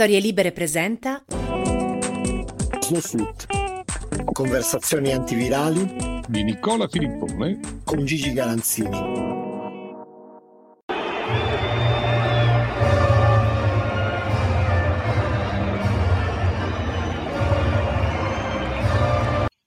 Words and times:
Storie 0.00 0.18
Libere 0.18 0.50
presenta 0.50 1.22
Snowsuit. 2.80 3.44
Conversazioni 4.32 5.12
antivirali 5.12 6.22
di 6.26 6.42
Nicola 6.42 6.88
Filippone 6.88 7.82
con 7.84 8.06
Gigi 8.06 8.32
Galanzini. 8.32 8.96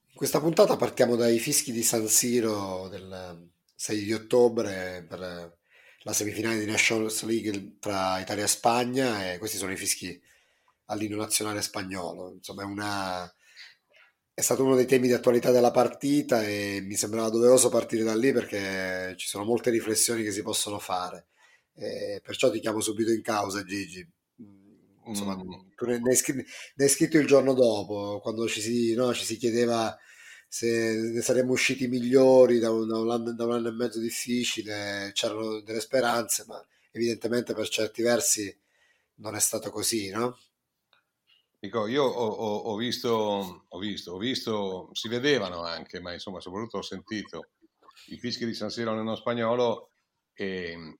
In 0.01 0.15
questa 0.15 0.39
puntata 0.39 0.75
partiamo 0.75 1.15
dai 1.15 1.37
fischi 1.37 1.71
di 1.71 1.83
San 1.83 2.07
Siro 2.07 2.87
del 2.87 3.51
6 3.75 4.03
di 4.03 4.13
ottobre 4.13 5.05
per 5.07 5.61
la 6.03 6.13
semifinale 6.13 6.59
di 6.59 6.65
Nations 6.65 7.23
League 7.23 7.77
tra 7.79 8.19
Italia 8.19 8.43
e 8.43 8.47
Spagna 8.47 9.31
e 9.31 9.37
questi 9.37 9.57
sono 9.57 9.71
i 9.71 9.77
fischi 9.77 10.19
all'inno 10.85 11.17
nazionale 11.17 11.61
spagnolo. 11.61 12.33
Insomma, 12.33 12.63
è, 12.63 12.65
una... 12.65 13.33
è 14.33 14.41
stato 14.41 14.63
uno 14.63 14.75
dei 14.75 14.85
temi 14.85 15.07
di 15.07 15.13
attualità 15.13 15.51
della 15.51 15.71
partita 15.71 16.43
e 16.43 16.79
mi 16.83 16.95
sembrava 16.95 17.29
doveroso 17.29 17.69
partire 17.69 18.03
da 18.03 18.15
lì 18.15 18.31
perché 18.31 19.15
ci 19.17 19.27
sono 19.27 19.45
molte 19.45 19.69
riflessioni 19.69 20.23
che 20.23 20.31
si 20.31 20.41
possono 20.41 20.79
fare. 20.79 21.27
E 21.75 22.21
perciò 22.23 22.51
ti 22.51 22.59
chiamo 22.59 22.81
subito 22.81 23.11
in 23.11 23.21
causa, 23.21 23.63
Gigi. 23.63 24.07
Insomma, 25.05 25.35
mm. 25.35 25.49
tu 25.75 25.85
ne 25.85 26.01
hai, 26.03 26.15
scritto, 26.15 26.43
ne 26.75 26.83
hai, 26.83 26.89
scritto, 26.89 27.17
il 27.17 27.27
giorno 27.27 27.53
dopo, 27.53 28.19
quando 28.21 28.47
ci 28.47 28.61
si, 28.61 28.93
no, 28.93 29.13
ci 29.13 29.25
si 29.25 29.37
chiedeva 29.37 29.97
se 30.53 30.93
ne 31.11 31.21
saremmo 31.21 31.53
usciti 31.53 31.87
migliori 31.87 32.59
da 32.59 32.69
un, 32.69 32.87
da, 32.87 32.99
un 32.99 33.09
anno, 33.09 33.33
da 33.33 33.43
un, 33.43 33.53
anno, 33.53 33.69
e 33.69 33.71
mezzo 33.71 33.99
difficile, 33.99 35.09
c'erano 35.11 35.61
delle 35.61 35.79
speranze, 35.79 36.45
ma 36.45 36.63
evidentemente 36.91 37.55
per 37.55 37.67
certi 37.67 38.03
versi 38.03 38.55
non 39.15 39.33
è 39.33 39.39
stato 39.39 39.71
così, 39.71 40.11
no? 40.11 40.37
Dico, 41.57 41.87
io 41.87 42.03
ho, 42.03 42.27
ho, 42.27 42.55
ho, 42.69 42.75
visto, 42.75 43.65
ho, 43.67 43.79
visto, 43.79 44.11
ho 44.11 44.17
visto, 44.19 44.89
si 44.93 45.07
vedevano 45.07 45.63
anche, 45.63 45.99
ma 45.99 46.13
insomma 46.13 46.39
soprattutto 46.39 46.77
ho 46.77 46.83
sentito 46.83 47.47
i 48.09 48.19
fischi 48.19 48.45
di 48.45 48.53
San 48.53 48.69
Siro 48.69 48.93
nello 48.93 49.15
spagnolo 49.15 49.89
e 50.33 50.99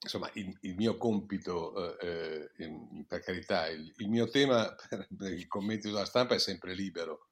insomma 0.00 0.30
il, 0.32 0.56
il 0.62 0.76
mio 0.76 0.96
compito, 0.96 1.98
eh, 2.00 2.50
eh, 2.56 3.04
per 3.06 3.20
carità, 3.20 3.68
il, 3.68 3.92
il 3.98 4.08
mio 4.08 4.30
tema 4.30 4.74
per, 4.88 5.06
per 5.14 5.34
i 5.34 5.46
commenti 5.46 5.88
sulla 5.88 6.06
stampa 6.06 6.34
è 6.34 6.38
sempre 6.38 6.72
libero, 6.72 7.27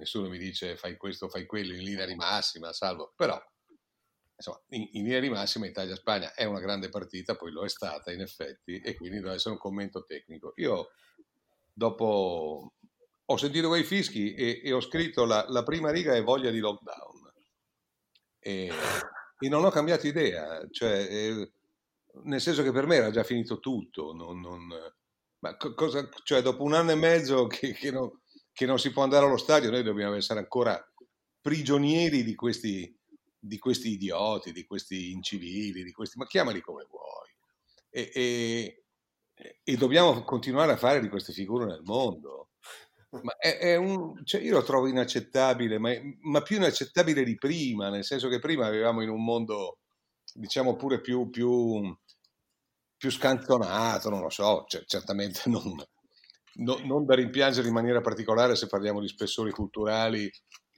nessuno 0.00 0.28
mi 0.28 0.38
dice 0.38 0.76
fai 0.76 0.96
questo, 0.96 1.28
fai 1.28 1.46
quello 1.46 1.74
in 1.74 1.84
linea 1.84 2.06
di 2.06 2.14
massima, 2.14 2.72
salvo, 2.72 3.12
però 3.14 3.40
insomma, 4.34 4.60
in, 4.70 4.88
in 4.92 5.04
linea 5.04 5.20
di 5.20 5.28
massima 5.28 5.66
Italia-Spagna 5.66 6.32
è 6.34 6.44
una 6.44 6.60
grande 6.60 6.88
partita, 6.88 7.36
poi 7.36 7.52
lo 7.52 7.64
è 7.64 7.68
stata 7.68 8.10
in 8.10 8.22
effetti 8.22 8.80
e 8.80 8.96
quindi 8.96 9.20
deve 9.20 9.34
essere 9.34 9.54
un 9.54 9.60
commento 9.60 10.04
tecnico. 10.04 10.54
Io 10.56 10.88
dopo 11.72 12.72
ho 13.24 13.36
sentito 13.36 13.68
quei 13.68 13.84
fischi 13.84 14.34
e, 14.34 14.60
e 14.64 14.72
ho 14.72 14.80
scritto 14.80 15.24
la, 15.24 15.44
la, 15.48 15.62
prima 15.62 15.90
riga 15.90 16.14
è 16.14 16.22
voglia 16.22 16.50
di 16.50 16.58
lockdown 16.58 17.32
e, 18.38 18.70
e 19.38 19.48
non 19.48 19.64
ho 19.64 19.70
cambiato 19.70 20.06
idea, 20.06 20.66
cioè, 20.70 21.06
eh, 21.08 21.52
nel 22.24 22.40
senso 22.40 22.62
che 22.62 22.72
per 22.72 22.86
me 22.86 22.96
era 22.96 23.10
già 23.10 23.22
finito 23.22 23.60
tutto, 23.60 24.12
non, 24.14 24.40
non, 24.40 24.66
ma 25.40 25.56
cosa, 25.56 26.08
cioè 26.24 26.42
dopo 26.42 26.64
un 26.64 26.74
anno 26.74 26.90
e 26.90 26.96
mezzo 26.96 27.46
che, 27.46 27.72
che, 27.72 27.90
non, 27.90 28.10
che, 28.60 28.66
non, 28.66 28.78
si 28.78 28.90
può 28.90 29.02
andare 29.02 29.24
allo 29.24 29.38
stadio, 29.38 29.70
noi 29.70 29.82
dobbiamo 29.82 30.16
essere 30.16 30.40
ancora 30.40 30.78
prigionieri 31.40 32.22
di 32.22 32.34
questi, 32.34 32.94
di 33.38 33.58
questi 33.58 33.92
idioti, 33.92 34.52
di 34.52 34.66
questi 34.66 35.12
incivili, 35.12 35.82
di 35.82 35.92
questi, 35.92 36.18
ma 36.18 36.26
chiamali 36.26 36.60
come 36.60 36.84
vuoi. 36.86 37.30
E, 37.88 38.10
e, 38.12 38.84
e 39.64 39.76
dobbiamo 39.78 40.22
continuare 40.24 40.72
a 40.72 40.76
fare 40.76 41.00
di 41.00 41.08
queste 41.08 41.32
figure 41.32 41.64
nel 41.64 41.80
mondo. 41.84 42.50
Ma 43.22 43.34
è, 43.38 43.56
è 43.56 43.76
un, 43.76 44.22
cioè 44.26 44.42
io 44.42 44.52
lo 44.52 44.62
trovo 44.62 44.88
inaccettabile, 44.88 45.78
ma, 45.78 45.92
ma, 46.20 46.42
più 46.42 46.56
inaccettabile 46.56 47.24
di 47.24 47.36
prima, 47.36 47.88
nel 47.88 48.04
senso 48.04 48.28
che 48.28 48.40
prima 48.40 48.66
avevamo 48.66 49.00
in 49.00 49.08
un 49.08 49.24
mondo, 49.24 49.78
diciamo 50.34 50.76
pure 50.76 51.00
più, 51.00 51.30
più, 51.30 51.96
più 52.94 53.10
scanzonato, 53.10 54.10
non 54.10 54.20
lo 54.20 54.28
so, 54.28 54.66
cioè, 54.68 54.84
certamente 54.84 55.40
non, 55.48 55.82
no, 56.54 56.78
non, 56.84 57.04
da 57.04 57.14
rimpiangere 57.14 57.68
in 57.68 57.74
maniera 57.74 58.00
particolare 58.00 58.56
se 58.56 58.66
parliamo 58.66 59.00
di 59.00 59.08
spessori 59.08 59.50
culturali 59.50 60.30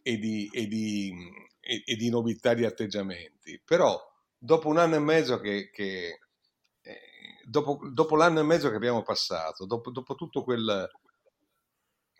e 0.02 0.18
di, 0.18 0.48
e 0.52 0.66
di, 0.66 1.12
e, 1.60 1.82
e 1.84 1.96
di 1.96 2.10
nobiltà 2.10 2.54
di 2.54 2.64
atteggiamenti, 2.64 3.60
però 3.64 4.00
dopo 4.36 4.68
un 4.68 4.78
anno 4.78 4.96
e 4.96 5.00
mezzo 5.00 5.38
che, 5.40 5.70
che 5.70 6.18
dopo, 7.44 7.80
dopo, 7.90 8.16
l'anno 8.16 8.40
e 8.40 8.44
mezzo 8.44 8.68
che 8.70 8.76
abbiamo 8.76 9.02
passato, 9.02 9.66
dopo, 9.66 9.90
dopo 9.90 10.14
tutto 10.14 10.42
quel, 10.42 10.88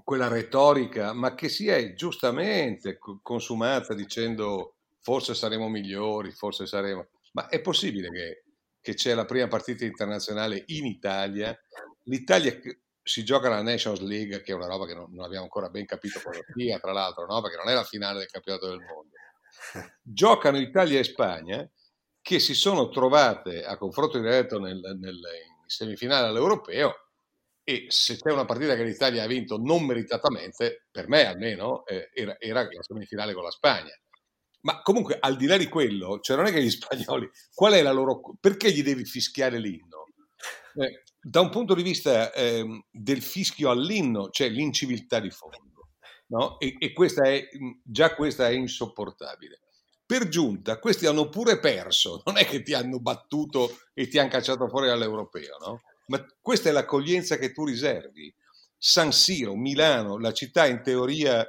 quella 0.04 0.28
retorica, 0.28 1.12
ma 1.12 1.34
che 1.34 1.48
si 1.48 1.68
è 1.68 1.94
giustamente 1.94 2.98
consumata 3.22 3.94
dicendo 3.94 4.74
forse 5.00 5.34
saremo 5.34 5.68
migliori, 5.68 6.30
forse 6.30 6.66
saremo... 6.66 7.08
Ma 7.32 7.48
è 7.48 7.60
possibile 7.60 8.10
che, 8.10 8.42
che 8.80 8.94
c'è 8.94 9.14
la 9.14 9.24
prima 9.24 9.48
partita 9.48 9.84
internazionale 9.84 10.64
in 10.66 10.86
Italia? 10.86 11.58
L'Italia 12.04 12.58
si 13.02 13.24
gioca 13.24 13.48
la 13.48 13.62
Nations 13.62 14.00
League, 14.00 14.42
che 14.42 14.52
è 14.52 14.54
una 14.54 14.66
roba 14.66 14.86
che 14.86 14.94
non, 14.94 15.12
non 15.12 15.24
abbiamo 15.24 15.44
ancora 15.44 15.68
ben 15.68 15.86
capito 15.86 16.20
cosa 16.22 16.40
sia, 16.54 16.78
tra 16.78 16.92
l'altro, 16.92 17.26
no? 17.26 17.40
perché 17.40 17.56
non 17.56 17.68
è 17.68 17.74
la 17.74 17.84
finale 17.84 18.20
del 18.20 18.30
campionato 18.30 18.68
del 18.68 18.80
mondo. 18.80 19.10
Giocano 20.02 20.58
Italia 20.58 20.98
e 20.98 21.04
Spagna 21.04 21.68
che 22.20 22.38
si 22.38 22.54
sono 22.54 22.88
trovate 22.88 23.64
a 23.64 23.76
confronto 23.76 24.18
diretto 24.18 24.58
nel, 24.58 24.78
nel, 24.78 25.16
in 25.16 25.66
semifinale 25.66 26.28
all'europeo 26.28 26.94
e 27.64 27.86
se 27.88 28.16
c'è 28.16 28.32
una 28.32 28.44
partita 28.44 28.76
che 28.76 28.84
l'Italia 28.84 29.22
ha 29.22 29.26
vinto 29.26 29.56
non 29.56 29.84
meritatamente, 29.84 30.86
per 30.90 31.08
me 31.08 31.26
almeno, 31.26 31.84
eh, 31.86 32.10
era, 32.12 32.36
era, 32.38 32.62
la 32.62 32.82
semifinale 32.82 33.34
con 33.34 33.44
la 33.44 33.50
Spagna. 33.50 33.92
Ma 34.62 34.80
comunque, 34.82 35.16
al 35.18 35.36
di 35.36 35.46
là 35.46 35.56
di 35.56 35.68
quello, 35.68 36.20
cioè 36.20 36.36
non 36.36 36.46
è 36.46 36.52
che 36.52 36.62
gli 36.62 36.70
spagnoli, 36.70 37.28
qual 37.52 37.74
è 37.74 37.82
la 37.82 37.92
loro... 37.92 38.20
perché 38.40 38.70
gli 38.72 38.82
devi 38.82 39.04
fischiare 39.04 39.58
l'inno? 39.58 40.06
Eh, 40.74 41.02
da 41.22 41.40
un 41.40 41.50
punto 41.50 41.74
di 41.74 41.82
vista 41.82 42.32
eh, 42.32 42.84
del 42.90 43.22
fischio 43.22 43.70
all'inno 43.70 44.28
c'è 44.28 44.48
l'inciviltà 44.48 45.20
di 45.20 45.30
fondo, 45.30 45.90
no? 46.28 46.58
e, 46.58 46.76
e 46.78 46.92
questa 46.92 47.28
è, 47.28 47.48
già 47.82 48.14
questa 48.14 48.48
è 48.48 48.52
insopportabile 48.52 49.60
per 50.12 50.28
giunta 50.28 50.78
questi 50.78 51.06
hanno 51.06 51.30
pure 51.30 51.58
perso, 51.58 52.20
non 52.26 52.36
è 52.36 52.44
che 52.44 52.60
ti 52.62 52.74
hanno 52.74 53.00
battuto 53.00 53.78
e 53.94 54.08
ti 54.08 54.18
hanno 54.18 54.28
cacciato 54.28 54.68
fuori 54.68 54.86
dall'europeo, 54.86 55.56
no? 55.64 55.80
Ma 56.08 56.22
questa 56.38 56.68
è 56.68 56.72
l'accoglienza 56.72 57.38
che 57.38 57.52
tu 57.52 57.64
riservi. 57.64 58.34
San 58.76 59.10
Siro, 59.12 59.54
Milano, 59.54 60.18
la 60.18 60.32
città 60.32 60.66
in 60.66 60.82
teoria, 60.82 61.46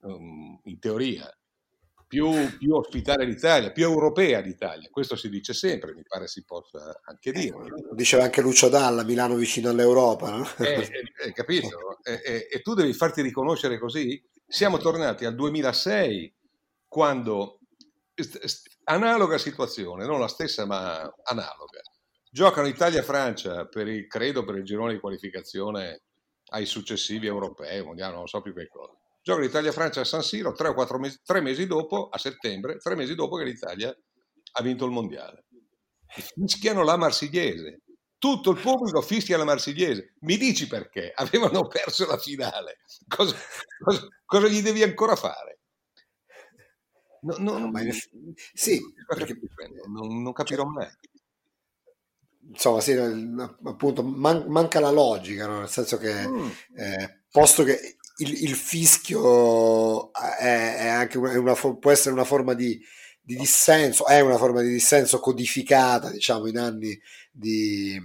um, 0.00 0.58
in 0.64 0.78
teoria 0.80 1.30
più, 2.14 2.56
più, 2.58 2.74
ospitale 2.74 3.26
d'Italia, 3.26 3.72
più 3.72 3.82
europea 3.84 4.40
d'Italia, 4.40 4.88
questo 4.90 5.16
si 5.16 5.28
dice 5.28 5.52
sempre, 5.52 5.94
mi 5.94 6.02
pare 6.06 6.28
si 6.28 6.44
possa 6.44 7.00
anche 7.04 7.32
dire. 7.32 7.56
Eh, 7.56 7.94
diceva 7.94 8.22
anche 8.22 8.40
Lucio 8.40 8.68
Dalla, 8.68 9.02
Milano 9.02 9.34
vicino 9.34 9.70
all'Europa, 9.70 10.30
no? 10.30 10.46
Eh, 10.58 11.08
eh, 11.24 11.32
capito? 11.32 11.98
e 12.04 12.60
tu 12.62 12.74
devi 12.74 12.92
farti 12.92 13.20
riconoscere 13.20 13.78
così. 13.78 14.22
Siamo 14.46 14.78
tornati 14.78 15.24
al 15.24 15.34
2006, 15.34 16.32
quando 16.86 17.58
analoga 18.84 19.36
situazione, 19.36 20.06
non 20.06 20.20
la 20.20 20.28
stessa 20.28 20.64
ma 20.66 21.00
analoga. 21.24 21.80
Giocano 22.30 22.68
Italia 22.68 23.00
e 23.00 23.04
Francia 23.04 23.66
per 23.66 23.88
il, 23.88 24.06
credo 24.06 24.44
per 24.44 24.56
il 24.56 24.64
girone 24.64 24.92
di 24.92 25.00
qualificazione 25.00 26.02
ai 26.50 26.66
successivi 26.66 27.26
europei, 27.26 27.82
mondiali, 27.82 28.14
non 28.14 28.28
so 28.28 28.40
più 28.40 28.54
che 28.54 28.68
cosa. 28.68 28.92
Giocano 29.24 29.46
Italia 29.46 29.70
e 29.70 29.72
Francia 29.72 30.02
a 30.02 30.04
San 30.04 30.22
Siro 30.22 30.52
tre 30.52 30.68
o 30.68 30.74
quattro 30.74 30.98
mesi, 30.98 31.18
tre 31.24 31.40
mesi 31.40 31.66
dopo, 31.66 32.10
a 32.10 32.18
settembre, 32.18 32.76
tre 32.76 32.94
mesi 32.94 33.14
dopo 33.14 33.36
che 33.36 33.44
l'Italia 33.44 33.88
ha 33.88 34.62
vinto 34.62 34.84
il 34.84 34.90
mondiale. 34.90 35.46
Fischiano 36.06 36.84
la 36.84 36.98
marsigliese. 36.98 37.80
Tutto 38.18 38.50
il 38.50 38.60
pubblico 38.60 39.00
fischia 39.00 39.38
la 39.38 39.44
marsigliese. 39.44 40.16
Mi 40.20 40.36
dici 40.36 40.66
perché? 40.66 41.10
Avevano 41.16 41.66
perso 41.66 42.06
la 42.06 42.18
finale. 42.18 42.80
Cosa, 43.08 43.34
cosa, 43.82 44.06
cosa 44.26 44.46
gli 44.46 44.60
devi 44.60 44.82
ancora 44.82 45.16
fare? 45.16 45.60
No, 47.22 47.36
no, 47.38 47.56
no, 47.56 47.80
in... 47.80 47.92
Sì, 48.52 48.78
perché... 49.06 49.38
non, 49.86 50.22
non 50.22 50.32
capirò 50.34 50.64
mai. 50.64 50.86
Insomma, 52.46 52.82
sì, 52.82 52.92
appunto, 52.92 54.02
man- 54.02 54.44
manca 54.48 54.80
la 54.80 54.90
logica, 54.90 55.46
no? 55.46 55.60
nel 55.60 55.68
senso 55.70 55.96
che 55.96 56.28
mm. 56.28 56.48
eh, 56.76 57.22
posto 57.30 57.62
che 57.62 57.96
il, 58.16 58.44
il 58.44 58.54
fischio 58.54 60.12
è, 60.12 60.76
è 60.78 60.86
anche 60.86 61.18
una, 61.18 61.38
una, 61.38 61.54
può 61.54 61.90
essere 61.90 62.14
una 62.14 62.24
forma 62.24 62.54
di, 62.54 62.80
di, 63.20 63.36
dissenso, 63.36 64.06
è 64.06 64.20
una 64.20 64.36
forma 64.36 64.60
di 64.60 64.68
dissenso 64.68 65.18
codificata, 65.18 66.10
diciamo, 66.10 66.46
in 66.46 66.58
anni 66.58 67.00
di, 67.32 68.00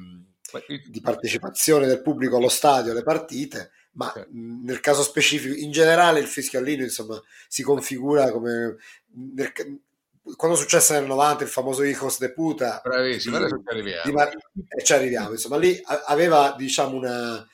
di 0.90 1.02
partecipazione 1.02 1.88
del 1.88 2.02
pubblico 2.02 2.38
allo 2.38 2.50
stadio, 2.50 2.92
alle 2.92 3.04
partite, 3.04 3.72
ma 3.94 4.12
nel 4.32 4.80
caso 4.80 5.04
specifico, 5.04 5.54
in 5.56 5.72
generale 5.72 6.20
il 6.20 6.28
fischio 6.28 6.60
all'inno 6.60 6.84
insomma 6.84 7.22
si 7.48 7.64
configura 7.64 8.32
come 8.32 8.78
nel, 9.36 9.52
quando 10.36 10.56
successe 10.56 10.94
nel 10.94 11.06
90 11.06 11.44
il 11.44 11.50
famoso 11.50 11.84
Hijos 11.84 12.20
de 12.20 12.32
Puta 12.32 12.82
bravissimo, 12.84 13.38
adesso 13.38 13.62
ci 13.64 13.70
arriviamo. 13.70 14.04
eh, 14.68 14.84
ci 14.84 14.94
arriviamo 14.94 15.32
insomma 15.32 15.58
lì 15.58 15.82
aveva 16.06 16.54
diciamo 16.56 16.96
una 16.96 17.46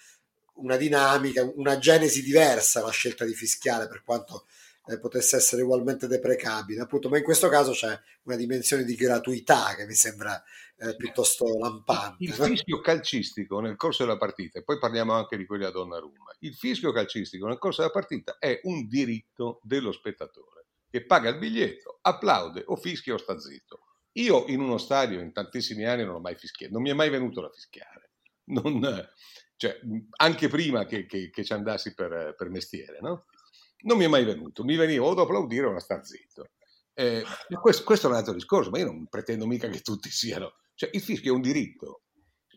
una 0.56 0.78
dinamica, 0.78 1.44
una 1.56 1.78
genesi 1.78 2.22
diversa 2.22 2.82
la 2.82 2.90
scelta 2.90 3.26
di 3.26 3.34
fischiare 3.34 3.88
per 3.88 4.04
quanto 4.04 4.46
eh, 4.88 5.00
potesse 5.00 5.38
essere 5.38 5.64
ugualmente 5.64 6.08
deprecabile, 6.08 6.82
appunto, 6.82 7.10
ma 7.10 7.18
in 7.18 7.24
questo 7.24 7.50
caso 7.50 7.72
c'è 7.72 8.00
una 8.24 8.36
dimensione 8.36 8.84
di 8.84 8.96
gratuità 8.96 9.74
che 9.76 9.86
mi 9.86 9.96
sembra 9.96 10.42
eh, 10.78 10.96
piuttosto 10.96 11.58
lampante. 11.58 12.24
Il 12.24 12.34
fischio 12.34 12.82
calcistico 12.82 13.60
nel 13.60 13.76
corso 13.76 14.04
della 14.04 14.18
partita, 14.18 14.60
e 14.60 14.64
poi 14.64 14.78
parliamo 14.78 15.14
anche 15.14 15.38
di 15.38 15.46
quelli 15.46 15.66
a 15.66 15.72
Donnarumma, 15.72 16.36
il 16.40 16.54
fischio 16.54 16.92
calcistico 16.92 17.48
nel 17.48 17.58
corso 17.58 17.82
della 17.82 17.94
partita 17.94 18.38
è 18.40 18.60
un 18.64 18.88
diritto 18.88 19.60
dello 19.64 19.92
spettatore 19.92 20.66
che 20.90 21.06
paga 21.06 21.30
il 21.30 21.38
biglietto, 21.38 22.00
applaude 22.02 22.64
o 22.68 22.76
fischia 22.76 23.14
o 23.14 23.18
sta 23.18 23.38
zitto. 23.40 23.82
Io 24.14 24.46
in 24.48 24.62
uno 24.62 24.78
stadio 24.78 25.20
in 25.20 25.34
tantissimi 25.34 25.84
anni 25.84 26.06
non 26.06 26.16
ho 26.16 26.20
mai 26.20 26.36
fischiato, 26.36 26.72
non 26.72 26.84
mi 26.84 26.90
è 26.90 26.94
mai 26.94 27.10
venuto 27.10 27.42
da 27.42 27.50
fischiare. 27.50 28.12
Non, 28.46 28.80
cioè, 29.58 29.80
anche 30.18 30.48
prima 30.48 30.86
che, 30.86 31.06
che, 31.06 31.30
che 31.30 31.44
ci 31.44 31.54
andassi 31.54 31.94
per, 31.94 32.36
per 32.38 32.50
mestiere, 32.50 33.00
no? 33.02 33.26
non 33.86 33.98
mi 33.98 34.06
è 34.06 34.08
mai 34.08 34.26
venuto. 34.26 34.64
Mi 34.64 34.76
veniva 34.76 35.06
o 35.06 35.14
da 35.14 35.24
applaudire 35.24 35.68
o 35.68 35.74
da 35.74 35.80
star 35.80 36.06
zitto. 36.06 36.50
Eh, 36.94 37.24
questo, 37.60 37.84
questo, 37.84 38.08
è 38.08 38.10
un 38.10 38.16
altro 38.16 38.34
discorso, 38.34 38.70
ma 38.70 38.80
io 38.80 38.86
non 38.86 39.08
pretendo 39.08 39.46
mica 39.46 39.68
che 39.68 39.82
tutti 39.82 40.10
siano. 40.10 40.54
Cioè, 40.76 40.90
il 40.94 41.02
fischio 41.02 41.32
è 41.32 41.36
un 41.36 41.42
diritto, 41.42 42.02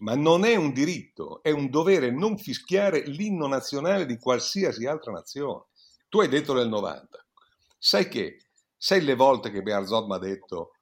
ma 0.00 0.14
non 0.14 0.44
è 0.44 0.56
un 0.56 0.72
diritto, 0.72 1.42
è 1.42 1.50
un 1.50 1.70
dovere 1.70 2.10
non 2.10 2.38
fischiare 2.38 3.02
l'inno 3.04 3.46
nazionale 3.46 4.06
di 4.06 4.18
qualsiasi 4.18 4.86
altra 4.86 5.12
nazione. 5.12 5.64
Tu 6.08 6.20
hai 6.20 6.28
detto 6.28 6.54
nel 6.54 6.68
90. 6.68 7.24
Sai 7.78 8.08
che, 8.08 8.38
sai 8.76 9.02
le 9.02 9.14
volte 9.14 9.50
che 9.50 9.62
Bearzot 9.62 10.06
mi 10.06 10.14
ha 10.14 10.18
detto 10.18 10.72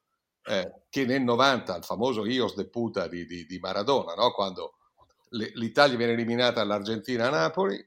eh, 0.45 0.83
che 0.89 1.05
nel 1.05 1.23
90, 1.23 1.75
al 1.75 1.85
famoso 1.85 2.25
Ios 2.25 2.55
de 2.55 2.69
puta 2.69 3.09
di, 3.09 3.27
di, 3.27 3.45
di 3.47 3.59
Maradona, 3.59 4.15
no? 4.15 4.33
quando 4.33 4.75
l'Italia 5.31 5.96
viene 5.96 6.12
eliminata 6.12 6.61
all'Argentina 6.61 7.26
a 7.26 7.31
Napoli, 7.31 7.87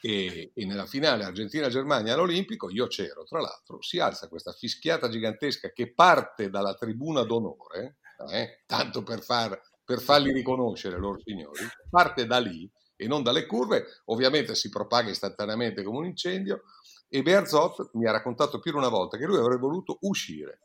e, 0.00 0.52
e, 0.54 0.66
nella 0.66 0.86
finale 0.86 1.24
Argentina-Germania 1.24 2.14
all'Olimpico, 2.14 2.70
io 2.70 2.86
c'ero 2.86 3.24
tra 3.24 3.40
l'altro, 3.40 3.80
si 3.82 3.98
alza 3.98 4.28
questa 4.28 4.52
fischiata 4.52 5.08
gigantesca 5.08 5.70
che 5.70 5.92
parte 5.92 6.50
dalla 6.50 6.74
tribuna 6.74 7.22
d'onore, 7.22 7.96
eh, 8.32 8.62
tanto 8.66 9.02
per, 9.02 9.22
far, 9.22 9.58
per 9.84 10.00
farli 10.00 10.32
riconoscere 10.32 10.98
loro 10.98 11.18
signori, 11.20 11.66
parte 11.90 12.26
da 12.26 12.38
lì 12.38 12.70
e 12.94 13.06
non 13.06 13.22
dalle 13.22 13.46
curve, 13.46 13.84
ovviamente 14.06 14.54
si 14.54 14.68
propaga 14.68 15.10
istantaneamente 15.10 15.82
come 15.82 15.98
un 15.98 16.06
incendio 16.06 16.62
e 17.08 17.22
Berzot 17.22 17.90
mi 17.94 18.06
ha 18.06 18.12
raccontato 18.12 18.58
più 18.58 18.72
di 18.72 18.78
una 18.78 18.88
volta 18.88 19.16
che 19.16 19.26
lui 19.26 19.38
avrebbe 19.38 19.60
voluto 19.60 19.98
uscire. 20.02 20.60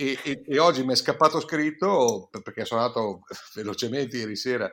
E, 0.00 0.18
e, 0.24 0.42
e 0.46 0.58
oggi 0.58 0.82
mi 0.82 0.92
è 0.92 0.96
scappato 0.96 1.40
scritto 1.40 2.30
perché 2.42 2.64
sono 2.64 2.80
andato 2.80 3.20
velocemente 3.54 4.16
ieri 4.16 4.34
sera 4.34 4.66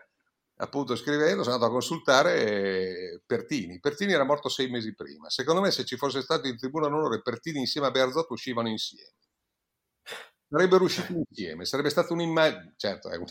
appunto 0.59 0.95
scrivendo, 0.95 1.43
sono 1.43 1.55
andato 1.55 1.71
a 1.71 1.73
consultare 1.73 3.21
Pertini. 3.25 3.79
Pertini 3.81 4.13
era 4.13 4.23
morto 4.23 4.47
sei 4.47 4.69
mesi 4.69 4.95
prima. 4.95 5.29
Secondo 5.29 5.59
me 5.59 5.71
se 5.71 5.83
ci 5.83 5.97
fosse 5.97 6.21
stato 6.21 6.47
in 6.47 6.57
tribuna 6.57 6.87
d'onore 6.87 7.21
Pertini 7.21 7.59
insieme 7.59 7.87
a 7.87 7.91
Berzot 7.91 8.29
uscivano 8.29 8.69
insieme. 8.69 9.11
Sarebbero 10.49 10.85
usciti 10.85 11.13
insieme, 11.13 11.65
sarebbe 11.65 11.89
stato 11.89 12.13
un'immagine, 12.13 12.75
certo 12.77 13.09
è 13.09 13.17
un, 13.17 13.25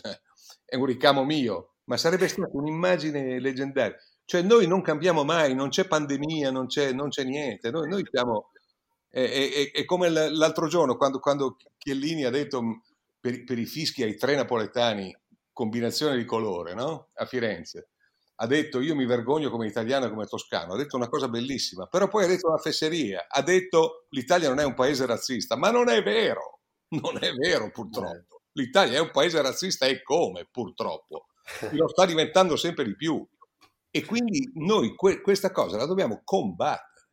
è 0.65 0.75
un 0.75 0.85
ricamo 0.85 1.25
mio, 1.25 1.77
ma 1.85 1.97
sarebbe 1.97 2.27
stata 2.27 2.49
un'immagine 2.51 3.39
leggendaria. 3.39 3.97
Cioè 4.23 4.43
noi 4.43 4.67
non 4.67 4.83
cambiamo 4.83 5.23
mai, 5.23 5.55
non 5.55 5.69
c'è 5.69 5.87
pandemia, 5.87 6.51
non 6.51 6.67
c'è, 6.67 6.91
non 6.91 7.09
c'è 7.09 7.23
niente, 7.23 7.71
noi, 7.71 7.89
noi 7.89 8.07
siamo... 8.07 8.51
È, 9.17 9.31
è, 9.31 9.71
è, 9.71 9.85
come 9.85 10.09
l'altro 10.09 10.67
giorno 10.67 10.95
quando, 10.95 11.17
quando 11.17 11.57
Chiellini 11.79 12.25
ha 12.25 12.29
detto 12.29 12.83
per, 13.19 13.43
per 13.45 13.57
i 13.57 13.65
fischi 13.65 14.03
ai 14.03 14.15
tre 14.15 14.35
napoletani 14.35 15.11
combinazione 15.51 16.15
di 16.15 16.23
colore 16.23 16.75
no? 16.75 17.07
a 17.15 17.25
Firenze. 17.25 17.89
Ha 18.35 18.45
detto 18.45 18.79
io 18.79 18.93
mi 18.93 19.07
vergogno 19.07 19.49
come 19.49 19.65
italiano 19.65 20.05
e 20.05 20.09
come 20.09 20.27
toscano, 20.27 20.73
ha 20.73 20.77
detto 20.77 20.97
una 20.97 21.09
cosa 21.09 21.27
bellissima, 21.27 21.87
però 21.87 22.07
poi 22.07 22.25
ha 22.25 22.27
detto 22.27 22.47
una 22.47 22.59
fesseria, 22.59 23.25
ha 23.27 23.41
detto 23.41 24.05
l'Italia 24.09 24.49
non 24.49 24.59
è 24.59 24.63
un 24.63 24.75
paese 24.75 25.07
razzista, 25.07 25.55
ma 25.55 25.71
non 25.71 25.89
è 25.89 26.03
vero, 26.03 26.59
non 26.89 27.17
è 27.19 27.33
vero 27.33 27.71
purtroppo. 27.71 28.43
L'Italia 28.51 28.97
è 28.97 29.01
un 29.01 29.09
paese 29.09 29.41
razzista 29.41 29.87
e 29.87 30.03
come 30.03 30.47
purtroppo, 30.51 31.29
lo 31.73 31.87
sta 31.87 32.05
diventando 32.05 32.55
sempre 32.55 32.83
di 32.83 32.95
più. 32.95 33.27
E 33.89 34.05
quindi 34.05 34.51
noi 34.57 34.93
que- 34.93 35.21
questa 35.21 35.49
cosa 35.49 35.77
la 35.77 35.87
dobbiamo 35.87 36.21
combattere. 36.23 37.07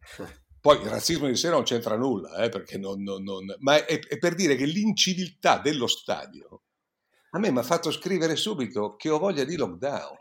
Poi 0.60 0.80
il 0.80 0.88
razzismo 0.88 1.26
di 1.26 1.36
sera 1.36 1.54
non 1.54 1.64
c'entra 1.64 1.96
nulla, 1.96 2.36
eh, 2.36 2.78
non, 2.78 3.02
non, 3.02 3.22
non, 3.22 3.54
ma 3.60 3.84
è, 3.84 3.98
è 4.00 4.18
per 4.18 4.34
dire 4.34 4.56
che 4.56 4.64
l'inciviltà 4.64 5.58
dello 5.58 5.86
stadio 5.86 6.62
a 7.30 7.38
me 7.38 7.50
mi 7.50 7.58
ha 7.58 7.62
fatto 7.62 7.90
scrivere 7.90 8.36
subito 8.36 8.96
che 8.96 9.10
ho 9.10 9.18
voglia 9.18 9.44
di 9.44 9.56
lockdown. 9.56 10.16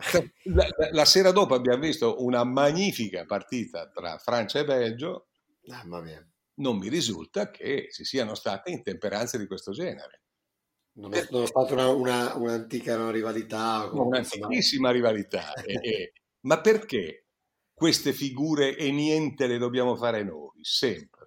Cioè, 0.00 0.32
la, 0.44 0.66
la, 0.76 0.88
la, 0.92 1.04
sera 1.04 1.32
dopo 1.32 1.54
abbiamo 1.54 1.80
visto 1.82 2.22
una 2.24 2.44
magnifica 2.44 3.24
partita 3.24 3.88
tra 3.88 4.18
Francia 4.18 4.60
e 4.60 4.64
Belgio. 4.64 5.28
Mamma 5.66 6.00
mia. 6.00 6.24
Non 6.54 6.78
mi 6.78 6.88
risulta 6.88 7.50
che 7.50 7.88
ci 7.92 8.04
siano 8.04 8.34
state 8.34 8.70
intemperanze 8.70 9.38
di 9.38 9.46
questo 9.46 9.72
genere. 9.72 10.22
Non 10.98 11.14
è, 11.14 11.26
non 11.30 11.42
è 11.42 11.46
stata 11.46 11.74
una, 11.74 11.88
una, 11.88 12.34
un'antica 12.34 13.10
rivalità. 13.10 13.88
Un'antichissima 13.92 14.90
rivalità. 14.90 15.52
e, 15.62 15.74
e, 15.74 16.12
ma 16.42 16.60
perché 16.60 17.27
queste 17.78 18.12
figure 18.12 18.76
e 18.76 18.90
niente 18.90 19.46
le 19.46 19.56
dobbiamo 19.56 19.94
fare 19.94 20.24
noi, 20.24 20.58
sempre? 20.62 21.18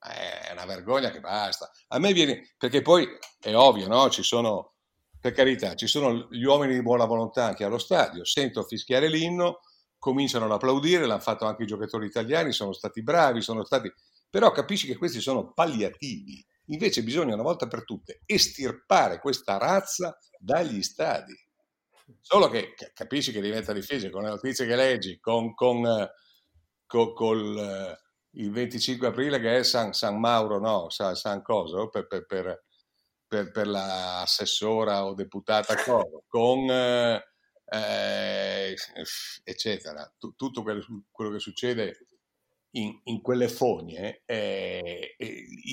è 0.00 0.50
una 0.52 0.64
vergogna 0.64 1.10
che 1.10 1.20
basta. 1.20 1.70
A 1.88 1.98
me 2.00 2.12
viene, 2.12 2.54
perché 2.58 2.82
poi 2.82 3.06
è 3.38 3.54
ovvio, 3.54 3.86
no? 3.86 4.10
Ci 4.10 4.24
sono, 4.24 4.74
per 5.20 5.32
carità, 5.32 5.76
ci 5.76 5.86
sono 5.86 6.26
gli 6.30 6.42
uomini 6.42 6.74
di 6.74 6.82
buona 6.82 7.04
volontà 7.04 7.44
anche 7.44 7.62
allo 7.62 7.78
stadio, 7.78 8.24
sento 8.24 8.64
fischiare 8.64 9.08
l'inno, 9.08 9.60
cominciano 9.98 10.46
ad 10.46 10.52
applaudire, 10.52 11.06
l'hanno 11.06 11.20
fatto 11.20 11.46
anche 11.46 11.62
i 11.62 11.66
giocatori 11.66 12.06
italiani, 12.06 12.52
sono 12.52 12.72
stati 12.72 13.00
bravi, 13.00 13.40
sono 13.40 13.64
stati... 13.64 13.92
però 14.28 14.50
capisci 14.50 14.88
che 14.88 14.96
questi 14.96 15.20
sono 15.20 15.52
palliativi. 15.52 16.44
Invece 16.70 17.04
bisogna 17.04 17.34
una 17.34 17.44
volta 17.44 17.68
per 17.68 17.84
tutte 17.84 18.22
estirpare 18.26 19.20
questa 19.20 19.58
razza 19.58 20.18
dagli 20.38 20.82
stadi. 20.82 21.34
Solo 22.20 22.48
che 22.48 22.74
capisci 22.94 23.32
che 23.32 23.40
diventa 23.40 23.72
difficile. 23.72 24.10
Con 24.10 24.22
le 24.22 24.30
notizie 24.30 24.66
che 24.66 24.76
leggi, 24.76 25.18
con, 25.20 25.54
con, 25.54 26.08
con 26.86 27.12
col, 27.12 27.98
il 28.32 28.50
25 28.50 29.06
aprile 29.06 29.40
che 29.40 29.58
è 29.58 29.62
San, 29.62 29.92
San 29.92 30.18
Mauro, 30.18 30.58
no, 30.58 30.90
San, 30.90 31.14
San 31.14 31.42
Coso, 31.42 31.88
per, 31.88 32.06
per, 32.06 32.26
per, 32.26 32.64
per, 33.26 33.50
per 33.50 33.66
l'assessora 33.66 35.04
o 35.04 35.14
deputata 35.14 35.74
Coso, 35.84 36.24
con 36.26 36.70
eh, 36.70 37.24
eh 37.70 38.74
eccetera, 39.44 40.10
T- 40.18 40.34
tutto 40.36 40.62
quello, 40.62 40.84
quello, 41.10 41.30
che 41.32 41.38
succede 41.38 42.06
in, 42.72 43.00
in 43.04 43.20
quelle 43.20 43.48
fogne, 43.48 44.22
eh, 44.24 45.16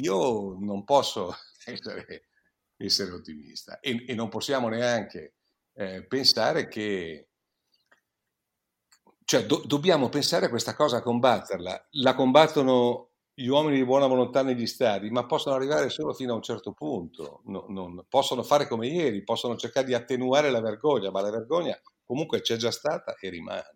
io 0.01 0.58
non 0.60 0.84
posso 0.84 1.36
essere, 1.65 2.30
essere 2.77 3.12
ottimista. 3.12 3.80
E, 3.80 4.06
e, 4.08 4.13
non 4.15 4.30
possiamo 4.30 4.70
neanche 4.70 5.36
eh, 5.75 6.03
pensare 6.05 6.67
che 6.67 7.27
cioè, 9.25 9.46
do, 9.46 9.62
dobbiamo 9.65 10.10
pensare 10.10 10.46
a 10.46 10.50
questa 10.50 10.75
cosa, 10.75 10.98
a 10.98 11.01
combatterla. 11.01 11.88
La 11.91 12.13
combattono 12.13 13.10
gli 13.34 13.48
uomini 13.48 13.77
di 13.77 13.84
buona 13.84 14.08
volontà 14.08 14.44
negli 14.44 14.67
stadi, 14.67 15.10
ma 15.10 15.25
possono 15.25 15.55
arrivare 15.55 15.89
solo 15.89 16.13
fino 16.13 16.34
a 16.34 16.36
un 16.36 16.44
certo 16.44 16.72
punto. 16.74 17.41
No, 17.46 17.65
non, 17.67 18.05
possono 18.08 18.44
fare 18.44 18.67
come 18.67 18.88
ieri, 18.88 19.24
possono 19.24 19.58
cercare 19.58 19.86
di 19.86 19.94
attenuare 19.94 20.50
la 20.51 20.62
vergogna, 20.62 21.12
ma 21.12 21.22
la 21.22 21.32
vergogna 21.32 21.77
comunque 22.03 22.41
c'è 22.41 22.55
già 22.55 22.72
stata 22.72 23.15
e 23.15 23.29
rimane. 23.29 23.75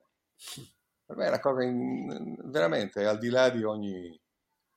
Per 1.05 1.17
me 1.17 1.25
è 1.25 1.29
una 1.29 1.39
cosa 1.39 1.63
in, 1.63 2.35
veramente 2.45 3.05
al 3.05 3.17
di 3.17 3.29
là 3.29 3.49
di 3.49 3.63
ogni, 3.63 4.21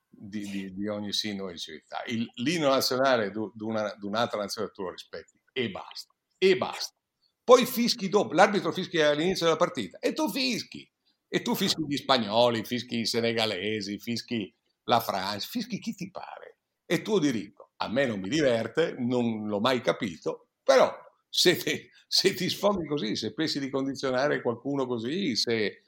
di, 0.08 0.48
di, 0.48 0.72
di 0.72 0.88
ogni 0.88 1.12
sinno 1.12 1.50
di 1.50 1.58
civiltà. 1.58 2.02
Il, 2.06 2.28
l'inno 2.36 2.70
nazionale 2.70 3.30
di 3.30 4.06
un'altra 4.06 4.40
nazione 4.40 4.70
tu 4.70 4.82
lo 4.82 4.90
rispetti 4.90 5.38
e 5.52 5.70
basta. 5.70 6.14
E 6.38 6.56
basta. 6.56 6.96
Poi 7.44 7.66
fischi 7.66 8.08
dopo, 8.08 8.34
l'arbitro 8.34 8.72
fischia 8.72 9.11
all'inizio 9.11 9.46
della 9.46 9.58
partita 9.58 9.99
e 9.99 10.12
tu 10.12 10.30
fischi. 10.30 10.88
E 11.28 11.42
tu 11.42 11.54
fischi 11.54 11.82
gli 11.88 11.96
spagnoli, 11.96 12.64
fischi 12.64 13.00
i 13.00 13.06
senegalesi, 13.06 13.99
fischi 13.99 14.54
la 14.84 15.00
Francia, 15.00 15.46
fischi 15.49 15.78
chi 15.78 15.94
ti 15.94 16.11
pare. 16.11 16.58
È 16.84 17.00
tuo 17.02 17.18
diritto. 17.18 17.70
A 17.78 17.88
me 17.88 18.06
non 18.06 18.20
mi 18.20 18.28
diverte, 18.28 18.94
non 18.99 19.49
l'ho 19.49 19.58
mai 19.58 19.80
capito, 19.80 20.49
però 20.62 20.94
se, 21.28 21.56
te, 21.56 21.90
se 22.06 22.34
ti 22.34 22.49
sfoghi 22.49 22.87
così, 22.87 23.16
se 23.16 23.32
pensi 23.32 23.58
di 23.58 23.70
condizionare 23.70 24.42
qualcuno 24.42 24.87
così, 24.87 25.34
se, 25.34 25.84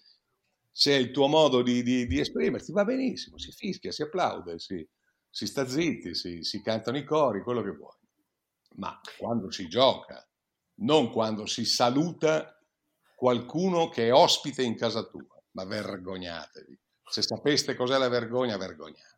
se 0.72 0.92
è 0.92 0.98
il 0.98 1.10
tuo 1.10 1.28
modo 1.28 1.62
di, 1.62 1.82
di, 1.82 2.06
di, 2.06 2.18
esprimerti, 2.18 2.72
va 2.72 2.84
benissimo, 2.84 3.38
si 3.38 3.52
fischia, 3.52 3.92
si 3.92 4.02
applaude, 4.02 4.58
si, 4.58 4.84
si 5.30 5.46
sta 5.46 5.68
zitti, 5.68 6.14
si, 6.14 6.42
si 6.42 6.62
cantano 6.62 6.96
i 6.96 7.04
cori, 7.04 7.42
quello 7.42 7.62
che 7.62 7.70
vuoi. 7.70 7.98
Ma 8.76 8.98
quando 9.18 9.50
si 9.52 9.68
gioca 9.68 10.26
non 10.76 11.10
quando 11.10 11.46
si 11.46 11.64
saluta 11.64 12.58
qualcuno 13.14 13.88
che 13.88 14.08
è 14.08 14.12
ospite 14.12 14.62
in 14.62 14.76
casa 14.76 15.04
tua, 15.04 15.40
ma 15.52 15.64
vergognatevi. 15.64 16.78
Se 17.08 17.22
sapeste 17.22 17.74
cos'è 17.74 17.98
la 17.98 18.08
vergogna, 18.08 18.56
vergognatevi. 18.56 19.12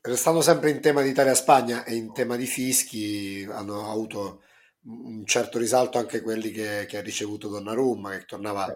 Restando 0.00 0.40
sempre 0.40 0.70
in 0.70 0.80
tema 0.80 1.02
di 1.02 1.10
Italia-Spagna 1.10 1.84
e 1.84 1.94
in 1.94 2.12
tema 2.12 2.36
di 2.36 2.46
fischi, 2.46 3.46
hanno 3.48 3.90
avuto 3.90 4.42
un 4.84 5.24
certo 5.26 5.58
risalto 5.58 5.98
anche 5.98 6.20
quelli 6.20 6.50
che, 6.50 6.86
che 6.88 6.98
ha 6.98 7.02
ricevuto 7.02 7.48
Donnarumma, 7.48 8.10
che 8.10 8.24
tornava 8.24 8.66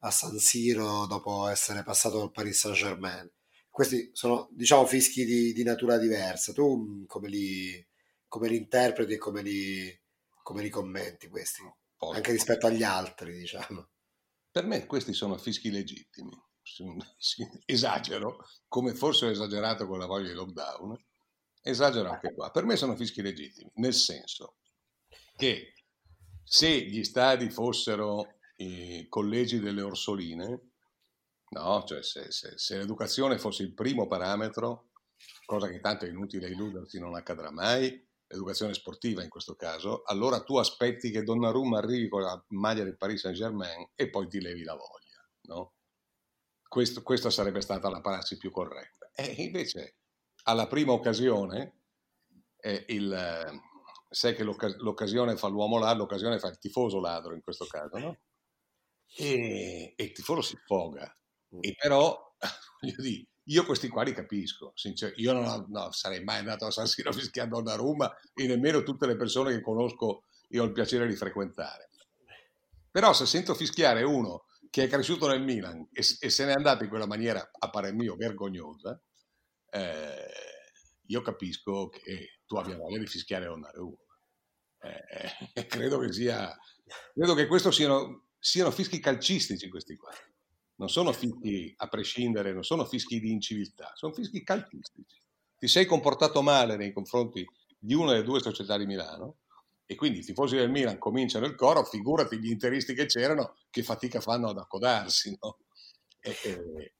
a 0.00 0.10
San 0.10 0.38
Siro 0.38 1.06
dopo 1.06 1.48
essere 1.48 1.82
passato 1.82 2.20
al 2.20 2.30
Paris 2.30 2.58
Saint-Germain. 2.58 3.30
Questi 3.70 4.10
sono, 4.12 4.48
diciamo, 4.52 4.86
fischi 4.86 5.24
di, 5.24 5.52
di 5.52 5.62
natura 5.64 5.98
diversa. 5.98 6.52
Tu 6.52 7.04
come 7.06 7.28
li, 7.28 7.84
come 8.28 8.48
li 8.48 8.56
interpreti 8.56 9.14
e 9.14 9.18
come 9.18 9.42
li, 9.42 10.02
come 10.44 10.62
li 10.62 10.68
commenti 10.68 11.26
questi? 11.26 11.62
Poi, 11.96 12.16
anche 12.16 12.32
rispetto 12.32 12.66
agli 12.66 12.82
altri, 12.82 13.34
diciamo. 13.34 13.88
Per 14.50 14.66
me 14.66 14.84
questi 14.86 15.14
sono 15.14 15.38
fischi 15.38 15.70
legittimi. 15.70 16.30
Esagero, 17.64 18.44
come 18.68 18.94
forse 18.94 19.26
ho 19.26 19.30
esagerato 19.30 19.86
con 19.86 19.98
la 19.98 20.06
voglia 20.06 20.28
di 20.28 20.34
lockdown, 20.34 20.96
esagero 21.62 22.10
anche 22.10 22.34
qua. 22.34 22.50
Per 22.50 22.64
me 22.64 22.76
sono 22.76 22.94
fischi 22.94 23.22
legittimi, 23.22 23.70
nel 23.76 23.94
senso 23.94 24.58
che 25.34 25.72
se 26.44 26.82
gli 26.82 27.02
stadi 27.04 27.48
fossero 27.50 28.36
i 28.56 29.06
collegi 29.08 29.60
delle 29.60 29.80
orsoline, 29.80 30.70
no? 31.50 31.84
cioè 31.84 32.02
se, 32.02 32.30
se, 32.30 32.58
se 32.58 32.76
l'educazione 32.76 33.38
fosse 33.38 33.62
il 33.62 33.72
primo 33.72 34.06
parametro, 34.06 34.90
cosa 35.46 35.68
che 35.68 35.80
tanto 35.80 36.04
è 36.04 36.08
inutile 36.08 36.48
illudersi 36.48 36.98
non 36.98 37.14
accadrà 37.14 37.50
mai, 37.50 38.06
l'educazione 38.34 38.74
sportiva 38.74 39.22
in 39.22 39.28
questo 39.28 39.54
caso, 39.54 40.02
allora 40.04 40.42
tu 40.42 40.56
aspetti 40.56 41.10
che 41.10 41.22
Donnarumma 41.22 41.78
arrivi 41.78 42.08
con 42.08 42.22
la 42.22 42.44
maglia 42.48 42.84
del 42.84 42.96
Paris 42.96 43.20
Saint-Germain 43.20 43.90
e 43.94 44.10
poi 44.10 44.28
ti 44.28 44.40
levi 44.40 44.64
la 44.64 44.74
voglia, 44.74 45.26
no? 45.42 45.74
Questo, 46.66 47.02
questa 47.02 47.30
sarebbe 47.30 47.60
stata 47.60 47.88
la 47.88 48.00
prassi 48.00 48.36
più 48.36 48.50
corretta. 48.50 49.10
E 49.14 49.34
invece, 49.38 49.98
alla 50.44 50.66
prima 50.66 50.92
occasione, 50.92 51.82
eh, 52.56 52.84
il, 52.88 53.62
sai 54.10 54.34
che 54.34 54.42
l'occasione 54.42 55.36
fa 55.36 55.46
l'uomo 55.46 55.78
ladro, 55.78 55.98
l'occasione 55.98 56.40
fa 56.40 56.48
il 56.48 56.58
tifoso 56.58 57.00
ladro 57.00 57.34
in 57.34 57.42
questo 57.42 57.66
caso, 57.66 57.98
no? 57.98 58.18
E, 59.16 59.94
e 59.96 60.02
il 60.02 60.12
tifoso 60.12 60.42
si 60.42 60.56
sfoga. 60.64 61.16
E 61.60 61.74
però, 61.78 62.34
voglio 62.80 63.00
dire, 63.00 63.28
io 63.44 63.64
questi 63.64 63.88
qua 63.88 64.02
li 64.02 64.12
capisco, 64.12 64.72
sincer- 64.74 65.18
io 65.18 65.32
non 65.32 65.66
no, 65.68 65.92
sarei 65.92 66.22
mai 66.24 66.38
andato 66.38 66.66
a 66.66 66.70
San 66.70 66.86
Siro 66.86 67.12
fischiando 67.12 67.58
a 67.58 67.74
Roma 67.74 68.14
e 68.32 68.46
nemmeno 68.46 68.82
tutte 68.82 69.06
le 69.06 69.16
persone 69.16 69.52
che 69.52 69.60
conosco 69.60 70.24
io 70.48 70.62
ho 70.62 70.66
il 70.66 70.72
piacere 70.72 71.06
di 71.06 71.16
frequentare. 71.16 71.90
Però 72.90 73.12
se 73.12 73.26
sento 73.26 73.54
fischiare 73.54 74.02
uno 74.02 74.46
che 74.70 74.84
è 74.84 74.88
cresciuto 74.88 75.26
nel 75.26 75.42
Milan 75.42 75.86
e, 75.92 76.04
e 76.20 76.30
se 76.30 76.44
n'è 76.44 76.52
andato 76.52 76.84
in 76.84 76.88
quella 76.88 77.06
maniera, 77.06 77.50
a 77.58 77.70
parer 77.70 77.92
mio, 77.92 78.14
vergognosa, 78.14 79.00
eh, 79.70 80.32
io 81.06 81.20
capisco 81.20 81.88
che 81.88 82.38
tu 82.46 82.56
abbia 82.56 82.76
voglia 82.76 82.98
di 82.98 83.06
fischiare 83.06 83.46
Donnarumma. 83.46 83.96
Eh, 84.80 85.52
eh, 85.54 85.66
credo 85.66 85.98
che 85.98 86.12
sia, 86.12 86.56
credo 87.12 87.34
che 87.34 87.46
questo 87.46 87.70
siano, 87.70 88.28
siano 88.38 88.70
fischi 88.70 89.00
calcistici 89.00 89.68
questi 89.68 89.96
qua 89.96 90.12
non 90.76 90.88
sono 90.88 91.12
fischi 91.12 91.72
a 91.76 91.88
prescindere, 91.88 92.52
non 92.52 92.64
sono 92.64 92.84
fischi 92.84 93.20
di 93.20 93.30
inciviltà, 93.30 93.92
sono 93.94 94.12
fischi 94.12 94.42
calcistici. 94.42 95.20
Ti 95.56 95.68
sei 95.68 95.86
comportato 95.86 96.42
male 96.42 96.76
nei 96.76 96.92
confronti 96.92 97.46
di 97.78 97.94
una 97.94 98.12
delle 98.12 98.24
due 98.24 98.40
società 98.40 98.76
di 98.76 98.86
Milano 98.86 99.36
e 99.86 99.94
quindi 99.94 100.20
i 100.20 100.24
tifosi 100.24 100.56
del 100.56 100.70
Milan 100.70 100.98
cominciano 100.98 101.46
il 101.46 101.54
coro, 101.54 101.84
figurati 101.84 102.38
gli 102.38 102.50
interisti 102.50 102.94
che 102.94 103.06
c'erano, 103.06 103.56
che 103.70 103.82
fatica 103.82 104.20
fanno 104.20 104.48
ad 104.48 104.58
accodarsi. 104.58 105.36
No? 105.40 105.58
E, 106.20 106.36
e... 106.42 106.92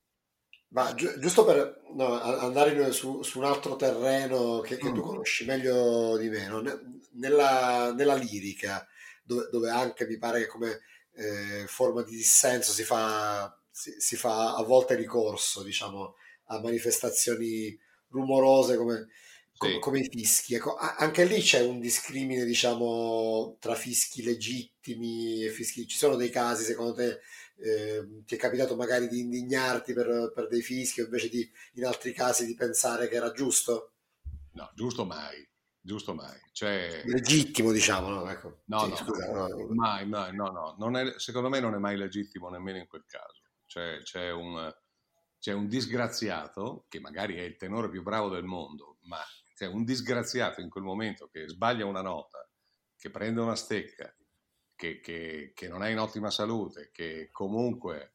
Ma 0.69 0.93
gi- 0.95 1.19
giusto 1.19 1.45
per 1.45 1.83
no, 1.95 2.21
andare 2.21 2.93
su, 2.93 3.23
su, 3.23 3.39
un 3.39 3.45
altro 3.45 3.77
terreno 3.77 4.61
che, 4.61 4.77
che 4.77 4.91
mm. 4.91 4.95
tu 4.95 5.01
conosci 5.01 5.45
meglio 5.45 6.17
di 6.19 6.29
me, 6.29 6.47
no? 6.47 6.63
nella, 7.13 7.93
nella, 7.95 8.15
lirica, 8.15 8.87
dove, 9.23 9.49
dove, 9.51 9.71
anche 9.71 10.07
mi 10.07 10.19
pare 10.19 10.41
che 10.41 10.47
come 10.47 10.81
eh, 11.15 11.65
forma 11.67 12.03
di 12.03 12.17
dissenso 12.17 12.73
si 12.73 12.83
fa 12.83 13.57
si, 13.75 13.93
si, 13.99 14.15
fa 14.15 14.55
a 14.55 14.63
volte 14.63 14.95
ricorso, 14.95 15.65
diciamo, 15.65 16.15
a 16.47 16.61
manifestazioni 16.61 17.77
rumorose 18.11 18.77
come, 18.77 19.09
sì. 19.53 19.81
come, 19.81 19.99
i 19.99 20.09
fischi. 20.09 20.55
Ecco, 20.55 20.77
anche 20.77 21.25
lì 21.25 21.41
c'è 21.41 21.61
un 21.61 21.81
discrimine, 21.81 22.45
diciamo, 22.45 23.57
tra 23.59 23.75
fischi 23.75 24.23
legittimi 24.23 25.45
e 25.45 25.51
fischi. 25.51 25.89
Ci 25.89 25.97
sono 25.97 26.15
dei 26.15 26.31
casi, 26.31 26.63
secondo 26.63 26.95
te, 26.95 27.19
eh, 27.57 28.23
ti 28.25 28.37
è 28.37 28.39
capitato 28.39 28.77
magari 28.77 29.09
di 29.09 29.19
indignarti 29.19 29.93
per, 29.93 30.31
per 30.33 30.47
dei 30.47 30.63
fischi 30.63 31.01
o 31.01 31.05
invece 31.07 31.29
di, 31.29 31.51
in 31.75 31.85
altri 31.85 32.13
casi 32.13 32.47
di 32.47 32.55
pensare 32.55 33.09
che 33.09 33.17
era 33.17 33.33
giusto? 33.33 33.95
No, 34.53 34.71
giusto 34.77 35.05
mai 35.05 35.49
giusto 35.87 36.15
mai. 36.15 36.41
Cioè, 36.51 37.03
legittimo, 37.05 37.71
diciamo, 37.71 38.09
no? 38.09 38.31
Ecco. 38.31 38.63
No, 38.67 38.85
sì, 38.85 38.89
no, 38.89 38.97
scusa, 38.97 39.31
no, 39.31 39.49
mai, 39.75 40.07
mai, 40.07 40.35
no, 40.35 40.51
no, 40.51 40.75
non 40.79 40.97
è, 40.97 41.13
secondo 41.19 41.51
me 41.51 41.61
non 41.61 41.75
è 41.75 41.79
mai 41.79 41.99
legittimo 41.99 42.49
nemmeno 42.49 42.79
in 42.79 42.87
quel 42.87 43.05
caso 43.07 43.44
cioè 43.67 44.01
c'è 44.03 44.31
un, 44.31 44.73
c'è 45.39 45.53
un 45.53 45.69
disgraziato, 45.69 46.87
che 46.89 47.01
magari 47.01 47.37
è 47.37 47.43
il 47.43 47.57
tenore 47.57 47.89
più 47.91 48.03
bravo 48.03 48.29
del 48.29 48.45
mondo, 48.45 48.99
ma 49.03 49.19
c'è 49.55 49.67
un 49.67 49.85
disgraziato 49.85 50.61
in 50.61 50.69
quel 50.69 50.85
momento 50.85 51.29
che 51.29 51.49
sbaglia 51.49 51.87
una 51.87 52.03
nota, 52.03 52.49
che 52.97 53.11
prende 53.11 53.41
una 53.41 53.57
stecca, 53.57 54.15
che, 54.75 55.01
che, 55.01 55.53
che 55.55 55.69
non 55.69 55.83
è 55.83 55.91
in 55.91 55.99
ottima 55.99 56.31
salute, 56.31 56.91
che 56.93 57.29
comunque 57.31 58.15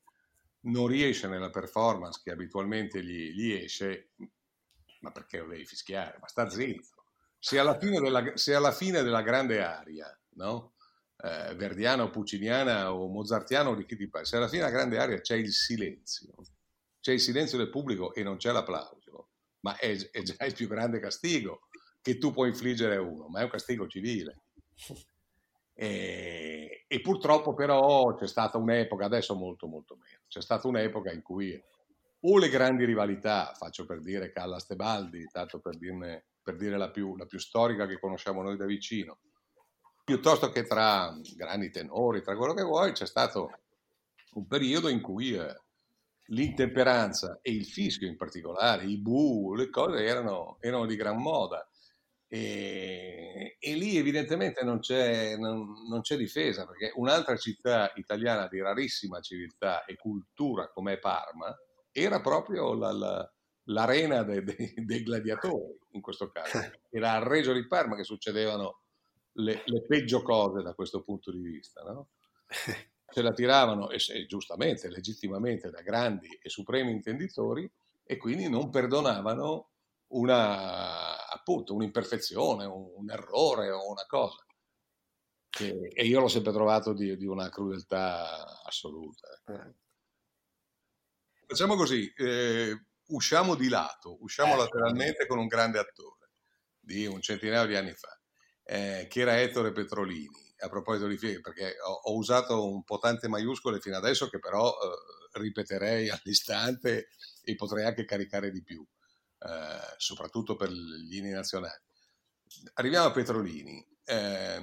non 0.61 0.87
riesce 0.87 1.27
nella 1.27 1.49
performance 1.49 2.19
che 2.23 2.31
abitualmente 2.31 3.03
gli, 3.03 3.31
gli 3.31 3.51
esce, 3.51 4.11
ma 5.01 5.11
perché 5.11 5.39
lo 5.39 5.47
devi 5.47 5.65
fischiare? 5.65 6.17
Ma 6.19 6.27
sta 6.27 6.49
zitto. 6.49 7.05
Se 7.37 7.57
alla 7.57 7.77
fine 7.77 8.01
della, 8.01 8.33
alla 8.55 8.71
fine 8.71 9.01
della 9.01 9.21
grande 9.21 9.63
aria, 9.63 10.19
no? 10.31 10.73
Eh, 11.21 11.53
verdiana 11.55 12.03
o 12.03 12.09
pucciniana 12.09 12.93
o 12.93 13.07
mozartiana 13.07 13.69
o 13.69 13.75
di 13.75 13.85
chi 13.85 13.95
ti 13.95 14.07
pare, 14.07 14.25
se 14.25 14.37
alla 14.37 14.47
fine 14.47 14.63
della 14.63 14.73
grande 14.73 14.97
aria 14.97 15.19
c'è 15.19 15.35
il 15.35 15.51
silenzio, 15.51 16.33
c'è 16.99 17.11
il 17.11 17.19
silenzio 17.19 17.57
del 17.57 17.69
pubblico 17.69 18.13
e 18.13 18.23
non 18.23 18.37
c'è 18.37 18.51
l'applauso, 18.51 19.29
ma 19.61 19.77
è, 19.77 19.97
è 20.11 20.21
già 20.21 20.45
il 20.45 20.53
più 20.53 20.67
grande 20.67 20.99
castigo 20.99 21.67
che 22.01 22.17
tu 22.17 22.31
puoi 22.31 22.49
infliggere 22.49 22.95
a 22.95 23.01
uno, 23.01 23.27
ma 23.27 23.41
è 23.41 23.43
un 23.43 23.49
castigo 23.49 23.87
civile. 23.87 24.43
E, 25.73 26.85
e, 26.87 27.01
purtroppo 27.01 27.53
però 27.53 28.13
c'è 28.15 28.27
stata 28.27 28.57
un'epoca, 28.57 29.05
adesso 29.05 29.33
molto 29.35 29.67
molto 29.67 29.95
meno, 29.95 30.21
c'è 30.27 30.41
stata 30.41 30.67
un'epoca 30.67 31.11
in 31.11 31.21
cui 31.21 31.61
o 32.21 32.37
le 32.37 32.49
grandi 32.49 32.83
rivalità, 32.83 33.53
faccio 33.53 33.85
per 33.85 34.01
dire 34.01 34.31
Callas 34.31 34.65
Tebaldi, 34.65 35.25
tanto 35.31 35.59
per, 35.59 35.77
dirne, 35.77 36.25
per 36.41 36.57
dire 36.57 36.77
la 36.77 36.91
più, 36.91 37.15
la 37.15 37.25
più 37.25 37.39
storica 37.39 37.85
che 37.87 37.97
conosciamo 37.97 38.41
noi 38.41 38.57
da 38.57 38.65
vicino, 38.65 39.19
piuttosto 40.09 40.49
che 40.49 40.63
tra 40.63 41.15
grandi 41.35 41.69
tenori, 41.69 42.23
tra 42.23 42.35
quello 42.35 42.55
che 42.55 42.63
vuoi, 42.63 42.93
c'è 42.93 43.05
stato 43.05 43.51
un 44.33 44.47
periodo 44.47 44.89
in 44.89 45.01
cui 45.01 45.35
eh, 45.35 45.55
l'intemperanza 46.29 47.37
e 47.43 47.51
il 47.51 47.63
fischio 47.67 48.07
in 48.07 48.17
particolare, 48.17 48.85
i 48.85 48.97
bu, 48.97 49.53
le 49.53 49.69
cose 49.69 50.03
erano, 50.03 50.57
erano 50.61 50.87
di 50.87 50.95
gran 50.95 51.21
moda. 51.21 51.63
E, 52.27 53.57
e 53.59 53.75
lì 53.75 53.97
evidentemente 53.97 54.63
non 54.63 54.79
c'è, 54.79 55.37
non, 55.37 55.87
non 55.87 56.01
c'è, 56.01 56.17
difesa, 56.17 56.65
perché 56.65 56.91
un'altra 56.95 57.37
città 57.37 57.91
italiana 57.93 58.47
di 58.47 58.59
rarissima 58.59 59.19
civiltà 59.19 59.85
e 59.85 59.95
cultura 59.95 60.71
come 60.71 60.97
Parma 60.97 61.55
era 61.91 62.19
proprio 62.19 62.73
la, 62.73 62.91
la, 62.91 63.33
l'arena 63.65 64.23
dei, 64.23 64.43
dei, 64.43 64.73
dei 64.75 65.03
gladiatori, 65.03 65.77
in 65.91 66.01
questo 66.01 66.31
caso. 66.31 66.57
Era 66.89 67.11
a 67.11 67.27
Reggio 67.27 67.53
di 67.53 67.67
Parma 67.67 67.95
che 67.95 68.03
succedevano 68.03 68.79
le, 69.39 69.63
le 69.65 69.85
peggio 69.85 70.21
cose 70.21 70.61
da 70.61 70.73
questo 70.73 71.01
punto 71.01 71.31
di 71.31 71.41
vista, 71.41 71.81
no? 71.81 72.09
Se 73.11 73.23
la 73.23 73.33
tiravano, 73.33 73.89
e, 73.89 73.97
e 74.09 74.25
giustamente, 74.27 74.87
legittimamente, 74.87 75.71
da 75.71 75.81
grandi 75.81 76.27
e 76.27 76.47
supremi 76.49 76.91
intenditori 76.91 77.69
e 78.03 78.17
quindi 78.17 78.47
non 78.47 78.69
perdonavano 78.69 79.71
una, 80.09 81.27
appunto, 81.27 81.73
un'imperfezione, 81.73 82.65
un, 82.65 82.91
un 82.95 83.09
errore 83.09 83.71
o 83.71 83.89
una 83.89 84.05
cosa. 84.05 84.45
Che, 85.49 85.89
e 85.91 86.05
io 86.05 86.19
l'ho 86.19 86.27
sempre 86.27 86.51
trovato 86.51 86.93
di, 86.93 87.17
di 87.17 87.25
una 87.25 87.49
crudeltà 87.49 88.61
assoluta. 88.63 89.27
Eh. 89.47 89.73
Facciamo 91.47 91.75
così, 91.75 92.13
eh, 92.15 92.79
usciamo 93.07 93.55
di 93.55 93.69
lato, 93.69 94.21
usciamo 94.21 94.53
eh. 94.53 94.57
lateralmente 94.57 95.25
con 95.25 95.39
un 95.39 95.47
grande 95.47 95.79
attore 95.79 96.29
di 96.79 97.07
un 97.07 97.21
centinaio 97.21 97.65
di 97.65 97.75
anni 97.75 97.93
fa 97.93 98.18
eh, 98.69 99.07
che 99.09 99.21
era 99.21 99.39
Ettore 99.39 99.71
Petrolini. 99.71 100.47
A 100.59 100.69
proposito 100.69 101.07
di 101.07 101.17
film, 101.17 101.41
perché 101.41 101.75
ho, 101.81 102.01
ho, 102.03 102.15
usato 102.15 102.69
un 102.69 102.83
po' 102.83 102.99
tante 102.99 103.27
maiuscole 103.29 103.79
fino 103.79 103.95
adesso 103.95 104.29
che 104.29 104.39
però 104.39 104.69
eh, 104.69 105.39
ripeterei 105.39 106.09
all'istante 106.11 107.07
e 107.43 107.55
potrei 107.55 107.85
anche 107.85 108.05
caricare 108.05 108.51
di 108.51 108.61
più, 108.61 108.85
eh, 109.39 109.95
soprattutto 109.97 110.55
per 110.55 110.69
gli 110.69 111.15
inni 111.15 111.31
nazionali. 111.31 111.81
Arriviamo 112.73 113.07
a 113.07 113.11
Petrolini. 113.11 113.87
Eh, 114.03 114.61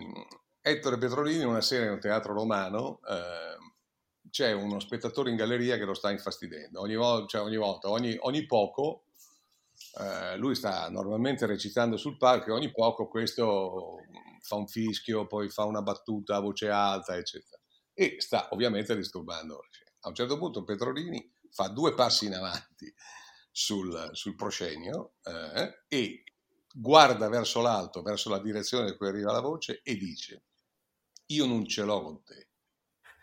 Ettore 0.61 0.99
Petrolini, 0.99 1.45
una 1.45 1.61
sera 1.61 1.87
in 1.87 1.93
un 1.93 2.01
teatro 2.01 2.35
romano, 2.35 3.01
ehm, 3.09 3.75
c'è 4.31 4.53
uno 4.53 4.81
spettatore 4.81 5.31
in 5.31 5.37
galleria 5.37 5.79
che 5.79 5.85
lo 5.85 5.95
sta 5.95 6.11
infastidendo. 6.11 6.81
Ogni, 6.81 6.95
vo- 6.95 7.27
cioè 7.27 7.41
ogni 7.41 7.57
volta, 7.57 7.89
ogni, 7.89 8.17
ogni 8.21 8.45
poco, 8.45 9.06
eh, 10.01 10.37
lui 10.37 10.55
sta 10.55 10.89
normalmente 10.89 11.47
recitando 11.47 11.97
sul 11.97 12.17
palco 12.17 12.51
e 12.51 12.53
ogni 12.53 12.71
poco 12.71 13.09
questo 13.09 13.99
fa 14.41 14.57
un 14.57 14.67
fischio, 14.69 15.27
poi 15.27 15.49
fa 15.51 15.65
una 15.65 15.83
battuta 15.83 16.37
a 16.37 16.41
voce 16.41 16.69
alta, 16.69 17.17
eccetera. 17.17 17.61
E 17.93 18.17
sta 18.19 18.49
ovviamente 18.53 18.95
disturbando. 18.95 19.61
A 20.01 20.09
un 20.09 20.15
certo 20.15 20.39
punto 20.39 20.65
Petrolini 20.65 21.35
fa 21.51 21.69
due 21.69 21.95
passi 21.95 22.27
in 22.27 22.35
avanti 22.35 22.93
sul, 23.51 24.11
sul 24.13 24.35
proscenio 24.35 25.15
eh, 25.23 25.85
e 25.89 26.23
guarda 26.73 27.29
verso 27.29 27.61
l'alto, 27.63 28.03
verso 28.03 28.29
la 28.29 28.39
direzione 28.39 28.85
da 28.85 28.97
cui 28.97 29.09
arriva 29.09 29.33
la 29.33 29.41
voce 29.41 29.81
e 29.83 29.97
dice 29.97 30.45
io 31.27 31.47
non 31.47 31.67
ce 31.67 31.83
l'ho 31.83 32.03
con 32.03 32.23
te, 32.23 32.51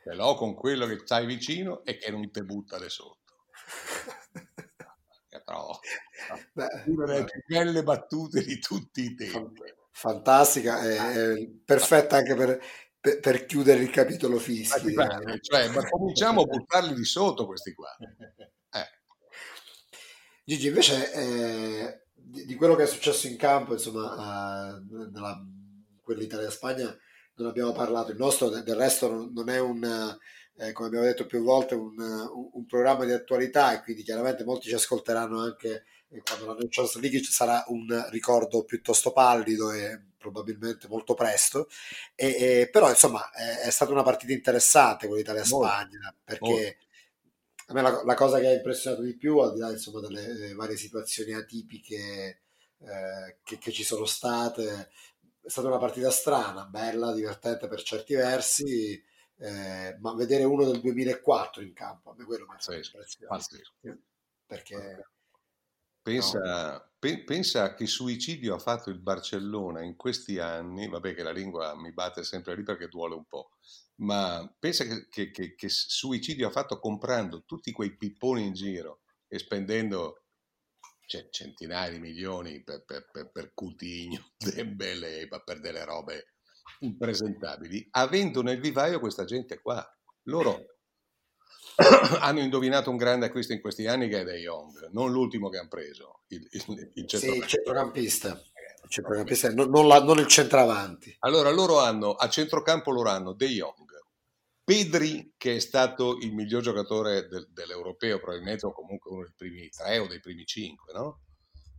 ce 0.03 0.13
l'ho 0.13 0.35
con 0.35 0.55
quello 0.55 0.87
che 0.87 0.97
stai 0.97 1.25
vicino 1.25 1.83
e 1.85 1.97
che 1.97 2.11
non 2.11 2.29
ti 2.31 2.43
butta 2.43 2.77
da 2.77 2.89
sotto. 2.89 3.45
Però, 5.45 5.79
una 6.85 7.05
delle 7.05 7.25
più 7.25 7.41
belle 7.47 7.83
battute 7.83 8.43
di 8.43 8.59
tutti 8.59 9.03
i 9.03 9.15
tempi. 9.15 9.61
Fantastica, 9.91 10.81
è, 10.81 10.95
è 10.97 11.49
perfetta 11.63 12.17
anche 12.17 12.35
per, 12.35 12.59
per, 12.99 13.19
per, 13.19 13.45
chiudere 13.45 13.81
il 13.81 13.89
capitolo 13.89 14.39
fischi. 14.39 14.93
Eh. 14.93 15.39
Cioè, 15.39 15.69
ma 15.69 15.87
cominciamo 15.87 16.41
a 16.41 16.45
buttarli 16.45 16.93
di 16.93 17.05
sotto 17.05 17.45
questi 17.45 17.73
qua. 17.73 17.95
Eh. 17.99 18.87
Gigi, 20.43 20.67
invece 20.67 21.13
eh, 21.13 22.03
di, 22.13 22.45
di, 22.45 22.55
quello 22.55 22.75
che 22.75 22.83
è 22.83 22.87
successo 22.87 23.27
in 23.27 23.37
campo, 23.37 23.73
insomma, 23.73 24.81
nella, 25.11 25.45
quell'Italia-Spagna 26.01 26.97
non 27.35 27.47
abbiamo 27.47 27.71
parlato, 27.71 28.11
il 28.11 28.17
nostro 28.17 28.49
del 28.49 28.75
resto 28.75 29.09
non, 29.09 29.31
non 29.33 29.49
è 29.49 29.59
un, 29.59 29.83
eh, 30.55 30.71
come 30.71 30.87
abbiamo 30.87 31.05
detto 31.05 31.25
più 31.25 31.43
volte, 31.43 31.75
un, 31.75 31.99
un, 31.99 32.49
un, 32.53 32.65
programma 32.65 33.05
di 33.05 33.11
attualità 33.11 33.73
e 33.73 33.81
quindi 33.81 34.03
chiaramente 34.03 34.43
molti 34.43 34.69
ci 34.69 34.75
ascolteranno 34.75 35.39
anche 35.39 35.85
eh, 36.13 36.21
quando 36.21 36.45
la 36.45 36.55
Nations 36.59 36.95
League 36.99 37.21
ci 37.21 37.31
sarà 37.31 37.63
un 37.67 38.07
ricordo 38.09 38.63
piuttosto 38.63 39.11
pallido 39.11 39.71
e 39.71 39.99
probabilmente 40.17 40.87
molto 40.87 41.15
presto, 41.15 41.67
e, 42.15 42.27
e, 42.27 42.69
però 42.71 42.89
insomma 42.89 43.29
è, 43.31 43.65
è, 43.65 43.69
stata 43.71 43.91
una 43.91 44.03
partita 44.03 44.31
interessante 44.31 45.07
quella 45.07 45.21
Italia-Spagna 45.21 46.15
perché... 46.23 46.77
A 47.67 47.73
me 47.73 47.81
la, 47.81 48.03
la, 48.03 48.13
cosa 48.13 48.39
che 48.39 48.47
ha 48.47 48.51
impressionato 48.51 49.03
di 49.03 49.15
più, 49.15 49.37
al 49.37 49.53
di 49.53 49.59
là 49.59 49.71
insomma, 49.71 50.01
delle 50.01 50.53
varie 50.53 50.75
situazioni 50.75 51.31
atipiche 51.31 52.41
eh, 52.79 53.37
che, 53.41 53.57
che, 53.57 53.71
ci 53.71 53.85
sono 53.85 54.03
state, 54.03 54.89
è 55.41 55.49
stata 55.49 55.67
una 55.67 55.77
partita 55.77 56.11
strana, 56.11 56.65
bella, 56.65 57.13
divertente 57.13 57.69
per 57.69 57.81
certi 57.81 58.15
versi, 58.15 59.01
eh, 59.37 59.97
ma 59.99 60.13
vedere 60.13 60.43
uno 60.43 60.65
del 60.65 60.81
2004 60.81 61.63
in 61.63 61.71
campo, 61.71 62.11
a 62.11 62.15
me 62.17 62.25
quello 62.25 62.45
mi 62.47 62.53
ha 62.53 62.59
fatto 62.59 62.75
impressione. 62.75 63.27
Perché... 64.45 65.05
Pensa, 66.03 66.39
no. 66.39 66.91
pe- 66.99 67.23
pensa 67.23 67.73
che 67.75 67.87
suicidio 67.87 68.55
ha 68.55 68.59
fatto 68.59 68.89
il 68.89 68.99
Barcellona 68.99 69.81
in 69.83 69.95
questi 69.95 70.37
anni, 70.37 70.89
vabbè 70.89 71.15
che 71.15 71.23
la 71.23 71.31
lingua 71.31 71.75
mi 71.77 71.93
batte 71.93 72.25
sempre 72.25 72.55
lì 72.55 72.63
perché 72.63 72.89
duole 72.89 73.15
un 73.15 73.25
po', 73.25 73.51
ma 74.01 74.53
pensa 74.59 74.83
che, 74.83 75.07
che, 75.07 75.31
che, 75.31 75.55
che 75.55 75.69
suicidio 75.69 76.47
ha 76.47 76.51
fatto 76.51 76.77
comprando 76.79 77.45
tutti 77.45 77.71
quei 77.71 77.95
pipponi 77.95 78.45
in 78.45 78.53
giro 78.53 78.99
e 79.29 79.39
spendendo 79.39 80.25
cioè, 81.05 81.29
centinaia 81.29 81.89
di 81.89 81.99
milioni 81.99 82.61
per, 82.63 82.83
per, 82.83 83.09
per, 83.09 83.31
per 83.31 83.53
Coutinho, 83.53 84.31
Dembele, 84.37 85.27
per 85.45 85.61
delle 85.61 85.85
robe 85.85 86.33
impresentabili, 86.79 87.87
avendo 87.91 88.41
nel 88.41 88.59
vivaio 88.59 88.99
questa 88.99 89.23
gente 89.23 89.61
qua. 89.61 89.85
Loro 90.23 90.72
hanno 92.19 92.39
indovinato 92.39 92.89
un 92.89 92.97
grande 92.97 93.27
acquisto 93.27 93.53
in 93.53 93.61
questi 93.61 93.87
anni 93.87 94.07
che 94.07 94.21
è 94.21 94.23
De 94.23 94.37
Jong, 94.37 94.89
non 94.91 95.11
l'ultimo 95.11 95.49
che 95.49 95.57
hanno 95.57 95.69
preso, 95.69 96.21
il, 96.27 96.47
il, 96.51 96.91
il 96.93 97.07
centrocampista. 97.07 97.39
Sì, 97.41 97.47
centrocampista. 97.47 98.41
Il 98.83 98.89
centrocampista 98.89 99.53
non, 99.53 99.69
non, 99.69 99.87
la, 99.87 100.03
non, 100.03 100.19
il 100.19 100.27
centravanti. 100.27 101.15
Allora 101.19 101.49
loro 101.49 101.79
hanno, 101.79 102.13
a 102.13 102.27
centrocampo 102.29 102.91
loro 102.91 103.09
hanno 103.09 103.33
De 103.33 103.47
Jong, 103.47 103.91
Pedri 104.63 105.33
che 105.37 105.55
è 105.55 105.59
stato 105.59 106.17
il 106.19 106.33
miglior 106.33 106.61
giocatore 106.61 107.27
del, 107.27 107.49
dell'europeo 107.51 108.17
probabilmente 108.19 108.65
o 108.65 108.71
comunque 108.71 109.11
uno 109.11 109.23
dei 109.23 109.33
primi 109.35 109.69
tre 109.69 109.97
o 109.97 110.07
dei 110.07 110.21
primi 110.21 110.45
cinque, 110.45 110.93
no? 110.93 111.19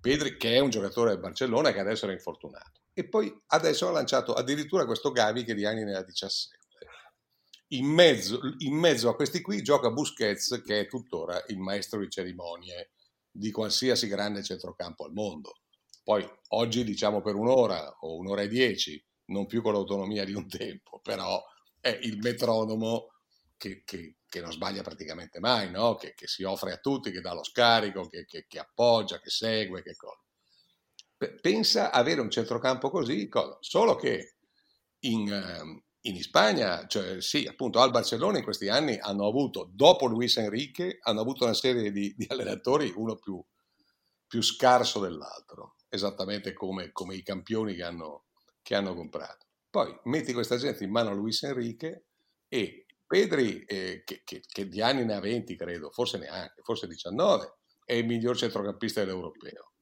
Pedri 0.01 0.37
che 0.37 0.55
è 0.55 0.59
un 0.59 0.68
giocatore 0.68 1.11
del 1.11 1.20
Barcellona 1.20 1.72
che 1.72 1.81
adesso 1.81 2.05
era 2.05 2.12
infortunato 2.12 2.83
e 2.92 3.09
poi 3.09 3.35
adesso 3.49 3.88
ha 3.88 3.90
lanciato 3.90 4.35
addirittura 4.35 4.85
questo 4.85 5.12
Gavi 5.12 5.44
che 5.44 5.55
di 5.55 5.64
anni 5.64 5.83
ne 5.83 5.96
ha 5.96 6.03
17. 6.03 6.59
In 7.75 7.87
mezzo, 7.87 8.41
in 8.59 8.75
mezzo, 8.75 9.09
a 9.09 9.17
questi 9.17 9.41
qui 9.41 9.63
gioca 9.63 9.91
Busquets 9.91 10.63
che 10.65 10.81
è 10.81 10.87
tuttora 10.87 11.43
il 11.49 11.59
maestro 11.59 11.99
di 12.01 12.09
cerimonie 12.09 12.93
di 13.31 13.51
qualsiasi 13.51 14.07
grande 14.07 14.43
centrocampo 14.43 15.05
al 15.05 15.13
mondo. 15.13 15.55
Poi 16.03 16.25
oggi 16.49 16.85
diciamo 16.85 17.21
per 17.21 17.35
un'ora 17.35 17.97
o 18.01 18.17
un'ora 18.17 18.43
e 18.43 18.49
dieci, 18.49 19.03
non 19.27 19.47
più 19.47 19.61
con 19.61 19.73
l'autonomia 19.73 20.25
di 20.25 20.35
un 20.35 20.49
tempo, 20.49 21.01
però 21.01 21.43
è 21.81 21.99
il 22.03 22.19
metronomo 22.19 23.09
che, 23.57 23.83
che, 23.85 24.19
che 24.29 24.41
non 24.41 24.53
sbaglia 24.53 24.83
praticamente 24.83 25.41
mai, 25.41 25.71
no? 25.71 25.97
che, 25.97 26.15
che, 26.15 26.29
si 26.29 26.45
offre 26.45 26.73
a 26.73 26.79
tutti, 26.79 27.11
che 27.11 27.21
dà 27.21 27.35
lo 27.35 27.43
scarico, 27.43 28.07
che, 28.07 28.47
appoggia, 28.59 29.19
che 29.19 29.31
segue, 29.31 29.83
che 29.83 29.97
cosa 29.97 30.21
pensa 31.41 31.91
avere 31.91 32.21
un 32.21 32.31
centrocampo 32.31 32.91
così, 32.91 33.29
cosa? 33.29 33.57
solo 33.61 33.97
che 33.97 34.37
in, 35.01 35.33
ehm, 35.33 35.83
in, 36.07 36.23
Spagna, 36.23 36.87
cioè 36.87 37.21
sì, 37.21 37.47
appunto 37.47 37.81
al 37.81 37.90
Barcellona 37.90 38.38
in 38.38 38.45
questi 38.45 38.69
anni 38.69 38.99
hanno 38.99 39.27
avuto, 39.27 39.71
dopo 39.73 40.07
Luis 40.07 40.37
Enrique, 40.37 40.99
hanno 41.03 41.21
avuto 41.21 41.45
una 41.45 41.55
serie 41.55 41.90
di, 41.90 42.14
di 42.17 42.27
allenatori, 42.29 42.93
uno 42.97 43.17
più, 43.17 43.43
più, 44.27 44.43
scarso 44.43 45.01
dell'altro, 45.01 45.77
esattamente 45.88 46.53
come, 46.53 46.93
come 46.93 47.14
i 47.14 47.23
campioni 47.23 47.75
che 47.75 47.83
hanno, 47.83 48.27
che 48.62 48.75
hanno, 48.75 48.95
comprato. 48.95 49.47
Poi 49.71 49.99
metti 50.05 50.33
questa 50.33 50.57
gente 50.57 50.85
in 50.85 50.90
mano 50.90 51.11
a 51.11 51.14
Luis 51.14 51.43
Enrique 51.43 52.07
e 52.49 52.87
Pedri, 53.07 53.64
eh, 53.64 54.03
che, 54.05 54.23
che, 54.25 54.43
che 54.47 54.69
di 54.69 54.81
anni 54.81 55.05
ne 55.05 55.14
ha 55.14 55.21
20 55.21 55.57
credo, 55.57 55.90
forse 55.90 56.19
neanche, 56.19 56.61
forse 56.62 56.87
19, 56.87 57.59
è 57.85 57.95
il 57.95 58.07
miglior 58.07 58.37
centrocampista 58.37 59.01
dell'europeo 59.01 59.75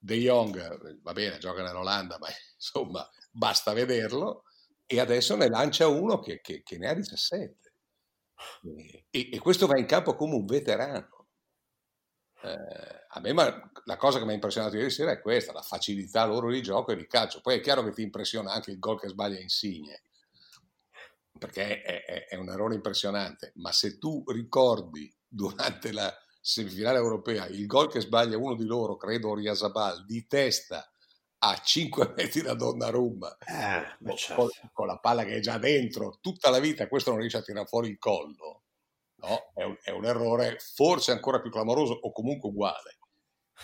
De 0.00 0.16
Jong, 0.16 1.00
va 1.02 1.12
bene, 1.12 1.38
gioca 1.38 1.62
nell'Olanda, 1.62 2.18
ma 2.18 2.28
insomma 2.54 3.08
basta 3.30 3.72
vederlo, 3.72 4.44
e 4.90 5.00
adesso 5.00 5.36
ne 5.36 5.48
lancia 5.48 5.86
uno 5.86 6.18
che, 6.18 6.40
che, 6.40 6.62
che 6.62 6.78
ne 6.78 6.88
ha 6.88 6.94
17. 6.94 7.72
E, 9.10 9.30
e, 9.32 9.38
questo 9.38 9.66
va 9.66 9.78
in 9.78 9.84
campo 9.84 10.14
come 10.14 10.34
un 10.34 10.46
veterano. 10.46 11.26
Eh, 12.42 13.06
a 13.08 13.20
me 13.20 13.32
ma, 13.34 13.70
la 13.84 13.96
cosa 13.96 14.18
che 14.18 14.24
mi 14.24 14.30
ha 14.30 14.34
impressionato 14.34 14.76
ieri 14.76 14.90
sera 14.90 15.10
è 15.10 15.20
questa, 15.20 15.52
la 15.52 15.60
facilità 15.60 16.24
loro 16.24 16.50
di 16.50 16.62
gioco 16.62 16.92
e 16.92 16.96
di 16.96 17.06
calcio. 17.06 17.42
Poi 17.42 17.56
è 17.56 17.60
chiaro 17.60 17.84
che 17.84 17.92
ti 17.92 18.00
impressiona 18.00 18.52
anche 18.52 18.70
il 18.70 18.78
gol 18.78 18.98
che 18.98 19.08
sbaglia 19.08 19.38
Insigne, 19.38 20.04
perché 21.38 21.82
è, 21.82 22.04
è, 22.04 22.26
è 22.28 22.36
un 22.36 22.48
errore 22.48 22.74
impressionante, 22.74 23.52
ma 23.56 23.72
se 23.72 23.98
tu 23.98 24.24
ricordi 24.26 25.14
durante 25.28 25.92
la, 25.92 26.16
semifinale 26.40 26.96
europea, 26.96 27.46
il 27.46 27.66
gol 27.66 27.90
che 27.90 28.00
sbaglia 28.00 28.38
uno 28.38 28.54
di 28.54 28.64
loro, 28.64 28.96
credo 28.96 29.34
Riasabal, 29.34 30.06
di 30.06 30.26
testa 30.26 30.90
a 31.38 31.56
5 31.56 32.14
metri 32.16 32.42
da 32.42 32.54
Donnarumma, 32.54 33.36
eh, 33.38 34.16
certo. 34.16 34.34
con, 34.34 34.48
con, 34.72 34.86
la 34.86 34.98
palla 34.98 35.24
che 35.24 35.36
è 35.36 35.40
già 35.40 35.58
dentro, 35.58 36.18
tutta 36.20 36.50
la 36.50 36.58
vita 36.58 36.88
questo 36.88 37.10
non 37.10 37.20
riesce 37.20 37.38
a 37.38 37.42
tirare 37.42 37.66
fuori 37.66 37.88
il 37.88 37.98
collo, 37.98 38.62
no? 39.16 39.52
è, 39.54 39.62
un, 39.62 39.76
è 39.82 39.90
un 39.90 40.04
errore 40.04 40.58
forse 40.58 41.12
ancora 41.12 41.40
più 41.40 41.50
clamoroso 41.50 41.92
o 41.92 42.12
comunque 42.12 42.48
uguale. 42.48 42.96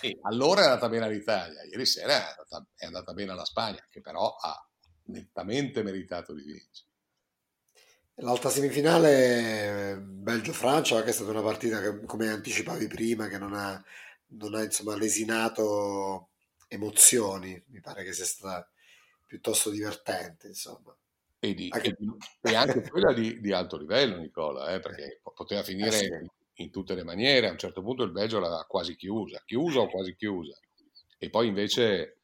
E 0.01 0.19
allora 0.23 0.63
è 0.63 0.65
andata 0.65 0.89
bene 0.89 1.05
all'Italia, 1.05 1.63
ieri 1.63 1.87
sera 1.87 2.13
è 2.13 2.35
andata, 2.37 2.67
è 2.75 2.85
andata 2.85 3.13
bene 3.13 3.31
alla 3.31 3.45
Spagna, 3.45 3.87
che 3.89 4.01
però 4.01 4.35
ha 4.35 4.69
nettamente 5.05 5.83
meritato 5.83 6.35
di 6.35 6.43
vincere. 6.43 6.89
L'altra 8.19 8.49
semifinale 8.49 9.99
Belgio-Francia, 10.01 11.03
che 11.03 11.11
è 11.11 11.13
stata 11.13 11.31
una 11.31 11.43
partita 11.43 11.81
che, 11.81 12.05
come 12.05 12.29
anticipavi 12.29 12.87
prima, 12.87 13.27
che 13.27 13.39
non 13.39 13.55
ha, 13.55 13.83
non 14.39 14.55
ha 14.55 14.63
insomma, 14.63 14.97
lesinato 14.97 16.34
emozioni, 16.69 17.63
mi 17.69 17.81
pare 17.81 18.05
che 18.05 18.13
sia 18.13 18.25
stata 18.25 18.69
piuttosto 19.27 19.71
divertente, 19.71 20.49
insomma. 20.49 20.97
E, 21.39 21.55
di, 21.55 21.69
anche... 21.71 21.97
e 22.41 22.55
anche 22.55 22.89
quella 22.89 23.13
di, 23.13 23.41
di, 23.41 23.53
alto 23.53 23.77
livello, 23.77 24.17
Nicola, 24.17 24.73
eh, 24.73 24.81
perché 24.81 25.21
poteva 25.35 25.61
eh, 25.61 25.65
finire 25.65 25.89
eh 25.89 26.09
sì. 26.09 26.63
in 26.63 26.71
tutte 26.71 26.95
le 26.95 27.05
maniere. 27.05 27.49
A 27.49 27.53
un 27.53 27.59
certo 27.59 27.83
punto 27.83 28.03
il 28.03 28.13
Belgio 28.13 28.39
l'aveva 28.39 28.65
quasi 28.65 28.97
chiusa, 28.97 29.43
chiusa 29.45 29.81
o 29.81 29.89
quasi 29.89 30.15
chiusa. 30.15 30.59
E 31.19 31.31
poi 31.31 31.49
invece, 31.49 32.19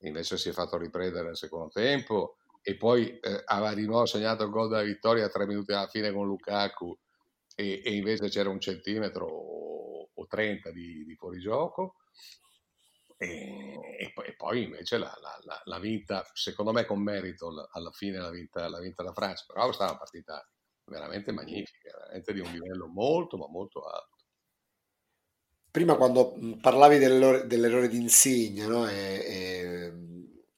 invece 0.00 0.36
si 0.36 0.48
è 0.48 0.52
fatto 0.52 0.76
riprendere 0.76 1.26
nel 1.26 1.36
secondo 1.36 1.68
tempo 1.68 2.36
e 2.62 2.76
poi 2.76 3.18
eh, 3.18 3.42
aveva 3.46 3.74
di 3.74 3.86
nuovo 3.86 4.06
segnato 4.06 4.44
il 4.44 4.50
gol 4.50 4.68
della 4.68 4.82
vittoria 4.82 5.24
a 5.24 5.30
tre 5.30 5.46
minuti 5.46 5.72
alla 5.72 5.86
fine 5.86 6.12
con 6.12 6.26
Lukaku 6.26 6.96
e, 7.54 7.82
e 7.84 7.94
invece 7.94 8.28
c'era 8.28 8.50
un 8.50 8.60
centimetro 8.60 9.26
o, 9.26 10.10
o 10.12 10.26
30 10.26 10.70
di, 10.70 11.04
di 11.04 11.14
fuorigioco 11.14 11.96
e, 13.20 13.80
e, 13.98 14.34
poi, 14.36 14.60
e, 14.60 14.62
invece 14.62 14.96
la, 14.96 15.12
la, 15.42 15.60
la, 15.64 15.78
vinta, 15.80 16.24
secondo 16.34 16.72
me 16.72 16.84
con 16.84 17.02
merito, 17.02 17.68
alla 17.72 17.90
fine 17.90 18.18
l'ha 18.18 18.30
vinta, 18.30 18.68
l'ha 18.68 18.78
vinta 18.78 19.02
la 19.02 19.12
Francia, 19.12 19.44
però 19.44 19.68
è 19.68 19.72
stata 19.72 19.90
una 19.90 19.98
partita 19.98 20.48
veramente 20.84 21.32
magnifica, 21.32 21.90
veramente 21.98 22.32
di 22.32 22.40
un 22.40 22.50
livello 22.52 22.86
molto 22.86 23.36
ma 23.36 23.48
molto 23.48 23.82
alto. 23.82 24.16
Prima 25.70 25.96
quando 25.96 26.38
parlavi 26.60 26.98
dell'errore, 26.98 27.46
dell'errore 27.46 27.88
di 27.88 28.00
Insigne, 28.00 28.66
no? 28.66 28.88
e, 28.88 29.92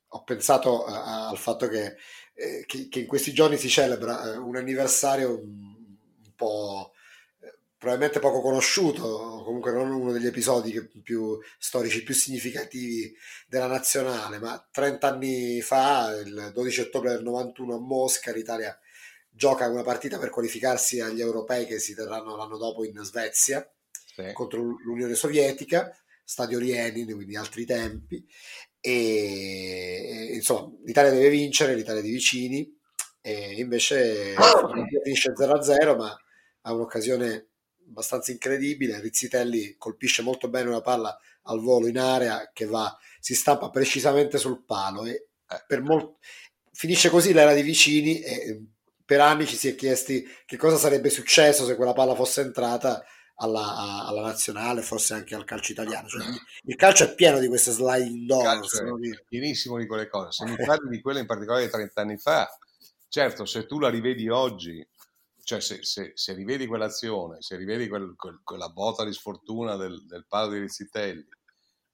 ho 0.06 0.22
pensato 0.24 0.84
a, 0.84 1.28
al 1.28 1.38
fatto 1.38 1.66
che, 1.66 1.96
eh, 2.34 2.64
che, 2.66 2.88
che, 2.88 3.00
in 3.00 3.06
questi 3.06 3.32
giorni 3.32 3.56
si 3.56 3.70
celebra 3.70 4.34
eh, 4.34 4.36
un 4.36 4.56
anniversario 4.56 5.30
un, 5.30 5.86
un 6.24 6.34
po' 6.36 6.92
probabilmente 7.80 8.20
poco 8.20 8.42
conosciuto, 8.42 9.42
comunque 9.42 9.72
non 9.72 9.90
uno 9.90 10.12
degli 10.12 10.26
episodi 10.26 10.86
più 11.02 11.38
storici, 11.58 12.02
più 12.02 12.12
significativi 12.12 13.10
della 13.48 13.68
nazionale, 13.68 14.38
ma 14.38 14.68
30 14.70 15.08
anni 15.08 15.62
fa, 15.62 16.14
il 16.22 16.50
12 16.52 16.80
ottobre 16.82 17.12
del 17.12 17.22
91 17.22 17.76
a 17.76 17.80
Mosca, 17.80 18.32
l'Italia 18.32 18.78
gioca 19.30 19.66
una 19.66 19.82
partita 19.82 20.18
per 20.18 20.28
qualificarsi 20.28 21.00
agli 21.00 21.22
europei 21.22 21.64
che 21.64 21.78
si 21.78 21.94
terranno 21.94 22.36
l'anno 22.36 22.58
dopo 22.58 22.84
in 22.84 23.02
Svezia 23.02 23.66
sì. 23.92 24.30
contro 24.34 24.60
l'Unione 24.60 25.14
Sovietica, 25.14 25.90
stadio 26.22 26.58
Lenin, 26.58 27.14
quindi 27.14 27.34
altri 27.34 27.64
tempi, 27.64 28.22
e 28.78 30.32
insomma 30.34 30.70
l'Italia 30.84 31.12
deve 31.12 31.30
vincere, 31.30 31.74
l'Italia 31.74 32.02
di 32.02 32.10
vicini, 32.10 32.78
e 33.22 33.54
invece 33.58 34.34
finisce 35.02 35.32
0-0, 35.32 35.96
ma 35.96 36.14
ha 36.60 36.74
un'occasione 36.74 37.49
abbastanza 37.90 38.30
incredibile, 38.30 39.00
Rizzitelli 39.00 39.74
colpisce 39.76 40.22
molto 40.22 40.48
bene 40.48 40.68
una 40.68 40.80
palla 40.80 41.16
al 41.44 41.60
volo 41.60 41.86
in 41.86 41.98
area 41.98 42.50
che 42.52 42.66
va, 42.66 42.96
si 43.18 43.34
stampa 43.34 43.70
precisamente 43.70 44.38
sul 44.38 44.64
palo 44.64 45.04
e 45.04 45.28
eh. 45.48 45.64
per 45.66 45.82
molto 45.82 46.18
finisce 46.72 47.10
così 47.10 47.34
l'era 47.34 47.52
di 47.52 47.60
vicini 47.60 48.20
e 48.22 48.64
per 49.04 49.20
anni 49.20 49.46
ci 49.46 49.56
si 49.56 49.68
è 49.68 49.74
chiesti 49.74 50.26
che 50.46 50.56
cosa 50.56 50.76
sarebbe 50.76 51.10
successo 51.10 51.66
se 51.66 51.74
quella 51.74 51.92
palla 51.92 52.14
fosse 52.14 52.40
entrata 52.40 53.04
alla, 53.34 54.06
alla 54.06 54.22
nazionale, 54.22 54.82
forse 54.82 55.14
anche 55.14 55.34
al 55.34 55.44
calcio 55.44 55.72
italiano. 55.72 56.08
Cioè, 56.08 56.24
il 56.64 56.76
calcio 56.76 57.04
è 57.04 57.14
pieno 57.14 57.38
di 57.38 57.48
queste 57.48 57.72
sliding 57.72 58.26
doors. 58.26 58.80
È 58.80 59.24
pienissimo 59.26 59.78
di 59.78 59.86
quelle 59.86 60.08
cose. 60.08 60.30
Se 60.30 60.44
mi 60.44 60.56
parli 60.64 60.88
di 60.88 61.00
quelle 61.00 61.20
in 61.20 61.26
particolare 61.26 61.64
di 61.64 61.70
30 61.70 62.00
anni 62.00 62.16
fa, 62.18 62.48
certo, 63.08 63.44
se 63.44 63.66
tu 63.66 63.78
la 63.78 63.90
rivedi 63.90 64.28
oggi, 64.28 64.86
cioè 65.50 65.60
se, 65.60 65.82
se, 65.82 66.12
se 66.14 66.32
rivedi 66.32 66.68
quell'azione, 66.68 67.42
se 67.42 67.56
rivedi 67.56 67.88
quel, 67.88 68.14
quel, 68.14 68.40
quella 68.44 68.68
botta 68.68 69.04
di 69.04 69.12
sfortuna 69.12 69.74
del, 69.74 70.06
del 70.06 70.24
palo 70.28 70.52
di 70.52 70.60
Rizzitelli, 70.60 71.26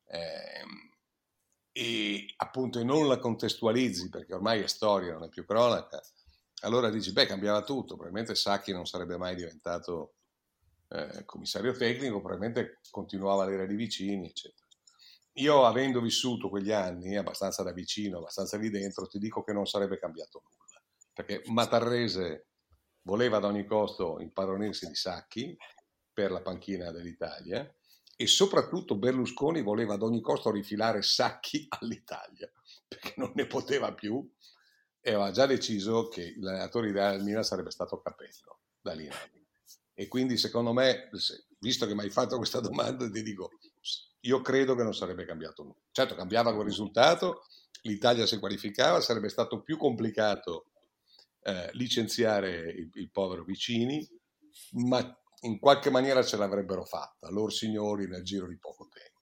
ehm, 0.08 0.94
e 1.72 2.34
appunto 2.36 2.80
e 2.80 2.84
non 2.84 3.08
la 3.08 3.18
contestualizzi 3.18 4.10
perché 4.10 4.34
ormai 4.34 4.60
è 4.60 4.66
storia, 4.66 5.14
non 5.14 5.24
è 5.24 5.28
più 5.30 5.46
cronaca, 5.46 6.02
allora 6.60 6.90
dici, 6.90 7.12
beh, 7.12 7.24
cambiava 7.24 7.62
tutto, 7.62 7.94
probabilmente 7.94 8.34
Sacchi 8.34 8.72
non 8.72 8.84
sarebbe 8.84 9.16
mai 9.16 9.34
diventato 9.34 10.16
eh, 10.88 11.24
commissario 11.24 11.72
tecnico, 11.72 12.20
probabilmente 12.20 12.80
continuava 12.90 13.44
a 13.44 13.46
l'era 13.46 13.64
di 13.64 13.74
vicini, 13.74 14.28
eccetera. 14.28 14.66
Io 15.38 15.64
avendo 15.64 16.02
vissuto 16.02 16.50
quegli 16.50 16.72
anni 16.72 17.16
abbastanza 17.16 17.62
da 17.62 17.72
vicino, 17.72 18.18
abbastanza 18.18 18.58
lì 18.58 18.68
dentro, 18.68 19.06
ti 19.06 19.18
dico 19.18 19.42
che 19.42 19.54
non 19.54 19.64
sarebbe 19.64 19.98
cambiato 19.98 20.42
nulla, 20.44 20.82
perché 21.14 21.42
Matarrese 21.46 22.48
voleva 23.06 23.38
ad 23.38 23.44
ogni 23.44 23.64
costo 23.64 24.20
impadronirsi 24.20 24.86
di 24.86 24.94
Sacchi 24.94 25.56
per 26.12 26.30
la 26.30 26.42
panchina 26.42 26.90
dell'Italia 26.90 27.72
e 28.16 28.26
soprattutto 28.26 28.96
Berlusconi 28.96 29.62
voleva 29.62 29.94
ad 29.94 30.02
ogni 30.02 30.20
costo 30.20 30.50
rifilare 30.50 31.02
Sacchi 31.02 31.66
all'Italia, 31.80 32.50
perché 32.86 33.14
non 33.16 33.32
ne 33.34 33.46
poteva 33.46 33.92
più 33.94 34.28
e 35.00 35.12
aveva 35.12 35.30
già 35.30 35.46
deciso 35.46 36.08
che 36.08 36.34
l'allenatore 36.38 36.88
ideale 36.88 37.16
del 37.16 37.24
Milan 37.24 37.44
sarebbe 37.44 37.70
stato 37.70 38.00
Capello 38.00 38.58
da 38.80 38.92
lì 38.92 39.08
e 39.98 40.08
quindi 40.08 40.36
secondo 40.36 40.72
me 40.72 41.08
visto 41.60 41.86
che 41.86 41.94
mi 41.94 42.02
hai 42.02 42.10
fatto 42.10 42.36
questa 42.36 42.60
domanda 42.60 43.08
ti 43.08 43.22
dico 43.22 43.50
io 44.20 44.40
credo 44.42 44.74
che 44.74 44.82
non 44.82 44.94
sarebbe 44.94 45.24
cambiato 45.24 45.62
nulla. 45.62 45.76
Certo 45.92 46.16
cambiava 46.16 46.52
quel 46.52 46.66
risultato 46.66 47.44
l'Italia 47.82 48.26
si 48.26 48.38
qualificava 48.38 49.00
sarebbe 49.00 49.28
stato 49.28 49.62
più 49.62 49.76
complicato 49.76 50.66
eh, 51.46 51.70
licenziare 51.74 52.50
il, 52.70 52.90
il 52.94 53.10
povero 53.10 53.44
Vicini 53.44 54.04
ma 54.72 54.98
in 55.42 55.60
qualche 55.60 55.90
maniera 55.90 56.24
ce 56.24 56.36
l'avrebbero 56.36 56.84
fatta 56.84 57.30
loro 57.30 57.50
signori 57.50 58.08
nel 58.08 58.24
giro 58.24 58.48
di 58.48 58.58
poco 58.58 58.88
tempo. 58.88 59.14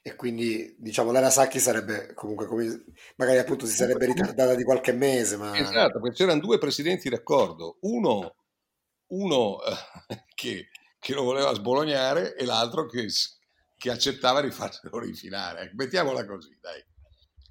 E 0.00 0.14
quindi 0.14 0.76
diciamo 0.78 1.10
l'era 1.10 1.28
Sacchi 1.28 1.58
sarebbe 1.58 2.14
comunque 2.14 2.46
come, 2.46 2.84
magari 3.16 3.38
appunto 3.38 3.66
si 3.66 3.74
sarebbe 3.74 4.06
ritardata 4.06 4.54
di 4.54 4.62
qualche 4.62 4.92
mese 4.92 5.36
ma... 5.36 5.56
esatto 5.58 6.00
perché 6.00 6.18
c'erano 6.18 6.40
due 6.40 6.58
presidenti 6.58 7.08
d'accordo. 7.08 7.78
Uno, 7.80 8.36
uno 9.08 9.58
eh, 9.64 10.24
che, 10.34 10.68
che, 10.98 11.14
lo 11.14 11.24
voleva 11.24 11.52
sbolognare 11.52 12.34
e 12.36 12.44
l'altro 12.44 12.86
che, 12.86 13.08
che 13.76 13.90
accettava 13.90 14.40
di 14.40 14.50
farselo 14.50 14.98
rifilare 15.00 15.62
ecco, 15.62 15.74
mettiamola 15.74 16.24
così 16.24 16.56
dai 16.60 16.82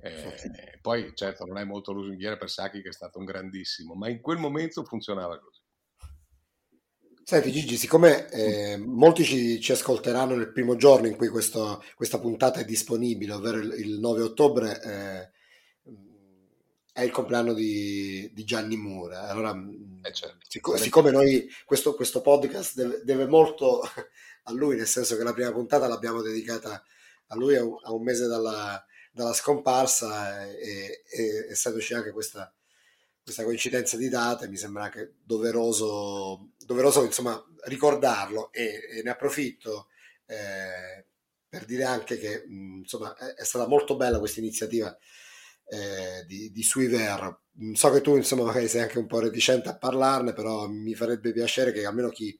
eh, 0.02 0.80
poi 0.82 1.12
certo 1.16 1.46
non 1.46 1.58
è 1.58 1.64
molto 1.64 1.92
lusinghiera 1.92 2.38
per 2.38 2.50
Sacchi 2.50 2.82
che 2.82 2.90
è 2.90 2.94
stato 2.94 3.20
un 3.20 3.26
grandissimo 3.26 3.94
ma 3.94 4.10
in 4.10 4.22
quel 4.22 4.38
momento 4.38 4.84
funzionava 4.84 5.40
così 5.40 5.62
Senti 7.24 7.52
Gigi, 7.52 7.78
siccome 7.78 8.30
eh, 8.30 8.78
molti 8.78 9.24
ci, 9.24 9.62
ci, 9.62 9.72
ascolteranno 9.72 10.36
nel 10.36 10.52
primo 10.52 10.76
giorno 10.76 11.08
in 11.08 11.16
cui 11.16 11.30
questo, 11.30 11.82
questa 11.96 12.20
puntata 12.20 12.60
è 12.60 12.66
disponibile, 12.66 13.32
ovvero 13.32 13.58
il, 13.58 13.74
il 13.78 14.00
9 14.00 14.22
ottobre, 14.22 14.82
eh, 14.84 15.30
è 16.92 17.04
il 17.04 17.12
compleanno 17.12 17.54
di, 17.54 18.30
di 18.34 18.44
Gianni 18.44 18.76
Mura. 18.76 19.30
Allora, 19.30 19.56
eh 20.02 20.12
certo. 20.12 20.38
sic- 20.46 20.78
siccome 20.78 21.12
noi 21.12 21.50
questo, 21.64 21.94
questo 21.94 22.22
podcast 22.22 22.76
deve, 22.76 23.02
deve, 23.04 23.28
molto 23.28 23.82
a 24.44 24.52
lui, 24.52 24.76
nel 24.76 24.88
senso 24.88 25.16
che 25.16 25.24
la 25.24 25.34
prima 25.34 25.52
puntata 25.54 25.88
l'abbiamo 25.88 26.22
dedicata 26.22 26.84
a 27.28 27.36
lui 27.36 27.56
a 27.56 27.64
un, 27.64 27.78
a 27.82 27.94
un 27.94 28.04
mese 28.04 28.28
dalla, 28.28 28.84
dalla 29.12 29.34
scomparsa 29.34 30.50
e, 30.50 31.04
e, 31.06 31.48
essendoci 31.50 31.94
anche 31.94 32.12
questa 32.12 32.54
questa 33.24 33.44
coincidenza 33.44 33.98
di 33.98 34.10
date 34.10 34.48
mi 34.48 34.58
sembra 34.58 34.84
anche 34.84 35.16
doveroso, 35.24 36.52
doveroso 36.58 37.04
insomma, 37.04 37.42
ricordarlo 37.66 38.52
e, 38.52 38.82
e, 38.98 39.02
ne 39.04 39.12
approfitto 39.12 39.88
eh, 40.26 41.06
per 41.48 41.66
dire 41.66 41.84
anche 41.84 42.18
che 42.18 42.44
mh, 42.48 42.80
insomma, 42.80 43.16
è, 43.16 43.36
è, 43.36 43.44
stata 43.44 43.68
molto 43.68 43.96
bella 43.96 44.20
questa 44.20 44.40
iniziativa 44.40 44.96
eh, 45.66 46.26
di, 46.26 46.52
di 46.52 46.64
Suiver. 46.64 47.40
So 47.74 47.92
che 47.92 48.02
tu 48.02 48.16
insomma 48.16 48.44
magari 48.44 48.68
sei 48.68 48.82
anche 48.82 48.98
un 48.98 49.08
po' 49.08 49.20
reticente 49.20 49.70
a 49.70 49.78
parlarne, 49.78 50.34
però 50.34 50.68
mi 50.68 50.96
farebbe 50.96 51.32
piacere 51.32 51.72
che 51.72 51.86
almeno 51.86 52.10
chi, 52.10 52.38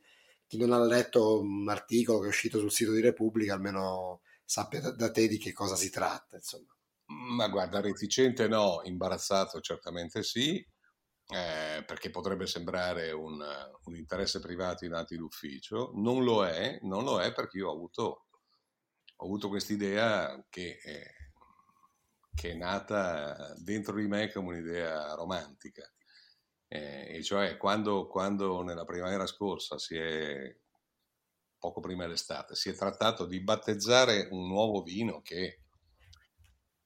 chi 0.48 0.58
non 0.58 0.72
ha 0.72 0.84
letto 0.84 1.40
un 1.42 1.70
articolo 1.70 2.20
che 2.20 2.26
è 2.26 2.30
uscito 2.30 2.60
sul 2.60 2.72
sito 2.72 2.92
di 2.92 3.02
Repubblica 3.02 3.54
almeno 3.54 4.21
sappia 4.52 4.82
da, 4.82 4.92
da 4.92 5.12
te 5.12 5.30
di 5.30 5.38
che 5.38 5.54
cosa 5.54 5.78
si 5.78 5.90
tratta. 5.90 6.36
Insomma. 6.36 6.76
Ma 7.06 7.48
guarda, 7.48 7.80
reticente 7.80 8.50
no, 8.50 8.82
imbarazzato 8.84 9.62
certamente 9.62 10.24
sì, 10.24 10.58
eh, 10.58 11.84
perché 11.86 12.10
potrebbe 12.10 12.48
sembrare 12.48 13.12
un, 13.12 13.42
un, 13.86 13.96
interesse 13.96 14.42
privato 14.42 14.84
in 14.84 14.94
atti 14.94 15.16
d'ufficio. 15.16 15.92
Non 15.96 16.26
lo 16.26 16.46
è, 16.46 16.80
non 16.82 17.06
lo 17.06 17.22
è 17.22 17.32
perché 17.32 17.60
io 17.60 17.70
ho 17.70 17.74
avuto, 17.74 18.26
ho 19.16 19.26
avuto 19.26 19.48
quest'idea 19.48 20.46
che, 20.50 20.80
eh, 20.84 21.14
che, 22.36 22.52
è 22.52 22.56
nata 22.56 23.54
dentro 23.58 23.96
di 23.96 24.08
me 24.08 24.32
come 24.34 24.58
un'idea 24.58 25.14
romantica. 25.14 25.90
Eh, 26.68 27.18
e 27.18 27.24
cioè 27.24 27.56
quando, 27.56 28.08
quando 28.08 28.64
nella 28.64 28.86
primavera 28.86 29.26
scorsa 29.26 29.78
si 29.78 29.96
è 29.96 30.56
poco 31.62 31.80
prima 31.80 32.04
dell'estate, 32.04 32.56
si 32.56 32.70
è 32.70 32.74
trattato 32.74 33.26
di 33.26 33.40
battezzare 33.40 34.28
un 34.32 34.48
nuovo 34.48 34.82
vino 34.82 35.22
che 35.22 35.62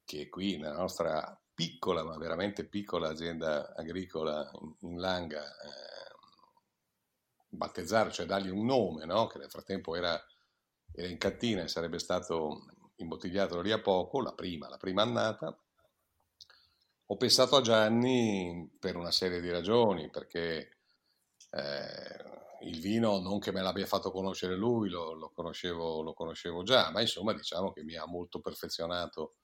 che 0.05 0.29
qui 0.29 0.57
nella 0.57 0.77
nostra 0.77 1.37
piccola, 1.53 2.03
ma 2.03 2.17
veramente 2.17 2.67
piccola 2.67 3.09
azienda 3.09 3.73
agricola 3.75 4.49
in, 4.61 4.91
in 4.91 4.99
Langa, 4.99 5.43
eh, 5.43 6.15
battezzare, 7.49 8.11
cioè 8.11 8.25
dargli 8.25 8.49
un 8.49 8.65
nome, 8.65 9.05
no? 9.05 9.27
che 9.27 9.39
nel 9.39 9.49
frattempo 9.49 9.95
era, 9.95 10.21
era, 10.91 11.07
in 11.07 11.17
cattina 11.17 11.63
e 11.63 11.67
sarebbe 11.67 11.97
stato 11.97 12.65
imbottigliato 12.97 13.59
lì 13.61 13.71
a 13.71 13.81
poco, 13.81 14.21
la 14.21 14.33
prima, 14.33 14.69
la 14.69 14.77
prima 14.77 15.01
annata, 15.01 15.57
ho 17.07 17.17
pensato 17.17 17.55
a 17.55 17.61
Gianni 17.61 18.75
per 18.79 18.95
una 18.95 19.11
serie 19.11 19.41
di 19.41 19.49
ragioni, 19.49 20.09
perché 20.09 20.77
eh, 21.51 22.44
il 22.61 22.79
vino 22.79 23.19
non 23.19 23.39
che 23.39 23.51
me 23.51 23.61
l'abbia 23.61 23.85
fatto 23.85 24.11
conoscere 24.11 24.55
lui, 24.55 24.89
lo, 24.89 25.13
lo, 25.13 25.31
conoscevo, 25.33 26.01
lo 26.01 26.13
conoscevo 26.13 26.63
già, 26.63 26.91
ma 26.91 27.01
insomma 27.01 27.33
diciamo 27.33 27.71
che 27.71 27.83
mi 27.83 27.95
ha 27.95 28.05
molto 28.05 28.39
perfezionato 28.39 29.35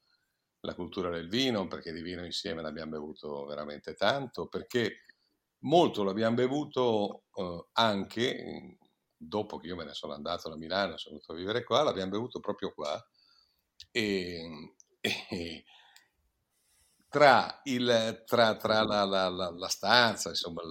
la 0.62 0.76
cultura 0.76 1.10
del 1.10 1.28
vino, 1.28 1.68
perché 1.68 1.92
di 1.92 2.02
vino 2.02 2.24
insieme 2.24 2.62
ne 2.62 2.68
abbiamo 2.68 2.92
bevuto 2.92 3.46
veramente 3.46 3.94
tanto, 3.94 4.48
perché 4.48 5.06
molto 5.60 6.04
l'abbiamo 6.04 6.36
bevuto 6.36 7.24
eh, 7.34 7.68
anche 7.74 8.78
dopo 9.16 9.58
che 9.58 9.68
io 9.68 9.76
me 9.76 9.86
ne 9.86 9.94
sono 9.94 10.14
andato 10.14 10.50
da 10.50 10.56
Milano, 10.56 10.98
sono 10.98 11.16
venuto 11.16 11.34
a 11.34 11.36
vivere 11.36 11.64
qua, 11.64 11.84
l'abbiamo 11.84 12.12
bevuto 12.12 12.40
proprio 12.40 12.74
qua. 12.74 13.04
E, 13.92 14.76
e 15.02 15.64
tra, 17.08 17.60
il, 17.64 18.24
tra, 18.26 18.56
tra 18.56 18.84
la, 18.84 19.04
la, 19.04 19.30
la, 19.30 19.52
la, 19.52 19.68
stanza, 19.68 20.30
insomma, 20.30 20.62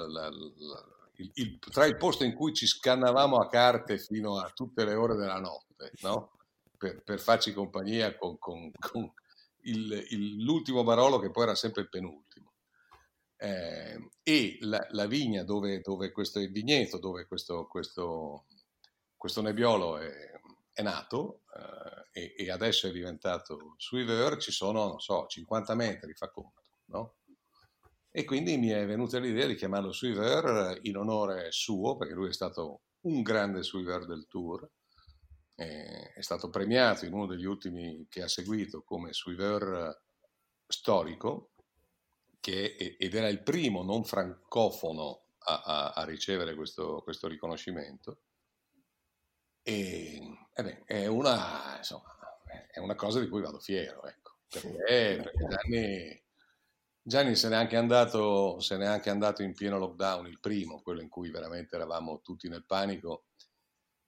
il, 1.21 1.31
il, 1.35 1.59
tra 1.59 1.85
il 1.85 1.97
posto 1.97 2.25
in 2.25 2.35
cui 2.35 2.55
ci 2.55 2.67
scannavamo 2.67 3.37
a 3.37 3.49
carte 3.49 3.99
fino 3.99 4.39
a 4.39 4.51
tutte 4.51 4.85
le 4.85 4.95
ore 4.95 5.17
della 5.17 5.39
notte, 5.39 5.93
no? 6.01 6.33
per, 6.77 7.03
per, 7.03 7.21
farci 7.21 7.53
compagnia 7.53 8.17
con, 8.17 8.39
con, 8.39 8.71
con 8.79 9.13
il, 9.63 10.43
l'ultimo 10.43 10.83
Barolo 10.83 11.19
che 11.19 11.31
poi 11.31 11.45
era 11.45 11.55
sempre 11.55 11.83
il 11.83 11.89
penultimo. 11.89 12.53
Eh, 13.37 14.11
e 14.23 14.59
la, 14.61 14.87
la, 14.91 15.07
vigna 15.07 15.45
dove, 15.45 15.81
dove 15.81 16.13
questo 16.13 16.41
il 16.41 16.53
vigneto, 16.53 16.99
dove 16.99 17.27
questo, 17.27 17.67
questo, 17.67 18.45
questo 19.17 19.41
nebbiolo 19.41 19.97
è, 19.97 20.31
è 20.73 20.83
nato 20.83 21.43
eh, 22.13 22.21
e, 22.21 22.35
e, 22.37 22.51
adesso 22.51 22.87
è 22.87 22.91
diventato 22.91 23.75
Suiveur, 23.79 24.37
ci 24.37 24.53
sono, 24.53 24.99
so, 24.99 25.27
50 25.27 25.75
metri, 25.75 26.13
fa 26.13 26.29
conto, 26.29 26.63
no? 26.87 27.15
E 28.11 28.25
quindi 28.25 28.57
mi 28.57 28.69
è 28.69 28.85
venuta 28.87 29.19
l'idea 29.19 29.47
di 29.47 29.55
chiamarlo 29.55 29.93
Suiveur 29.93 30.79
in 30.83 30.97
onore 30.97 31.53
suo, 31.53 31.97
perché 31.97 32.15
lui 32.15 32.29
è 32.29 32.33
stato 32.33 32.81
un 33.03 33.23
grande 33.23 33.63
Suiveur 33.63 34.07
del 34.07 34.27
Tour, 34.29 34.69
è 35.55 36.23
stato 36.23 36.49
premiato 36.49 37.05
in 37.05 37.13
uno 37.13 37.27
degli 37.27 37.45
ultimi 37.45 38.07
che 38.09 38.23
ha 38.23 38.29
seguito 38.29 38.83
come 38.83 39.13
suiveur 39.13 39.95
storico, 40.67 41.51
che, 42.41 42.97
ed 42.99 43.15
era 43.15 43.29
il 43.29 43.43
primo 43.43 43.83
non 43.83 44.05
francofono 44.05 45.25
a, 45.41 45.63
a, 45.63 45.91
a 45.91 46.05
ricevere 46.05 46.55
questo, 46.55 47.03
questo, 47.03 47.29
riconoscimento. 47.29 48.23
E, 49.63 50.49
e 50.55 50.63
beh, 50.63 50.85
è, 50.87 51.07
una, 51.07 51.77
insomma, 51.77 52.17
è 52.71 52.79
una 52.79 52.95
cosa 52.95 53.21
di 53.21 53.29
cui 53.29 53.43
vado 53.43 53.59
fiero, 53.59 54.03
ecco, 54.05 54.37
perché, 54.49 55.21
perché 55.23 55.47
Gianni, 55.47 56.23
Gianni 57.11 57.35
se 57.35 57.49
n'è, 57.49 57.57
anche 57.57 57.77
andato, 57.77 58.61
se 58.61 58.77
n'è 58.77 58.87
anche 58.87 59.11
andato 59.11 59.43
in 59.43 59.53
pieno 59.53 59.79
lockdown, 59.79 60.29
il 60.29 60.39
primo, 60.39 60.81
quello 60.81 61.01
in 61.01 61.09
cui 61.09 61.29
veramente 61.29 61.75
eravamo 61.75 62.21
tutti 62.23 62.49
nel 62.49 62.65
panico, 62.65 63.25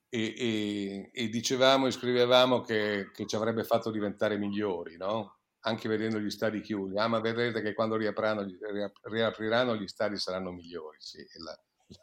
e, 0.08 0.32
e, 0.36 1.10
e, 1.12 1.28
dicevamo 1.28 1.88
e 1.88 1.90
scrivevamo 1.90 2.60
che, 2.60 3.10
che, 3.12 3.26
ci 3.26 3.34
avrebbe 3.34 3.64
fatto 3.64 3.90
diventare 3.90 4.38
migliori, 4.38 4.96
no? 4.96 5.40
anche 5.62 5.88
vedendo 5.88 6.20
gli 6.20 6.30
stadi 6.30 6.60
chiusi. 6.60 6.96
Ah, 6.96 7.08
ma 7.08 7.18
vedrete 7.18 7.60
che 7.60 7.74
quando 7.74 7.96
riapriranno 7.96 9.76
gli 9.76 9.88
stadi 9.88 10.16
saranno 10.16 10.52
migliori. 10.52 10.98
Sì, 11.00 11.26
la, 11.44 11.60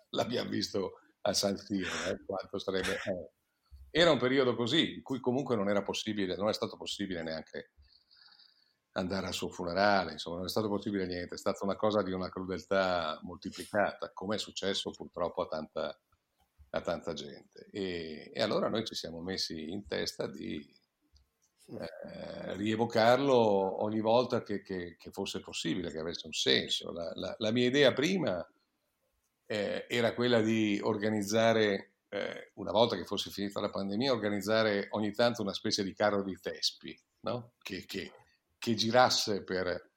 l'abbiamo 0.10 0.50
visto 0.50 1.00
a 1.22 1.34
San 1.34 1.56
Siro, 1.56 1.92
eh, 2.10 2.26
quanto 2.26 2.60
sarebbe... 2.60 2.96
Eh. 2.96 3.32
Era 3.90 4.12
un 4.12 4.20
periodo 4.20 4.54
così, 4.54 4.96
in 4.96 5.02
cui 5.02 5.22
comunque 5.22 5.56
non 5.56 5.70
era 5.70 5.82
possibile, 5.82 6.36
non 6.36 6.50
è 6.50 6.54
stato 6.54 6.76
possibile 6.76 7.24
neanche 7.24 7.72
andare 9.00 9.28
al 9.28 9.34
suo 9.34 9.50
funerale, 9.50 10.14
insomma, 10.14 10.38
non 10.38 10.46
è 10.46 10.50
stato 10.50 10.68
possibile 10.68 11.08
niente, 11.08 11.36
è 11.36 11.38
stata 11.38 11.64
una 11.64 11.76
cosa 11.76 12.04
di 12.04 12.12
una 12.12 12.30
crudeltà 12.30 13.20
moltiplicata, 13.24 14.12
come 14.14 14.36
è 14.36 14.40
successo 14.40 14.92
purtroppo 14.92 15.42
a 15.44 15.48
tanta, 15.48 16.00
a 16.72 16.82
tanta 16.82 17.14
gente. 17.14 17.68
E, 17.72 18.32
e, 18.34 18.42
allora 18.42 18.70
noi 18.70 18.86
ci 18.86 18.96
siamo 18.96 19.22
messi 19.22 19.72
in 19.72 19.86
testa 19.88 20.28
di 20.28 20.58
eh, 21.68 22.56
rievocarlo 22.56 23.84
ogni 23.84 24.00
volta 24.00 24.44
che, 24.44 24.62
che, 24.62 24.96
che, 24.98 25.12
fosse 25.12 25.40
possibile, 25.40 25.92
che 25.92 26.00
avesse 26.00 26.26
un 26.28 26.34
senso. 26.34 26.92
La, 26.92 27.12
la, 27.16 27.36
la 27.38 27.52
mia 27.52 27.68
idea 27.68 27.94
prima 27.94 28.46
eh, 29.46 29.86
era 29.88 30.14
quella 30.14 30.42
di 30.42 30.80
organizzare, 30.82 31.94
eh, 32.10 32.52
una 32.56 32.72
volta 32.72 32.96
che 32.96 33.06
fosse 33.06 33.30
finita 33.30 33.60
la 33.60 33.70
pandemia, 33.70 34.12
organizzare 34.12 34.88
ogni 34.92 35.12
tanto 35.12 35.42
una 35.42 35.54
specie 35.54 35.84
di 35.84 35.94
carro 35.94 36.24
di 36.24 36.38
Tespi, 36.40 37.00
no? 37.22 37.54
che, 37.62 37.86
che, 37.86 38.12
girasse 38.60 39.44
per, 39.44 39.92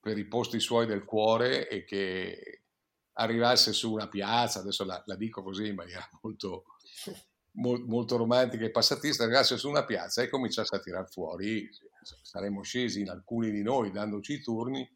per 0.00 0.18
i 0.18 0.26
posti 0.26 0.60
suoi 0.60 0.86
del 0.86 1.04
cuore 1.04 1.68
e 1.68 1.84
che 1.84 2.62
arrivasse 3.18 3.72
su 3.72 3.92
una 3.92 4.08
piazza, 4.08 4.60
adesso 4.60 4.84
la, 4.84 5.02
la 5.06 5.16
dico 5.16 5.42
così 5.42 5.68
in 5.68 5.74
maniera 5.74 6.08
molto, 6.22 6.64
mo, 7.52 7.78
molto 7.86 8.16
romantica 8.16 8.64
e 8.64 8.70
passatista, 8.70 9.24
arrivasse 9.24 9.56
su 9.56 9.68
una 9.68 9.84
piazza 9.84 10.22
e 10.22 10.28
cominciasse 10.28 10.76
a 10.76 10.80
tirar 10.80 11.08
fuori, 11.08 11.68
saremmo 12.22 12.62
scesi 12.62 13.00
in 13.00 13.10
alcuni 13.10 13.50
di 13.50 13.62
noi 13.62 13.90
dandoci 13.90 14.34
i 14.34 14.42
turni 14.42 14.88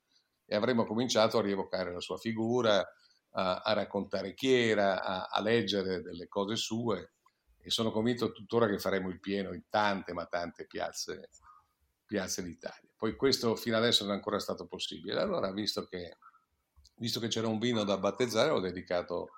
e 0.46 0.56
avremmo 0.56 0.84
cominciato 0.84 1.38
a 1.38 1.42
rievocare 1.42 1.92
la 1.92 2.00
sua 2.00 2.18
figura, 2.18 2.84
a, 3.32 3.60
a 3.60 3.72
raccontare 3.72 4.34
chi 4.34 4.52
era, 4.52 5.02
a, 5.02 5.28
a 5.30 5.40
leggere 5.40 6.02
delle 6.02 6.26
cose 6.28 6.56
sue 6.56 7.12
e 7.62 7.70
sono 7.70 7.90
convinto 7.90 8.32
tuttora 8.32 8.66
che 8.66 8.78
faremo 8.78 9.10
il 9.10 9.20
pieno 9.20 9.52
in 9.52 9.64
tante 9.68 10.12
ma 10.12 10.26
tante 10.26 10.66
piazze, 10.66 11.28
piazze 12.10 12.42
d'Italia. 12.42 12.90
Poi 12.96 13.14
questo 13.14 13.54
fino 13.54 13.76
adesso 13.76 14.02
non 14.02 14.14
è 14.14 14.16
ancora 14.16 14.40
stato 14.40 14.66
possibile. 14.66 15.20
Allora, 15.20 15.52
visto 15.52 15.84
che 15.84 16.16
visto 16.96 17.20
che 17.20 17.28
c'era 17.28 17.46
un 17.46 17.60
vino 17.60 17.84
da 17.84 17.96
battezzare, 17.98 18.50
l'ho 18.50 18.58
dedicato, 18.58 19.28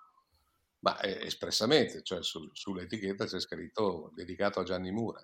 ma 0.80 0.98
eh, 1.00 1.26
espressamente, 1.26 2.02
cioè 2.02 2.22
su, 2.22 2.48
sull'etichetta 2.50 3.26
c'è 3.26 3.38
scritto 3.38 4.10
dedicato 4.14 4.60
a 4.60 4.64
Gianni 4.64 4.90
Mura, 4.90 5.22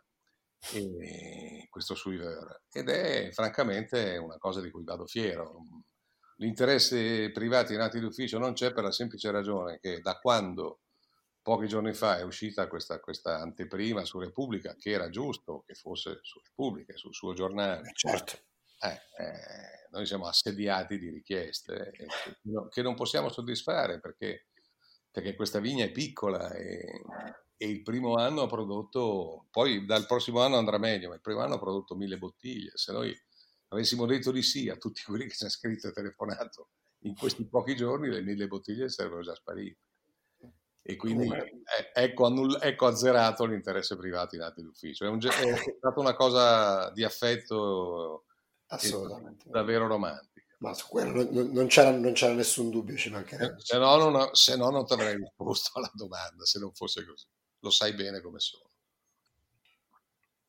questo 1.71 1.95
Suiveur. 1.95 2.65
Ed 2.71 2.91
è 2.91 3.31
francamente 3.33 4.19
una 4.19 4.37
cosa 4.37 4.61
di 4.61 4.71
cui 4.71 4.85
vado 4.85 5.07
fiero. 5.07 5.63
L'interesse 6.37 7.33
privato 7.33 7.73
in 7.73 7.81
atti 7.81 7.99
d'ufficio 7.99 8.39
non 8.39 8.53
c'è 8.53 8.73
per 8.73 8.85
la 8.85 8.93
semplice 8.93 9.31
ragione 9.31 9.79
che 9.81 10.01
da 10.01 10.19
quando 10.19 10.81
pochi 11.49 11.67
giorni 11.67 11.95
fa 11.95 12.19
è 12.19 12.25
uscita 12.25 12.69
questa, 12.69 13.01
questa 13.01 13.39
anteprima 13.39 14.05
su 14.05 14.19
Repubblica, 14.19 14.75
che 14.75 14.91
era 14.91 15.09
giusto 15.09 15.65
che 15.67 15.73
fosse 15.73 16.19
su 16.21 16.39
Repubblica, 16.45 16.95
sul 16.95 17.15
suo 17.15 17.33
giornale. 17.33 17.91
Certo. 17.95 18.37
Eh, 18.83 18.89
eh, 18.91 19.89
noi 19.91 20.05
siamo 20.05 20.27
assediati 20.27 20.99
di 20.99 21.09
richieste 21.09 21.91
eh, 21.93 22.07
che 22.69 22.83
non 22.83 22.95
possiamo 22.95 23.31
soddisfare 23.31 23.99
perché, 23.99 24.49
perché 25.11 25.35
questa 25.35 25.59
vigna 25.59 25.87
è 25.87 25.91
piccola 25.91 26.53
e, 26.53 26.85
e, 27.57 27.67
il 27.67 27.83
primo 27.83 28.17
anno 28.17 28.43
ha 28.43 28.47
prodotto, 28.47 29.47
poi 29.51 29.87
dal 29.87 30.05
prossimo 30.05 30.43
anno 30.43 30.59
andrà 30.59 30.77
meglio, 30.77 31.09
ma 31.09 31.15
il 31.15 31.23
primo 31.23 31.41
anno 31.41 31.55
ha 31.55 31.59
prodotto 31.59 31.97
mille 31.97 32.19
bottiglie. 32.19 32.73
Se 32.75 32.93
noi 32.93 33.19
avessimo 33.69 34.05
detto 34.05 34.33
di 34.33 34.43
sì 34.43 34.69
a 34.69 34.77
tutti 34.77 35.01
quelli 35.03 35.25
che 35.25 35.33
ci 35.33 35.45
hanno 35.45 35.53
scritto 35.53 35.89
e 35.89 35.93
telefonato 35.93 36.73
in 37.05 37.15
questi 37.17 37.47
pochi 37.47 37.75
giorni, 37.75 38.11
le 38.11 38.21
mille 38.21 38.47
bottiglie 38.49 38.91
sarebbero 38.91 39.23
già 39.23 39.35
sparite. 39.35 39.88
E 40.91 40.97
quindi 40.97 41.29
ecco, 41.93 42.25
annull- 42.25 42.59
ecco 42.63 42.87
azzerato 42.87 43.45
l'interesse 43.45 43.95
privato 43.95 44.37
in 44.37 44.41
atti 44.41 44.63
d'ufficio. 44.63 45.05
È, 45.05 45.09
un, 45.09 45.21
è 45.21 45.29
stata 45.77 46.01
una 46.01 46.15
cosa 46.15 46.91
di 46.93 47.05
affetto 47.05 48.25
Assolutamente. 48.69 49.45
Davvero 49.51 49.87
romantica. 49.87 50.47
Ma 50.61 50.73
su 50.73 50.87
quello 50.89 51.31
non, 51.31 51.51
non, 51.53 51.67
c'era, 51.67 51.91
non 51.91 52.13
c'era, 52.13 52.33
nessun 52.33 52.71
dubbio, 52.71 52.97
ci 52.97 53.11
mancherebbe. 53.11 53.57
Eh, 53.59 53.61
se 53.61 53.77
no, 53.77 53.97
non, 53.97 54.29
se 54.33 54.57
no 54.57 54.71
non 54.71 54.87
ti 54.87 54.95
avrei 54.95 55.17
risposto 55.17 55.73
alla 55.75 55.91
domanda, 55.93 56.47
se 56.47 56.59
non 56.59 56.73
fosse 56.73 57.05
così. 57.05 57.27
Lo 57.61 57.71
sai 57.71 57.93
bene 57.93 58.23
come 58.23 58.41
sono. 58.41 58.65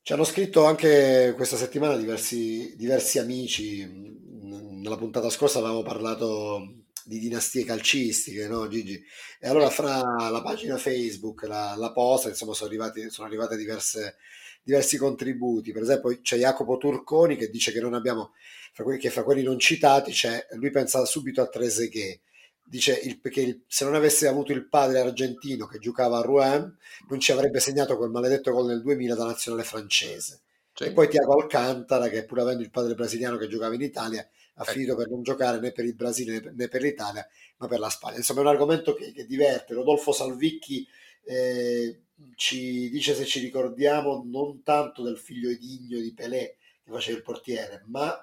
Ci 0.00 0.12
hanno 0.14 0.24
scritto 0.24 0.64
anche 0.64 1.34
questa 1.36 1.56
settimana 1.56 1.96
diversi, 1.96 2.74
diversi 2.76 3.18
amici. 3.18 3.86
Nella 3.86 4.96
puntata 4.96 5.28
scorsa 5.28 5.58
avevamo 5.58 5.82
parlato 5.82 6.86
di 7.04 7.18
dinastie 7.18 7.64
calcistiche, 7.64 8.46
no 8.48 8.68
Gigi? 8.68 9.02
E 9.38 9.48
allora 9.48 9.70
fra 9.70 10.28
la 10.30 10.42
pagina 10.42 10.76
Facebook, 10.76 11.42
la, 11.44 11.74
la 11.76 11.92
posta, 11.92 12.28
insomma 12.28 12.54
sono 12.54 12.68
arrivate, 12.68 13.10
sono 13.10 13.26
arrivate 13.26 13.56
diverse 13.56 14.16
diversi 14.62 14.96
contributi. 14.96 15.72
Per 15.72 15.82
esempio 15.82 16.20
c'è 16.20 16.38
Jacopo 16.38 16.76
Turconi 16.76 17.36
che 17.36 17.50
dice 17.50 17.72
che 17.72 17.80
non 17.80 17.94
abbiamo, 17.94 18.32
fra 18.72 18.84
quelli, 18.84 18.98
che 18.98 19.10
fra 19.10 19.22
quelli 19.22 19.42
non 19.42 19.58
citati, 19.58 20.12
c'è, 20.12 20.46
lui 20.52 20.70
pensa 20.70 21.04
subito 21.04 21.42
a 21.42 21.48
Trezeguet. 21.48 22.20
Dice 22.62 22.96
il, 23.02 23.20
che 23.20 23.40
il, 23.40 23.64
se 23.66 23.84
non 23.84 23.96
avesse 23.96 24.28
avuto 24.28 24.52
il 24.52 24.68
padre 24.68 25.00
argentino 25.00 25.66
che 25.66 25.80
giocava 25.80 26.18
a 26.18 26.22
Rouen, 26.22 26.76
non 27.08 27.18
ci 27.18 27.32
avrebbe 27.32 27.58
segnato 27.58 27.96
quel 27.96 28.10
maledetto 28.10 28.52
gol 28.52 28.66
nel 28.66 28.80
2000 28.80 29.16
da 29.16 29.24
nazionale 29.24 29.64
francese. 29.64 30.42
Sì. 30.72 30.84
E 30.84 30.92
poi 30.92 31.08
Tiago 31.08 31.34
Alcantara, 31.34 32.08
che 32.08 32.24
pur 32.24 32.38
avendo 32.38 32.62
il 32.62 32.70
padre 32.70 32.94
brasiliano 32.94 33.38
che 33.38 33.48
giocava 33.48 33.74
in 33.74 33.80
Italia, 33.80 34.26
ha 34.60 34.62
ecco. 34.62 34.72
finito 34.72 34.94
per 34.94 35.08
non 35.08 35.22
giocare 35.22 35.58
né 35.58 35.72
per 35.72 35.86
il 35.86 35.94
Brasile 35.94 36.52
né 36.54 36.68
per 36.68 36.82
l'Italia, 36.82 37.26
ma 37.56 37.66
per 37.66 37.78
la 37.78 37.88
Spagna. 37.88 38.18
Insomma, 38.18 38.40
è 38.40 38.42
un 38.42 38.50
argomento 38.50 38.94
che, 38.94 39.10
che 39.12 39.24
diverte. 39.26 39.72
Rodolfo 39.74 40.12
Salvicchi 40.12 40.86
eh, 41.24 42.02
ci 42.34 42.90
dice 42.90 43.14
se 43.14 43.24
ci 43.24 43.40
ricordiamo 43.40 44.22
non 44.26 44.62
tanto 44.62 45.02
del 45.02 45.18
figlio 45.18 45.48
Edigno 45.48 45.98
di 45.98 46.12
Pelé 46.12 46.58
che 46.82 46.90
faceva 46.90 47.16
il 47.16 47.22
portiere, 47.22 47.84
ma 47.86 48.14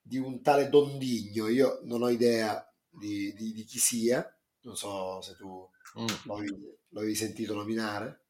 di 0.00 0.16
un 0.16 0.40
tale 0.40 0.70
Dondigno. 0.70 1.48
Io 1.48 1.80
non 1.84 2.02
ho 2.02 2.08
idea 2.08 2.66
di, 2.88 3.34
di, 3.34 3.52
di 3.52 3.64
chi 3.64 3.78
sia, 3.78 4.26
non 4.62 4.76
so 4.76 5.20
se 5.20 5.36
tu 5.36 5.68
mm. 6.00 6.06
l'avevi, 6.24 6.78
l'avevi 6.88 7.14
sentito 7.14 7.54
nominare. 7.54 8.24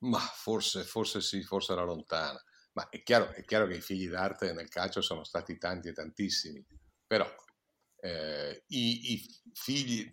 Ma 0.00 0.18
forse, 0.18 0.84
forse 0.84 1.22
sì, 1.22 1.42
forse 1.42 1.72
era 1.72 1.82
lontana. 1.82 2.40
Ma 2.78 2.88
è 2.90 3.02
chiaro, 3.02 3.30
è 3.30 3.44
chiaro, 3.44 3.66
che 3.66 3.74
i 3.74 3.80
figli 3.80 4.08
d'arte 4.08 4.52
nel 4.52 4.68
calcio 4.68 5.00
sono 5.00 5.24
stati 5.24 5.58
tanti 5.58 5.88
e 5.88 5.92
tantissimi, 5.92 6.64
però 7.04 7.28
eh, 7.96 8.62
i, 8.68 9.14
i, 9.14 9.40
figli, 9.52 10.08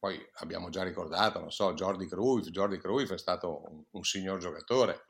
poi 0.00 0.20
abbiamo 0.38 0.68
già 0.68 0.82
ricordato, 0.82 1.38
non 1.38 1.52
so, 1.52 1.74
Jordi 1.74 2.08
Cruyff, 2.08 2.48
Jordi 2.48 2.78
Cruyff 2.78 3.12
è 3.12 3.18
stato 3.18 3.62
un, 3.70 3.84
un 3.88 4.02
signor 4.02 4.40
giocatore, 4.40 5.04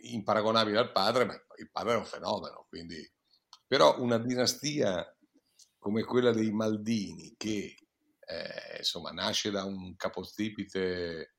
imparagonabile 0.00 0.78
al 0.78 0.90
padre, 0.90 1.26
ma 1.26 1.34
il 1.58 1.70
padre 1.70 1.90
era 1.90 2.00
un 2.00 2.06
fenomeno, 2.06 2.66
quindi... 2.68 3.08
Però 3.68 4.00
una 4.00 4.18
dinastia 4.18 5.16
come 5.78 6.02
quella 6.02 6.32
dei 6.32 6.50
Maldini, 6.50 7.36
che 7.36 7.76
eh, 8.18 8.78
insomma 8.78 9.12
nasce 9.12 9.52
da 9.52 9.62
un 9.62 9.94
capostipite 9.94 11.36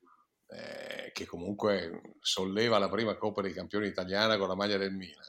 eh, 0.51 1.11
che 1.13 1.25
comunque 1.25 2.15
solleva 2.19 2.77
la 2.77 2.89
prima 2.89 3.15
Coppa 3.15 3.41
dei 3.41 3.53
Campioni 3.53 3.87
italiana 3.87 4.37
con 4.37 4.47
la 4.47 4.55
maglia 4.55 4.77
del 4.77 4.91
Milan, 4.91 5.27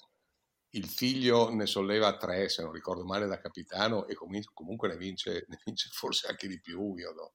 il 0.74 0.86
figlio 0.86 1.50
ne 1.50 1.66
solleva 1.66 2.16
tre, 2.16 2.48
se 2.48 2.62
non 2.62 2.72
ricordo 2.72 3.04
male, 3.04 3.26
da 3.26 3.38
capitano 3.38 4.06
e 4.06 4.14
comunque 4.14 4.88
ne 4.88 4.96
vince, 4.96 5.44
ne 5.48 5.58
vince 5.64 5.88
forse 5.92 6.28
anche 6.28 6.48
di 6.48 6.60
più. 6.60 6.94
Io 6.96 7.12
no. 7.12 7.34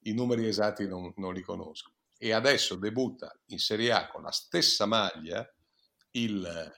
I 0.00 0.12
numeri 0.12 0.46
esatti 0.46 0.86
non, 0.86 1.12
non, 1.16 1.32
li 1.32 1.42
conosco. 1.42 1.92
E 2.18 2.32
adesso 2.32 2.76
debutta 2.76 3.34
in 3.46 3.58
Serie 3.58 3.92
A 3.92 4.08
con 4.08 4.22
la 4.22 4.30
stessa 4.30 4.86
maglia 4.86 5.46
il, 6.12 6.72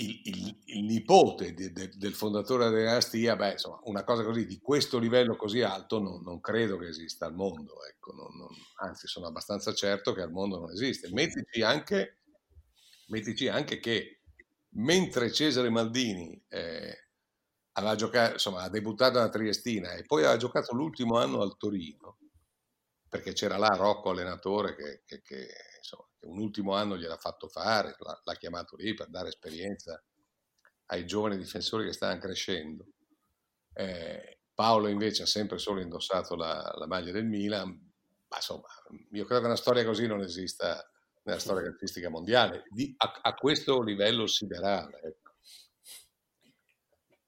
il, 0.00 0.20
il, 0.24 0.62
il 0.64 0.84
nipote 0.84 1.52
de, 1.52 1.72
de, 1.72 1.90
del 1.94 2.14
fondatore 2.14 2.64
della 2.64 2.78
dinastia. 2.78 3.36
Beh, 3.36 3.52
insomma, 3.52 3.80
una 3.84 4.04
cosa 4.04 4.24
così 4.24 4.46
di 4.46 4.58
questo 4.58 4.98
livello 4.98 5.36
così 5.36 5.62
alto 5.62 6.00
non, 6.00 6.22
non 6.22 6.40
credo 6.40 6.78
che 6.78 6.88
esista 6.88 7.26
al 7.26 7.34
mondo. 7.34 7.84
Ecco, 7.86 8.12
anzi, 8.82 9.06
sono 9.06 9.26
abbastanza 9.26 9.72
certo 9.74 10.12
che 10.12 10.22
al 10.22 10.32
mondo 10.32 10.58
non 10.58 10.70
esiste. 10.70 11.10
Mettici 11.12 11.62
anche, 11.62 12.22
mettici 13.08 13.48
anche 13.48 13.78
che 13.78 14.20
mentre 14.74 15.32
Cesare 15.32 15.68
Maldini 15.68 16.42
eh, 16.48 17.08
aveva 17.72 17.94
giocato, 17.94 18.32
insomma, 18.34 18.62
ha 18.62 18.68
debuttato 18.70 19.18
alla 19.18 19.28
Triestina 19.28 19.92
e 19.92 20.04
poi 20.04 20.22
aveva 20.22 20.38
giocato 20.38 20.74
l'ultimo 20.74 21.18
anno 21.18 21.42
al 21.42 21.56
Torino, 21.56 22.18
perché 23.08 23.32
c'era 23.32 23.58
là 23.58 23.74
Rocco 23.76 24.10
allenatore 24.10 24.74
che, 24.76 25.02
che, 25.04 25.20
che 25.22 25.48
un 26.22 26.38
ultimo 26.38 26.74
anno 26.74 26.96
gliel'ha 26.96 27.16
fatto 27.16 27.48
fare, 27.48 27.94
l'ha, 27.98 28.20
l'ha, 28.22 28.34
chiamato 28.34 28.76
lì 28.76 28.94
per 28.94 29.08
dare 29.08 29.28
esperienza 29.28 30.02
ai 30.86 31.06
giovani 31.06 31.36
difensori 31.36 31.86
che 31.86 31.92
stavano 31.92 32.20
crescendo. 32.20 32.86
Eh, 33.72 34.38
Paolo 34.52 34.88
invece 34.88 35.22
ha 35.22 35.26
sempre 35.26 35.58
solo 35.58 35.80
indossato 35.80 36.34
la, 36.36 36.74
la 36.76 36.86
maglia 36.86 37.12
del 37.12 37.24
Milan, 37.24 37.68
ma 37.68 38.36
insomma, 38.36 38.68
io 39.12 39.24
credo 39.24 39.40
che 39.40 39.46
una 39.46 39.56
storia 39.56 39.84
così 39.84 40.06
non 40.06 40.20
esista 40.20 40.86
nella 41.22 41.38
storia 41.38 41.62
calcistica 41.62 42.10
mondiale, 42.10 42.64
di, 42.68 42.92
a, 42.98 43.20
a, 43.22 43.34
questo 43.34 43.82
livello 43.82 44.26
siderale. 44.26 45.00
Ecco. 45.02 45.30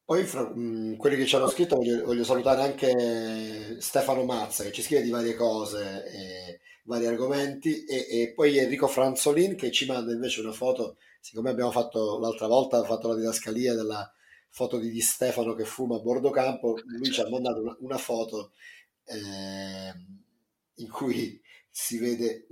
Poi 0.05 0.24
fra 0.24 0.42
mh, 0.42 0.96
quelli 0.96 1.16
che 1.16 1.26
ci 1.26 1.37
hanno 1.37 1.48
scritto 1.48 1.76
voglio, 1.76 2.05
voglio, 2.05 2.24
salutare 2.24 2.62
anche 2.62 3.81
Stefano 3.81 4.24
Mazza 4.24 4.64
che 4.64 4.72
ci 4.72 4.83
scrive 4.83 5.02
di 5.02 5.11
varie 5.11 5.35
cose, 5.35 6.05
e 6.05 6.61
vari 6.84 7.06
argomenti 7.06 7.84
e, 7.84 8.06
e, 8.08 8.32
poi 8.34 8.58
Enrico 8.58 8.86
Franzolin 8.86 9.54
che 9.54 9.70
ci 9.70 9.86
manda 9.86 10.12
invece 10.12 10.40
una 10.40 10.52
foto, 10.52 10.96
siccome 11.20 11.50
abbiamo 11.50 11.70
fatto 11.70 12.18
l'altra 12.18 12.46
volta, 12.46 12.82
fatto 12.84 13.08
la 13.08 13.16
didascalia 13.16 13.74
della 13.74 14.12
foto 14.48 14.78
di 14.78 14.90
Di 14.90 15.00
Stefano 15.00 15.54
che 15.54 15.64
fuma 15.64 15.96
a 15.96 16.00
bordo 16.00 16.30
campo, 16.30 16.78
lui 16.84 17.10
ci 17.10 17.20
ha 17.20 17.28
mandato 17.28 17.60
una, 17.60 17.76
una 17.80 17.98
foto 17.98 18.52
eh, 19.04 19.92
in 20.74 20.88
cui 20.90 21.40
si 21.70 21.98
vede 21.98 22.46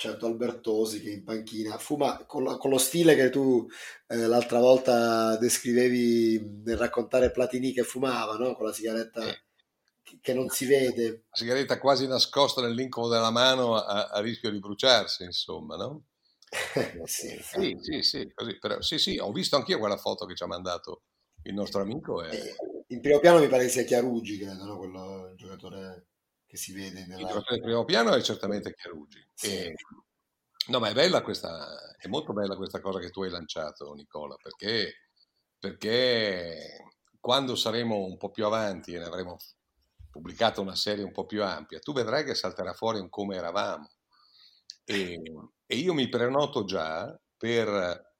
certo 0.00 0.24
Albertosi 0.24 1.02
che 1.02 1.10
in 1.10 1.24
panchina 1.24 1.76
fuma 1.76 2.24
con, 2.24 2.42
la, 2.42 2.56
con 2.56 2.70
lo 2.70 2.78
stile 2.78 3.14
che 3.14 3.28
tu 3.28 3.68
eh, 4.06 4.26
l'altra 4.26 4.58
volta 4.58 5.36
descrivevi 5.36 6.62
nel 6.64 6.78
raccontare 6.78 7.30
Platini 7.30 7.72
che 7.72 7.82
fumava, 7.82 8.36
no? 8.36 8.54
con 8.54 8.64
la 8.64 8.72
sigaretta 8.72 9.20
che, 9.20 9.42
che 10.20 10.32
non 10.34 10.48
si 10.48 10.66
vede. 10.66 11.24
La 11.30 11.36
sigaretta 11.36 11.78
quasi 11.78 12.06
nascosta 12.06 12.60
nell'incovo 12.60 13.08
della 13.08 13.30
mano 13.30 13.76
a, 13.76 14.08
a 14.08 14.20
rischio 14.20 14.50
di 14.50 14.58
bruciarsi, 14.58 15.24
insomma, 15.24 15.76
no? 15.76 16.06
sì, 17.04 17.38
sì, 17.40 17.78
sì, 17.80 18.02
sì, 18.02 18.32
così, 18.34 18.58
però, 18.58 18.80
sì, 18.80 18.98
sì, 18.98 19.18
ho 19.18 19.30
visto 19.30 19.56
anch'io 19.56 19.78
quella 19.78 19.96
foto 19.96 20.26
che 20.26 20.34
ci 20.34 20.42
ha 20.42 20.48
mandato 20.48 21.02
il 21.44 21.54
nostro 21.54 21.80
amico. 21.80 22.24
E... 22.24 22.36
Eh, 22.36 22.56
in 22.88 23.00
primo 23.00 23.20
piano 23.20 23.38
mi 23.38 23.48
pare 23.48 23.64
che 23.64 23.68
sia 23.68 23.84
Chiarugi, 23.84 24.38
credo, 24.38 24.64
no? 24.64 24.76
Quello, 24.76 25.28
il 25.30 25.36
giocatore 25.36 26.06
che 26.46 26.56
si 26.56 26.72
vede 26.72 27.06
nella... 27.06 27.20
Il 27.20 27.26
giocatore 27.26 27.54
del 27.56 27.62
primo 27.62 27.84
piano 27.84 28.12
è 28.12 28.20
certamente 28.22 28.74
Chiarugi. 28.74 29.24
Sì. 29.34 29.56
E... 29.56 29.74
No, 30.66 30.78
ma 30.78 30.88
è 30.88 30.94
bella 30.94 31.22
questa, 31.22 31.96
è 31.96 32.08
molto 32.08 32.32
bella 32.32 32.56
questa 32.56 32.80
cosa 32.80 32.98
che 32.98 33.10
tu 33.10 33.22
hai 33.22 33.30
lanciato, 33.30 33.92
Nicola, 33.94 34.36
perché, 34.40 35.10
perché 35.58 36.94
quando 37.20 37.54
saremo 37.54 38.04
un 38.04 38.16
po' 38.16 38.30
più 38.30 38.44
avanti 38.44 38.94
e 38.94 38.98
ne 38.98 39.04
avremo 39.04 39.38
pubblicato 40.10 40.60
una 40.60 40.74
serie 40.74 41.04
un 41.04 41.12
po' 41.12 41.26
più 41.26 41.42
ampia, 41.42 41.78
tu 41.78 41.92
vedrai 41.92 42.24
che 42.24 42.34
salterà 42.34 42.72
fuori 42.72 42.98
un 42.98 43.08
come 43.08 43.36
eravamo. 43.36 43.88
E, 44.84 45.20
e 45.66 45.76
io 45.76 45.94
mi 45.94 46.08
prenoto 46.08 46.64
già 46.64 47.18
per, 47.36 48.14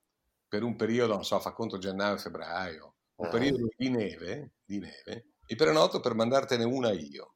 per, 0.47 0.63
un 0.63 0.77
periodo, 0.77 1.15
non 1.15 1.25
so, 1.25 1.41
fa 1.41 1.53
conto 1.53 1.79
gennaio-febbraio, 1.79 2.95
un 3.17 3.27
ah. 3.27 3.29
periodo 3.29 3.69
di 3.77 3.91
neve, 3.91 4.53
di 4.65 4.79
neve, 4.79 5.31
mi 5.49 5.57
prenoto 5.57 5.99
per 5.99 6.15
mandartene 6.15 6.65
una 6.65 6.93
io. 6.93 7.35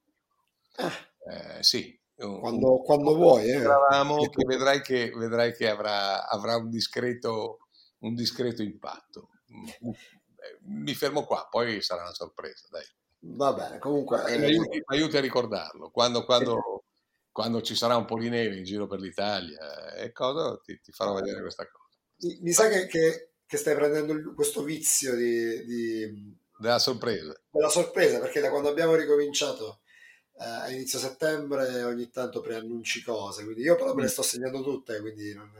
Eh, 0.76 1.62
sì. 1.62 1.98
Quando, 2.14 2.80
quando 2.82 3.16
vuoi. 3.16 3.50
Eh. 3.50 3.60
Che 3.60 4.44
vedrai 4.46 4.80
che, 4.82 5.10
vedrai 5.10 5.52
che 5.52 5.68
avrà, 5.68 6.28
avrà 6.28 6.56
un, 6.56 6.70
discreto, 6.70 7.58
un 8.00 8.14
discreto 8.14 8.62
impatto. 8.62 9.30
Mi 10.60 10.94
fermo 10.94 11.24
qua, 11.24 11.48
poi 11.50 11.82
sarà 11.82 12.02
una 12.02 12.14
sorpresa. 12.14 12.68
Dai. 12.70 12.84
Va 13.26 13.52
bene, 13.54 13.78
comunque... 13.78 14.22
Eh, 14.26 14.38
mi, 14.38 14.44
aiuti, 14.44 14.82
aiuti, 14.86 15.16
a 15.16 15.20
ricordarlo. 15.20 15.90
Quando, 15.90 16.24
quando, 16.24 16.84
quando, 17.32 17.62
ci 17.62 17.74
sarà 17.74 17.96
un 17.96 18.04
po' 18.04 18.18
di 18.18 18.28
neve 18.28 18.56
in 18.56 18.64
giro 18.64 18.86
per 18.86 19.00
l'Italia 19.00 19.94
e 19.94 20.12
cosa, 20.12 20.58
ti, 20.62 20.78
ti 20.80 20.92
farò 20.92 21.14
vedere 21.14 21.40
questa 21.40 21.66
cosa. 21.66 21.96
Mi, 22.18 22.38
mi 22.42 22.52
sa 22.52 22.68
che, 22.68 22.86
che, 22.86 23.32
che, 23.46 23.56
stai 23.56 23.74
prendendo 23.74 24.34
questo 24.34 24.62
vizio 24.62 25.14
di, 25.16 25.64
di... 25.64 26.36
Della 26.58 26.78
sorpresa. 26.78 27.34
Della 27.50 27.70
sorpresa, 27.70 28.20
perché 28.20 28.40
da 28.40 28.50
quando 28.50 28.68
abbiamo 28.68 28.94
ricominciato 28.94 29.80
eh, 30.38 30.44
a 30.44 30.68
inizio 30.70 30.98
settembre 30.98 31.82
ogni 31.82 32.10
tanto 32.10 32.40
preannunci 32.40 33.02
cose, 33.02 33.44
quindi 33.44 33.62
io 33.62 33.74
però 33.74 33.94
me 33.94 34.02
le 34.02 34.08
sto 34.08 34.22
segnando 34.22 34.62
tutte, 34.62 35.00
quindi 35.00 35.32
non, 35.34 35.50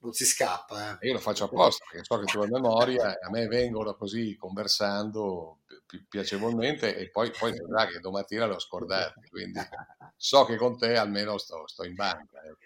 non 0.00 0.12
si 0.12 0.26
scappa. 0.26 0.98
Eh. 1.00 1.06
Io 1.08 1.14
lo 1.14 1.18
faccio 1.18 1.44
apposta 1.44 1.84
perché 1.90 2.04
so 2.04 2.18
che 2.18 2.26
tu 2.26 2.40
hai 2.40 2.48
memoria 2.50 3.18
e 3.18 3.24
a 3.24 3.30
me 3.30 3.46
vengono 3.46 3.96
così 3.96 4.36
conversando 4.36 5.59
pi- 5.90 6.04
piacevolmente 6.08 6.96
e 6.96 7.10
poi, 7.10 7.30
poi 7.36 7.52
vedrà 7.52 7.86
che 7.86 7.98
domattina 7.98 8.46
l'ho 8.46 8.58
scordato, 8.58 9.20
quindi 9.28 9.58
so 10.16 10.44
che 10.44 10.56
con 10.56 10.78
te 10.78 10.96
almeno 10.96 11.36
sto, 11.38 11.66
sto 11.66 11.84
in 11.84 11.94
banca. 11.94 12.42
Eh. 12.42 12.56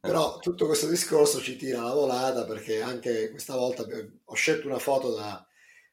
Però 0.00 0.38
tutto 0.38 0.66
questo 0.66 0.88
discorso 0.88 1.40
ci 1.40 1.56
tira 1.56 1.82
la 1.82 1.92
volata 1.92 2.44
perché 2.44 2.82
anche 2.82 3.30
questa 3.30 3.56
volta 3.56 3.84
ho 4.24 4.34
scelto 4.34 4.66
una 4.66 4.78
foto 4.78 5.14
da, 5.14 5.46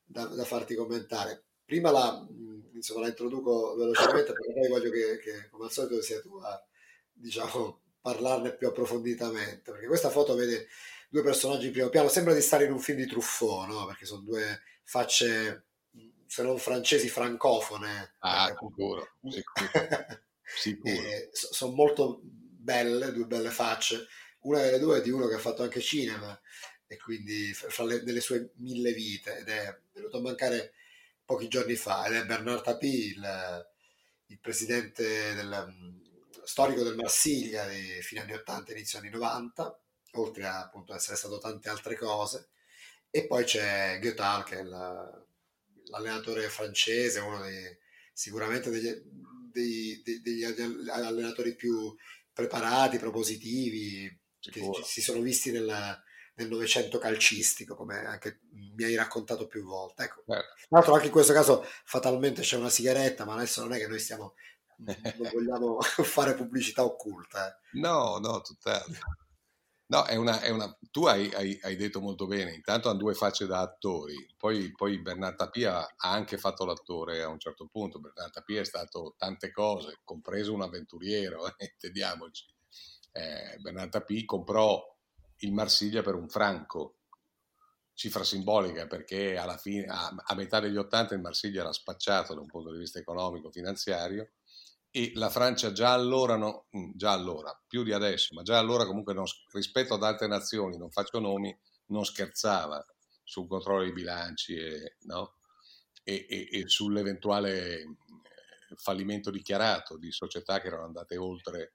da, 0.03 0.25
da 0.25 0.43
farti 0.43 0.75
commentare. 0.75 1.43
Prima 1.65 1.91
la, 1.91 2.27
insomma, 2.73 3.01
la 3.01 3.07
introduco 3.07 3.75
velocemente 3.75 4.31
perché 4.33 4.53
poi 4.53 4.67
voglio 4.67 4.91
che, 4.91 5.17
che, 5.19 5.49
come 5.49 5.65
al 5.65 5.71
solito 5.71 6.01
sia 6.01 6.21
tu 6.21 6.35
a 6.37 6.63
diciamo, 7.11 7.81
parlarne 7.99 8.55
più 8.55 8.67
approfonditamente 8.67 9.71
perché 9.71 9.87
questa 9.87 10.09
foto 10.09 10.35
vede 10.35 10.67
due 11.09 11.23
personaggi 11.23 11.67
in 11.67 11.71
primo 11.71 11.89
piano 11.89 12.07
sembra 12.07 12.33
di 12.33 12.41
stare 12.41 12.65
in 12.65 12.71
un 12.71 12.79
film 12.79 12.99
di 12.99 13.07
Truffaut 13.07 13.67
no? 13.67 13.85
perché 13.85 14.05
sono 14.05 14.21
due 14.21 14.61
facce 14.83 15.64
se 16.27 16.43
non 16.43 16.57
francesi 16.57 17.09
francofone 17.09 18.15
ah 18.19 18.47
sicuro, 18.47 19.15
sicuro. 19.27 19.69
sicuro. 20.43 21.01
sono 21.31 21.73
molto 21.73 22.19
belle 22.23 23.11
due 23.11 23.25
belle 23.25 23.49
facce 23.49 24.07
una 24.41 24.61
delle 24.61 24.79
due 24.79 24.99
è 24.99 25.01
di 25.01 25.09
uno 25.09 25.27
che 25.27 25.35
ha 25.35 25.39
fatto 25.39 25.63
anche 25.63 25.81
cinema 25.81 26.39
e 26.87 26.97
quindi 26.97 27.53
fra 27.53 27.83
le, 27.83 28.03
delle 28.03 28.21
sue 28.21 28.51
mille 28.57 28.93
vite 28.93 29.39
ed 29.39 29.49
è 29.49 29.79
venuto 29.93 30.17
a 30.17 30.21
mancare 30.21 30.73
pochi 31.25 31.47
giorni 31.47 31.75
fa 31.75 32.05
ed 32.05 32.13
è 32.13 32.25
Bernard 32.25 32.63
Tapie, 32.63 33.07
il, 33.07 33.67
il 34.27 34.39
presidente 34.39 35.33
del, 35.33 36.03
storico 36.43 36.83
del 36.83 36.95
Marsiglia 36.95 37.67
di 37.67 38.01
fine 38.01 38.21
anni 38.21 38.33
80 38.33 38.71
inizio 38.71 38.99
anni 38.99 39.09
90, 39.09 39.79
oltre 40.13 40.45
a 40.45 40.61
appunto 40.61 40.93
essere 40.93 41.17
stato 41.17 41.39
tante 41.39 41.69
altre 41.69 41.95
cose. 41.95 42.49
E 43.09 43.25
poi 43.25 43.43
c'è 43.43 43.99
Goethal 43.99 44.43
che 44.43 44.59
è 44.59 44.63
la, 44.63 45.24
l'allenatore 45.97 46.49
francese, 46.49 47.19
uno 47.19 47.41
dei, 47.41 47.77
sicuramente 48.13 48.69
degli, 48.69 48.91
dei, 49.51 50.01
dei, 50.03 50.21
degli 50.21 50.43
allenatori 50.89 51.55
più 51.55 51.95
preparati, 52.33 52.97
propositivi, 52.97 54.19
Sicuro. 54.39 54.79
che 54.79 54.83
si 54.83 55.01
sono 55.01 55.21
visti 55.21 55.51
nella, 55.51 56.01
nel 56.35 56.49
Novecento 56.49 56.97
calcistico, 56.97 57.75
come 57.75 58.05
anche 58.05 58.41
mi 58.75 58.83
hai 58.83 58.95
raccontato 58.95 59.47
più 59.47 59.63
volte. 59.63 60.03
Ecco. 60.03 60.21
Eh. 60.21 60.25
Tra 60.25 60.67
l'altro 60.69 60.93
anche 60.93 61.05
in 61.05 61.11
questo 61.11 61.33
caso 61.33 61.65
fatalmente 61.85 62.41
c'è 62.41 62.57
una 62.57 62.69
sigaretta, 62.69 63.25
ma 63.25 63.35
adesso 63.35 63.61
non 63.61 63.73
è 63.73 63.77
che 63.77 63.87
noi 63.87 63.99
stiamo 63.99 64.35
non 64.77 65.29
vogliamo 65.31 65.79
fare 66.03 66.35
pubblicità 66.35 66.83
occulta. 66.83 67.49
Eh. 67.49 67.79
No, 67.79 68.17
no, 68.17 68.41
tutt'altro. 68.41 68.93
No, 69.87 70.03
è 70.05 70.15
una, 70.15 70.41
è 70.41 70.49
una... 70.49 70.75
tu 70.89 71.05
hai, 71.05 71.31
hai, 71.33 71.59
hai, 71.61 71.75
detto 71.75 72.01
molto 72.01 72.25
bene, 72.25 72.53
intanto 72.53 72.89
hanno 72.89 72.97
due 72.97 73.13
facce 73.13 73.45
da 73.45 73.59
attori, 73.59 74.15
poi, 74.35 74.71
poi 74.71 74.99
Bernard 74.99 75.35
Tapia 75.35 75.77
ha 75.79 76.11
anche 76.11 76.39
fatto 76.39 76.65
l'attore 76.65 77.21
a 77.21 77.27
un 77.27 77.39
certo 77.39 77.67
punto, 77.71 77.99
Bernard 77.99 78.31
Tapia 78.31 78.61
è 78.61 78.65
stato 78.65 79.13
tante 79.15 79.51
cose, 79.51 79.99
compreso 80.03 80.53
un 80.53 80.63
avventuriero, 80.63 81.45
eh, 81.57 81.71
intendiamoci. 81.73 82.45
Eh, 83.11 83.59
Bernard 83.59 83.91
Tapia 83.91 84.25
comprò 84.25 84.81
il 85.39 85.53
Marsiglia 85.53 86.01
per 86.01 86.15
un 86.15 86.29
franco, 86.29 86.95
cifra 87.93 88.23
simbolica 88.23 88.87
perché 88.87 89.37
alla 89.37 89.57
fine, 89.57 89.85
a, 89.85 90.13
a 90.15 90.35
metà 90.35 90.59
degli 90.59 90.77
80 90.77 91.13
il 91.13 91.21
Marsiglia 91.21 91.61
era 91.61 91.71
spacciato 91.71 92.33
da 92.33 92.41
un 92.41 92.47
punto 92.47 92.71
di 92.71 92.79
vista 92.79 92.99
economico, 92.99 93.51
finanziario 93.51 94.31
e 94.95 95.11
la 95.15 95.29
Francia 95.29 95.73
già 95.73 95.91
allora, 95.91 96.37
no, 96.37 96.67
mm, 96.77 96.91
già 96.93 97.11
allora, 97.11 97.53
più 97.67 97.83
di 97.83 97.91
adesso, 97.91 98.33
ma 98.33 98.43
già 98.43 98.57
allora 98.57 98.85
comunque 98.85 99.13
non, 99.13 99.25
rispetto 99.51 99.93
ad 99.93 100.03
altre 100.03 100.25
nazioni, 100.27 100.77
non 100.77 100.89
faccio 100.89 101.19
nomi, 101.19 101.53
non 101.87 102.05
scherzava. 102.05 102.81
sul 103.27 103.47
controllo 103.47 103.81
dei 103.83 103.91
bilanci 103.91 104.55
e, 104.55 104.97
no? 105.01 105.37
e, 106.03 106.25
e, 106.29 106.47
e 106.49 106.67
sull'eventuale 106.69 107.81
eh, 107.81 107.87
fallimento 108.77 109.31
dichiarato 109.31 109.97
di 109.97 110.11
società 110.11 110.61
che 110.61 110.67
erano 110.67 110.85
andate 110.85 111.17
oltre 111.17 111.73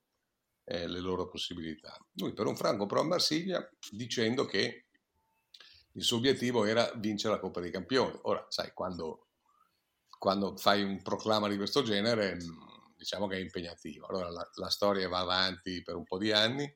eh, 0.65 0.87
le 0.87 1.01
loro 1.01 1.29
possibilità. 1.29 1.99
Lui 2.13 2.33
per 2.33 2.47
un 2.47 2.57
franco 2.57 2.87
pro 2.87 3.01
a 3.01 3.05
Marsiglia 3.05 3.69
dicendo 3.91 4.47
che 4.47 4.87
il 5.93 6.03
suo 6.03 6.17
obiettivo 6.17 6.65
era 6.65 6.91
vincere 6.97 7.35
la 7.35 7.41
Coppa 7.41 7.61
dei 7.61 7.71
Campioni. 7.71 8.19
Ora, 8.23 8.47
sai, 8.49 8.71
quando, 8.73 9.27
quando 10.19 10.57
fai 10.57 10.83
un 10.83 11.03
proclama 11.03 11.49
di 11.49 11.57
questo 11.57 11.83
genere, 11.83 12.37
mm, 12.37 12.70
diciamo 13.01 13.27
che 13.27 13.37
è 13.37 13.41
impegnativo. 13.41 14.07
Allora 14.07 14.29
la, 14.29 14.47
la 14.57 14.69
storia 14.69 15.09
va 15.09 15.21
avanti 15.21 15.83
per 15.83 15.97
un 15.97 16.05
po' 16.05 16.19
di 16.19 16.33
anni. 16.33 16.71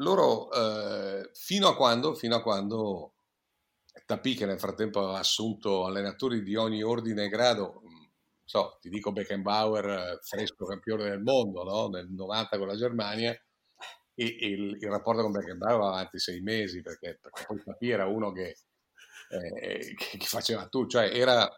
Loro, 0.00 0.50
eh, 0.50 1.30
fino 1.34 1.68
a 1.68 1.76
quando, 1.76 2.14
fino 2.14 2.34
a 2.34 2.42
quando 2.42 3.14
Tapì, 4.04 4.34
che 4.34 4.44
nel 4.44 4.58
frattempo 4.58 4.98
aveva 5.00 5.18
assunto 5.18 5.86
allenatori 5.86 6.42
di 6.42 6.56
ogni 6.56 6.82
ordine 6.82 7.24
e 7.24 7.28
grado, 7.28 7.80
mm, 7.80 8.04
so, 8.44 8.76
ti 8.80 8.90
dico 8.90 9.12
Beckenbauer, 9.12 10.18
fresco 10.20 10.66
campione 10.66 11.08
del 11.08 11.22
mondo, 11.22 11.62
no? 11.62 11.88
nel 11.88 12.08
90 12.10 12.58
con 12.58 12.66
la 12.66 12.76
Germania, 12.76 13.30
e, 14.14 14.24
e 14.40 14.46
il, 14.48 14.76
il, 14.80 14.88
rapporto 14.88 15.22
con 15.22 15.30
Beckenbauer 15.30 15.78
va 15.78 15.88
avanti 15.88 16.18
sei 16.18 16.40
mesi, 16.40 16.82
perché, 16.82 17.18
perché 17.20 17.44
poi 17.46 17.62
Tapì 17.64 17.88
era 17.88 18.06
uno 18.06 18.32
che, 18.32 18.56
eh, 19.30 19.94
che, 19.94 20.18
che, 20.18 20.26
faceva 20.26 20.66
tutto, 20.66 20.88
cioè 20.88 21.10
era 21.16 21.48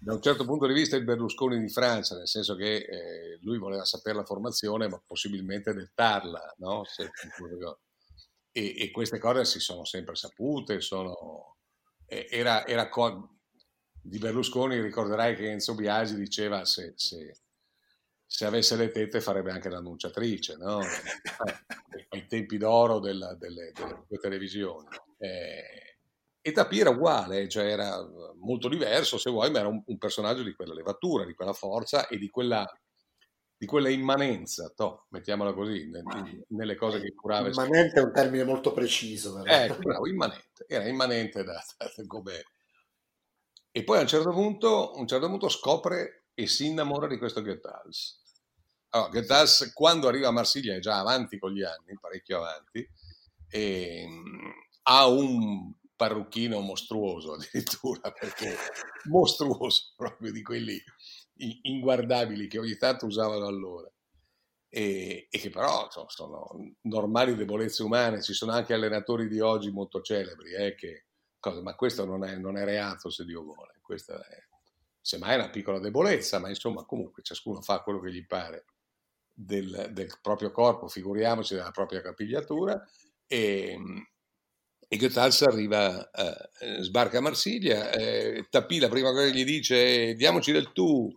da 0.00 0.14
un 0.14 0.22
certo 0.22 0.44
punto 0.44 0.66
di 0.66 0.72
vista 0.72 0.96
il 0.96 1.04
Berlusconi 1.04 1.58
di 1.58 1.68
Francia, 1.68 2.16
nel 2.16 2.28
senso 2.28 2.56
che 2.56 2.76
eh, 2.76 3.38
lui 3.42 3.58
voleva 3.58 3.84
sapere 3.84 4.16
la 4.16 4.24
formazione, 4.24 4.88
ma 4.88 5.00
possibilmente 5.06 5.74
dettarla, 5.74 6.54
no? 6.58 6.84
Se, 6.84 7.10
e, 8.52 8.74
e, 8.78 8.90
queste 8.90 9.18
cose 9.18 9.44
si 9.44 9.60
sono 9.60 9.84
sempre 9.84 10.16
sapute, 10.16 10.80
sono, 10.80 11.58
era, 12.06 12.66
era 12.66 12.88
co- 12.88 13.40
di 14.02 14.18
Berlusconi 14.18 14.80
ricorderai 14.80 15.36
che 15.36 15.50
Enzo 15.50 15.74
Biagi 15.74 16.14
diceva 16.14 16.64
se, 16.64 16.94
se, 16.96 17.36
se 18.26 18.44
avesse 18.46 18.76
le 18.76 18.90
tette 18.90 19.20
farebbe 19.20 19.52
anche 19.52 19.68
l'annunciatrice, 19.68 20.56
no? 20.56 20.80
Eh, 21.92 22.06
ai 22.10 22.26
tempi 22.26 22.56
d'oro 22.56 23.00
della, 23.00 23.34
delle, 23.34 23.72
delle, 23.72 24.04
delle, 24.06 24.20
televisioni. 24.20 24.86
Eh, 25.18 25.89
e 26.50 26.52
Tapì 26.52 26.80
era 26.80 26.90
uguale, 26.90 27.48
cioè 27.48 27.64
era 27.64 27.98
molto 28.40 28.68
diverso 28.68 29.18
se 29.18 29.30
vuoi, 29.30 29.50
ma 29.50 29.60
era 29.60 29.68
un, 29.68 29.82
un 29.84 29.98
personaggio 29.98 30.42
di 30.42 30.54
quella 30.54 30.74
levatura, 30.74 31.24
di 31.24 31.34
quella 31.34 31.52
forza 31.52 32.06
e 32.08 32.18
di 32.18 32.28
quella 32.28 32.66
di 33.60 33.66
quella 33.66 33.90
immanenza, 33.90 34.72
toh, 34.74 35.04
mettiamola 35.10 35.52
così, 35.52 35.90
nelle 36.48 36.76
cose 36.76 36.98
che 36.98 37.12
curava. 37.14 37.48
Immanente 37.48 38.00
è 38.00 38.02
un 38.02 38.10
termine 38.10 38.42
molto 38.42 38.72
preciso. 38.72 39.34
Però. 39.34 39.54
Ecco, 39.54 39.76
bravo, 39.80 40.08
immanente, 40.08 40.64
era 40.66 40.88
immanente 40.88 41.44
da, 41.44 41.62
da, 41.76 41.90
come... 42.06 42.42
E 43.70 43.84
poi 43.84 43.98
a 43.98 44.00
un 44.00 44.06
certo 44.06 44.30
punto, 44.30 44.92
un 44.94 45.06
certo 45.06 45.26
punto 45.28 45.50
scopre 45.50 46.28
e 46.32 46.46
si 46.46 46.68
innamora 46.68 47.06
di 47.06 47.18
questo 47.18 47.42
Goethals. 47.42 48.22
Allora, 48.94 49.10
Goethals 49.10 49.72
quando 49.74 50.08
arriva 50.08 50.28
a 50.28 50.32
Marsiglia 50.32 50.74
è 50.74 50.78
già 50.78 50.98
avanti 50.98 51.38
con 51.38 51.52
gli 51.52 51.62
anni, 51.62 51.98
parecchio 52.00 52.38
avanti, 52.38 52.88
e 53.46 54.06
mm, 54.08 54.50
ha 54.84 55.06
un 55.06 55.70
parrucchino 56.00 56.60
mostruoso 56.60 57.34
addirittura, 57.36 58.10
perché 58.10 58.56
mostruoso 59.10 59.92
proprio 59.94 60.32
di 60.32 60.42
quelli 60.42 60.82
inguardabili 61.62 62.46
che 62.46 62.58
ogni 62.58 62.76
tanto 62.78 63.04
usavano 63.04 63.46
allora. 63.46 63.90
E, 64.72 65.26
e, 65.28 65.38
che 65.38 65.50
però 65.50 65.84
insomma, 65.84 66.08
sono 66.08 66.74
normali 66.82 67.34
debolezze 67.34 67.82
umane. 67.82 68.22
Ci 68.22 68.32
sono 68.32 68.52
anche 68.52 68.72
allenatori 68.72 69.28
di 69.28 69.40
oggi 69.40 69.70
molto 69.70 70.00
celebri, 70.00 70.54
eh, 70.54 70.74
che, 70.74 71.06
cosa, 71.38 71.60
ma 71.60 71.74
questo 71.74 72.06
non 72.06 72.24
è, 72.24 72.36
non 72.36 72.56
è, 72.56 72.64
reato 72.64 73.10
se 73.10 73.26
Dio 73.26 73.42
vuole. 73.42 73.78
Questa 73.82 74.26
è, 74.26 74.38
semmai 75.02 75.34
una 75.34 75.50
piccola 75.50 75.80
debolezza, 75.80 76.38
ma 76.38 76.48
insomma 76.48 76.84
comunque 76.86 77.22
ciascuno 77.22 77.60
fa 77.60 77.82
quello 77.82 78.00
che 78.00 78.12
gli 78.12 78.24
pare 78.26 78.64
del, 79.34 79.90
del 79.92 80.18
proprio 80.22 80.50
corpo, 80.50 80.88
figuriamoci 80.88 81.54
della 81.54 81.72
propria 81.72 82.00
capigliatura. 82.00 82.82
E, 83.26 83.76
e 84.92 84.96
Goethals 84.96 85.42
arriva, 85.42 86.10
eh, 86.10 86.82
sbarca 86.82 87.18
a 87.18 87.20
Marsiglia, 87.20 87.92
eh, 87.92 88.48
Tapì 88.50 88.80
la 88.80 88.88
prima 88.88 89.12
cosa 89.12 89.26
che 89.26 89.32
gli 89.32 89.44
dice 89.44 90.14
diamoci 90.14 90.50
del 90.50 90.72
tu, 90.72 91.08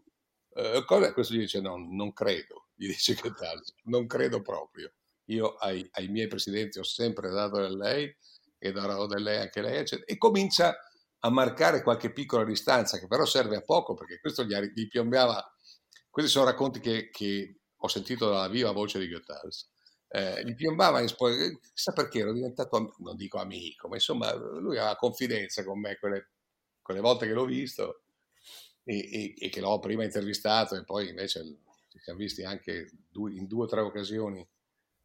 eh, 0.53 0.83
cosa? 0.85 1.11
Questo 1.11 1.33
gli 1.33 1.39
dice 1.39 1.59
no, 1.59 1.77
non 1.77 2.13
credo, 2.13 2.67
gli 2.75 2.85
dice 2.85 3.15
che 3.19 3.33
tal, 3.33 3.59
non 3.85 4.05
credo 4.05 4.43
proprio. 4.43 4.93
Io 5.29 5.55
ai, 5.55 5.89
ai, 5.93 6.07
miei 6.09 6.27
presidenti 6.27 6.77
ho 6.77 6.83
sempre 6.83 7.31
dato 7.31 7.61
del 7.61 7.75
lei 7.75 8.15
e 8.59 8.71
darò 8.71 9.07
del 9.07 9.23
lei 9.23 9.39
anche 9.39 9.61
lei, 9.61 9.77
eccetera. 9.77 10.05
e 10.05 10.19
comincia 10.19 10.77
a 11.21 11.29
marcare 11.31 11.81
qualche 11.81 12.13
piccola 12.13 12.43
distanza 12.43 12.99
che 12.99 13.07
però 13.07 13.25
serve 13.25 13.55
a 13.55 13.61
poco 13.61 13.95
perché 13.95 14.19
questo 14.19 14.43
gli, 14.43 14.53
gli 14.75 14.87
piombava, 14.87 15.43
questi 16.11 16.29
sono 16.29 16.45
racconti 16.45 16.79
che, 16.79 17.09
che, 17.09 17.57
ho 17.75 17.87
sentito 17.87 18.29
dalla 18.29 18.47
viva 18.49 18.71
voce 18.71 18.99
di 18.99 19.09
Goethals. 19.09 19.72
Eh, 20.15 20.45
gli 20.45 20.53
piombava 20.53 21.01
in 21.01 21.07
spogliatoio, 21.07 21.59
chissà 21.73 21.91
perché 21.91 22.19
ero 22.19 22.33
diventato, 22.33 22.93
non 22.99 23.15
dico 23.15 23.39
amico, 23.39 23.87
ma 23.87 23.95
insomma 23.95 24.31
lui 24.35 24.77
aveva 24.77 24.95
confidenza 24.95 25.63
con 25.63 25.79
me 25.79 25.97
quelle, 25.97 26.29
quelle 26.83 26.99
volte 26.99 27.25
che 27.25 27.33
l'ho 27.33 27.45
visto 27.45 28.03
e, 28.83 28.95
e, 28.95 29.33
e, 29.35 29.49
che 29.49 29.59
l'ho 29.59 29.79
prima 29.79 30.03
intervistato 30.03 30.75
e 30.75 30.83
poi 30.83 31.09
invece 31.09 31.41
ci 31.89 31.97
siamo 31.97 32.19
visti 32.19 32.43
anche 32.43 32.91
due, 33.09 33.33
in 33.33 33.47
due 33.47 33.63
o 33.63 33.67
tre 33.67 33.81
occasioni, 33.81 34.47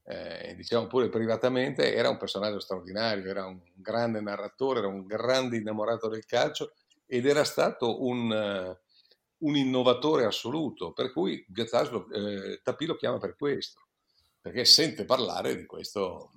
eh, 0.04 0.54
diciamo 0.54 0.86
pure 0.88 1.08
privatamente, 1.08 1.94
era 1.94 2.10
un 2.10 2.18
personaggio 2.18 2.60
straordinario, 2.60 3.30
era 3.30 3.46
un 3.46 3.58
grande 3.72 4.20
narratore, 4.20 4.80
era 4.80 4.88
un 4.88 5.06
grande 5.06 5.56
innamorato 5.56 6.08
del 6.08 6.26
calcio 6.26 6.74
ed 7.06 7.24
era 7.24 7.44
stato 7.44 8.04
un, 8.04 8.76
un 9.38 9.56
innovatore 9.56 10.26
assoluto, 10.26 10.92
per 10.92 11.12
cui 11.12 11.42
Goethals 11.48 12.12
eh, 12.12 12.60
Tapì 12.62 12.84
lo 12.84 12.96
chiama 12.96 13.16
per 13.16 13.36
questo, 13.36 13.87
perché 14.48 14.64
sente 14.64 15.04
parlare 15.04 15.54
di 15.54 15.66
questo, 15.66 16.32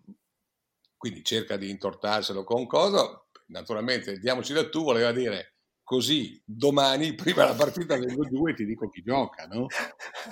quindi 0.98 1.24
cerca 1.24 1.56
di 1.56 1.70
intortarselo 1.70 2.44
con 2.44 2.68
cosa, 2.68 3.26
naturalmente 3.48 4.20
diamoci 4.20 4.52
da 4.52 4.68
tu, 4.70 4.84
voleva 4.84 5.14
dire 5.14 5.56
così 5.82 6.42
domani, 6.46 7.16
prima 7.16 7.44
della 7.44 7.56
partita 7.56 7.98
del 7.98 8.14
2 8.14 8.54
ti 8.54 8.66
dico 8.66 8.90
chi 8.90 9.02
gioca, 9.02 9.46
no? 9.48 9.68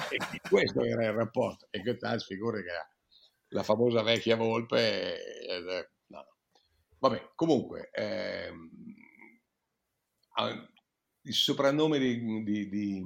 E 0.10 0.18
questo 0.50 0.84
era 0.84 1.06
il 1.06 1.14
rapporto. 1.14 1.68
E 1.70 1.82
che 1.82 1.96
tal, 1.96 2.22
figura 2.22 2.58
che 2.60 2.68
la 3.50 3.64
famosa 3.64 4.04
vecchia 4.04 4.36
volpe... 4.36 5.48
Eh, 5.48 5.90
no. 6.08 6.28
Vabbè, 6.98 7.32
comunque, 7.34 7.90
ehm, 7.94 8.70
il 11.22 11.34
soprannome 11.34 11.98
di, 11.98 12.44
di, 12.44 12.70
di, 12.70 13.06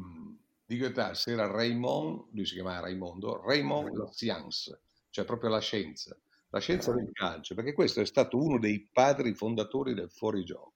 di 0.65 0.77
Goethals 0.77 1.27
era 1.27 1.47
Raymond, 1.47 2.29
lui 2.31 2.45
si 2.45 2.55
chiamava 2.55 2.81
Raimondo, 2.81 3.41
Raymond 3.41 3.95
la 3.95 4.11
Science, 4.11 4.81
cioè 5.09 5.25
proprio 5.25 5.49
la 5.49 5.59
scienza, 5.59 6.17
la 6.49 6.59
scienza 6.59 6.93
del 6.93 7.09
calcio, 7.11 7.55
perché 7.55 7.73
questo 7.73 8.01
è 8.01 8.05
stato 8.05 8.37
uno 8.37 8.59
dei 8.59 8.89
padri 8.91 9.33
fondatori 9.33 9.93
del 9.93 10.09
fuorigioco 10.09 10.73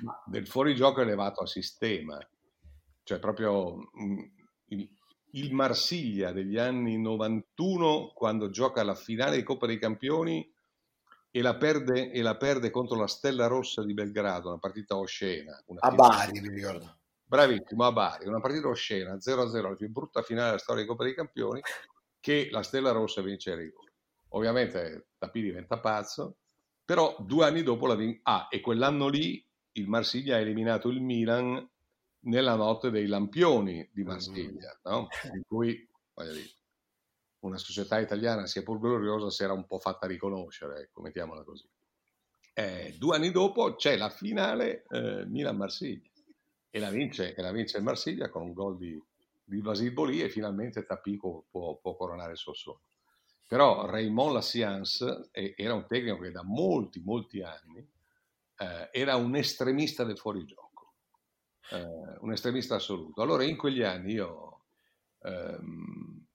ma 0.00 0.22
del 0.26 0.46
fuorigioco 0.46 1.00
elevato 1.00 1.42
a 1.42 1.46
sistema, 1.46 2.18
cioè 3.02 3.18
proprio 3.18 3.90
mm, 3.98 4.18
il, 4.66 4.88
il 5.32 5.54
Marsiglia 5.54 6.32
degli 6.32 6.58
anni 6.58 7.00
91 7.00 8.12
quando 8.14 8.50
gioca 8.50 8.82
la 8.82 8.94
finale 8.94 9.36
di 9.36 9.42
Coppa 9.42 9.66
dei 9.66 9.78
Campioni 9.78 10.48
e 11.32 11.42
la, 11.42 11.56
perde, 11.56 12.10
e 12.10 12.22
la 12.22 12.36
perde 12.36 12.70
contro 12.70 12.98
la 12.98 13.06
Stella 13.06 13.46
Rossa 13.46 13.84
di 13.84 13.94
Belgrado, 13.94 14.48
una 14.48 14.58
partita 14.58 14.96
oscena. 14.96 15.62
Una 15.66 15.80
a 15.80 15.90
Bari, 15.92 16.40
mi 16.40 16.48
ricordo. 16.48 16.98
Bravissimo, 17.30 17.84
a 17.84 17.92
Bari, 17.92 18.26
una 18.26 18.40
partita 18.40 18.66
oscena, 18.66 19.14
0-0, 19.14 19.62
la 19.62 19.74
più 19.76 19.88
brutta 19.88 20.20
finale 20.20 20.46
della 20.46 20.58
storia 20.58 20.82
di 20.82 20.88
Coppa 20.88 21.04
dei 21.04 21.14
Campioni, 21.14 21.60
che 22.18 22.48
la 22.50 22.64
Stella 22.64 22.90
Rossa 22.90 23.22
vince 23.22 23.52
a 23.52 23.54
rigore. 23.54 23.92
Ovviamente 24.30 25.10
Tapì 25.16 25.40
diventa 25.40 25.78
pazzo, 25.78 26.38
però 26.84 27.14
due 27.20 27.46
anni 27.46 27.62
dopo 27.62 27.86
la 27.86 27.94
vince. 27.94 28.18
Ah, 28.24 28.48
e 28.50 28.58
quell'anno 28.58 29.06
lì 29.06 29.46
il 29.74 29.86
Marsiglia 29.86 30.34
ha 30.34 30.40
eliminato 30.40 30.88
il 30.88 31.00
Milan 31.00 31.70
nella 32.22 32.56
notte 32.56 32.90
dei 32.90 33.06
lampioni 33.06 33.88
di 33.92 34.02
Marsiglia, 34.02 34.76
no? 34.82 35.06
in 35.32 35.42
cui 35.46 35.88
dire, 36.16 36.50
una 37.44 37.58
società 37.58 38.00
italiana, 38.00 38.48
sia 38.48 38.64
pur 38.64 38.80
gloriosa, 38.80 39.30
si 39.30 39.44
era 39.44 39.52
un 39.52 39.66
po' 39.68 39.78
fatta 39.78 40.08
riconoscere, 40.08 40.80
ecco, 40.80 41.00
mettiamola 41.00 41.44
così. 41.44 41.70
Eh, 42.54 42.96
due 42.98 43.14
anni 43.14 43.30
dopo 43.30 43.76
c'è 43.76 43.96
la 43.96 44.10
finale 44.10 44.84
eh, 44.90 45.24
Milan-Marsiglia 45.26 46.09
e 46.70 46.78
la, 46.78 46.90
vince, 46.90 47.34
e 47.34 47.42
la 47.42 47.52
vince 47.52 47.78
il 47.78 47.82
Marsiglia 47.82 48.30
con 48.30 48.42
un 48.42 48.52
gol 48.52 48.76
di, 48.76 48.98
di 49.42 49.60
Basil 49.60 49.92
Bolì 49.92 50.22
e 50.22 50.28
finalmente 50.28 50.84
Tapico 50.84 51.46
può, 51.50 51.76
può 51.76 51.96
coronare 51.96 52.32
il 52.32 52.38
suo 52.38 52.54
sogno. 52.54 52.82
Però 53.46 53.86
Raymond 53.86 54.34
Lassiance 54.34 55.30
era 55.32 55.74
un 55.74 55.86
tecnico 55.88 56.18
che 56.18 56.30
da 56.30 56.44
molti, 56.44 57.00
molti 57.00 57.42
anni 57.42 57.84
eh, 58.58 58.88
era 58.92 59.16
un 59.16 59.34
estremista 59.34 60.04
del 60.04 60.18
fuorigioco, 60.18 60.94
eh, 61.70 62.18
un 62.20 62.30
estremista 62.30 62.76
assoluto. 62.76 63.22
Allora 63.22 63.42
in 63.42 63.56
quegli 63.56 63.82
anni 63.82 64.12
io 64.12 64.66
ehm, 65.22 66.26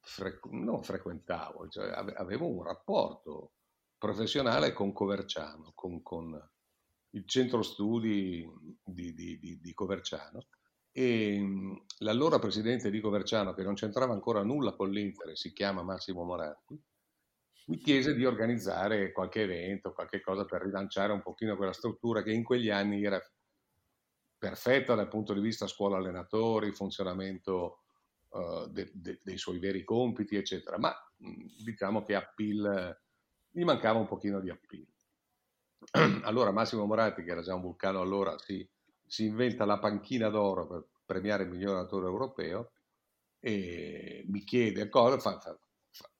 fre- 0.00 0.40
non 0.50 0.82
frequentavo, 0.82 1.68
cioè 1.68 1.90
avevo 1.90 2.48
un 2.48 2.64
rapporto 2.64 3.52
professionale 3.96 4.72
con 4.72 4.92
Coverciano, 4.92 5.72
con, 5.74 6.02
con, 6.02 6.50
il 7.10 7.26
centro 7.26 7.62
studi 7.62 8.48
di, 8.84 9.14
di, 9.14 9.38
di, 9.38 9.60
di 9.60 9.74
Coverciano 9.74 10.46
e 10.92 11.40
l'allora 11.98 12.38
presidente 12.38 12.90
di 12.90 13.00
Coverciano, 13.00 13.54
che 13.54 13.62
non 13.62 13.74
c'entrava 13.74 14.12
ancora 14.12 14.42
nulla 14.42 14.74
con 14.74 14.90
l'Inter, 14.90 15.36
si 15.36 15.52
chiama 15.52 15.82
Massimo 15.82 16.24
Moratti, 16.24 16.80
mi 17.66 17.78
chiese 17.78 18.14
di 18.14 18.24
organizzare 18.24 19.12
qualche 19.12 19.42
evento, 19.42 19.92
qualche 19.92 20.20
cosa 20.20 20.44
per 20.44 20.62
rilanciare 20.62 21.12
un 21.12 21.22
pochino 21.22 21.56
quella 21.56 21.72
struttura 21.72 22.22
che 22.22 22.32
in 22.32 22.42
quegli 22.42 22.68
anni 22.68 23.04
era 23.04 23.20
perfetta 24.36 24.94
dal 24.94 25.08
punto 25.08 25.32
di 25.34 25.40
vista 25.40 25.68
scuola 25.68 25.98
allenatori, 25.98 26.72
funzionamento 26.72 27.82
uh, 28.30 28.66
de, 28.68 28.90
de, 28.92 29.20
dei 29.22 29.38
suoi 29.38 29.58
veri 29.58 29.84
compiti, 29.84 30.34
eccetera, 30.34 30.78
ma 30.78 30.92
diciamo 31.62 32.04
che 32.04 32.14
appeal, 32.16 32.98
gli 33.50 33.62
mancava 33.62 34.00
un 34.00 34.06
pochino 34.06 34.40
di 34.40 34.50
appeal. 34.50 34.86
Allora 36.24 36.52
Massimo 36.52 36.84
Moratti, 36.84 37.22
che 37.22 37.30
era 37.30 37.42
già 37.42 37.54
un 37.54 37.62
vulcano 37.62 38.00
allora, 38.00 38.36
si, 38.38 38.68
si 39.06 39.24
inventa 39.24 39.64
la 39.64 39.78
panchina 39.78 40.28
d'oro 40.28 40.66
per 40.66 40.86
premiare 41.04 41.44
il 41.44 41.50
miglior 41.50 41.76
attore 41.76 42.06
europeo 42.06 42.72
e 43.40 44.24
mi 44.28 44.44
chiede 44.44 44.88
cosa, 44.88 45.18
fa, 45.18 45.40
fa, 45.40 45.58
fa, 45.90 46.10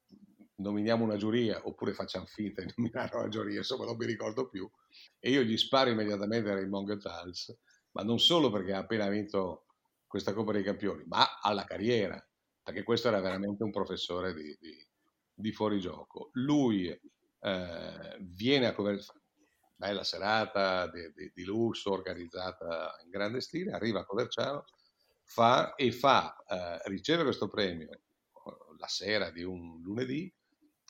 nominiamo 0.56 1.04
una 1.04 1.16
giuria 1.16 1.61
oppure 1.64 1.92
facciamo 1.92 2.24
finta 2.26 2.62
di 2.62 2.72
nominare 2.76 3.16
una 3.16 3.28
giuria, 3.28 3.58
insomma 3.58 3.84
non 3.84 3.96
mi 3.96 4.06
ricordo 4.06 4.48
più, 4.48 4.68
e 5.18 5.30
io 5.30 5.42
gli 5.42 5.56
sparo 5.56 5.90
immediatamente 5.90 6.50
a 6.50 6.54
Raymond 6.54 6.86
Goethals, 6.86 7.56
ma 7.92 8.02
non 8.02 8.18
solo 8.18 8.50
perché 8.50 8.72
ha 8.72 8.78
appena 8.78 9.08
vinto 9.08 9.66
questa 10.06 10.32
Coppa 10.32 10.52
dei 10.52 10.62
Campioni, 10.62 11.04
ma 11.06 11.38
alla 11.40 11.64
carriera, 11.64 12.20
perché 12.62 12.82
questo 12.82 13.08
era 13.08 13.20
veramente 13.20 13.62
un 13.62 13.70
professore 13.70 14.34
di, 14.34 14.56
di, 14.58 14.86
di 15.34 15.52
fuorigioco. 15.52 16.30
Lui 16.32 16.88
eh, 16.88 18.16
viene 18.20 18.66
a 18.66 18.74
Coverciano, 18.74 19.20
bella 19.81 20.05
serata 20.05 20.91
di, 20.91 21.11
di, 21.14 21.33
di, 21.35 21.45
lusso 21.45 21.91
organizzata 21.91 22.99
in 23.03 23.09
grande 23.09 23.41
stile, 23.41 23.72
arriva 23.72 24.01
a 24.01 24.05
Coverciano 24.05 24.66
fa, 25.24 25.74
e 25.74 25.91
fa, 25.91 26.37
eh, 26.47 26.83
riceve 26.91 27.22
questo 27.22 27.49
premio 27.49 27.89
eh, 27.89 27.99
la 28.76 28.87
sera 28.89 29.31
di 29.31 29.43
un 29.43 29.81
lunedì 29.81 30.31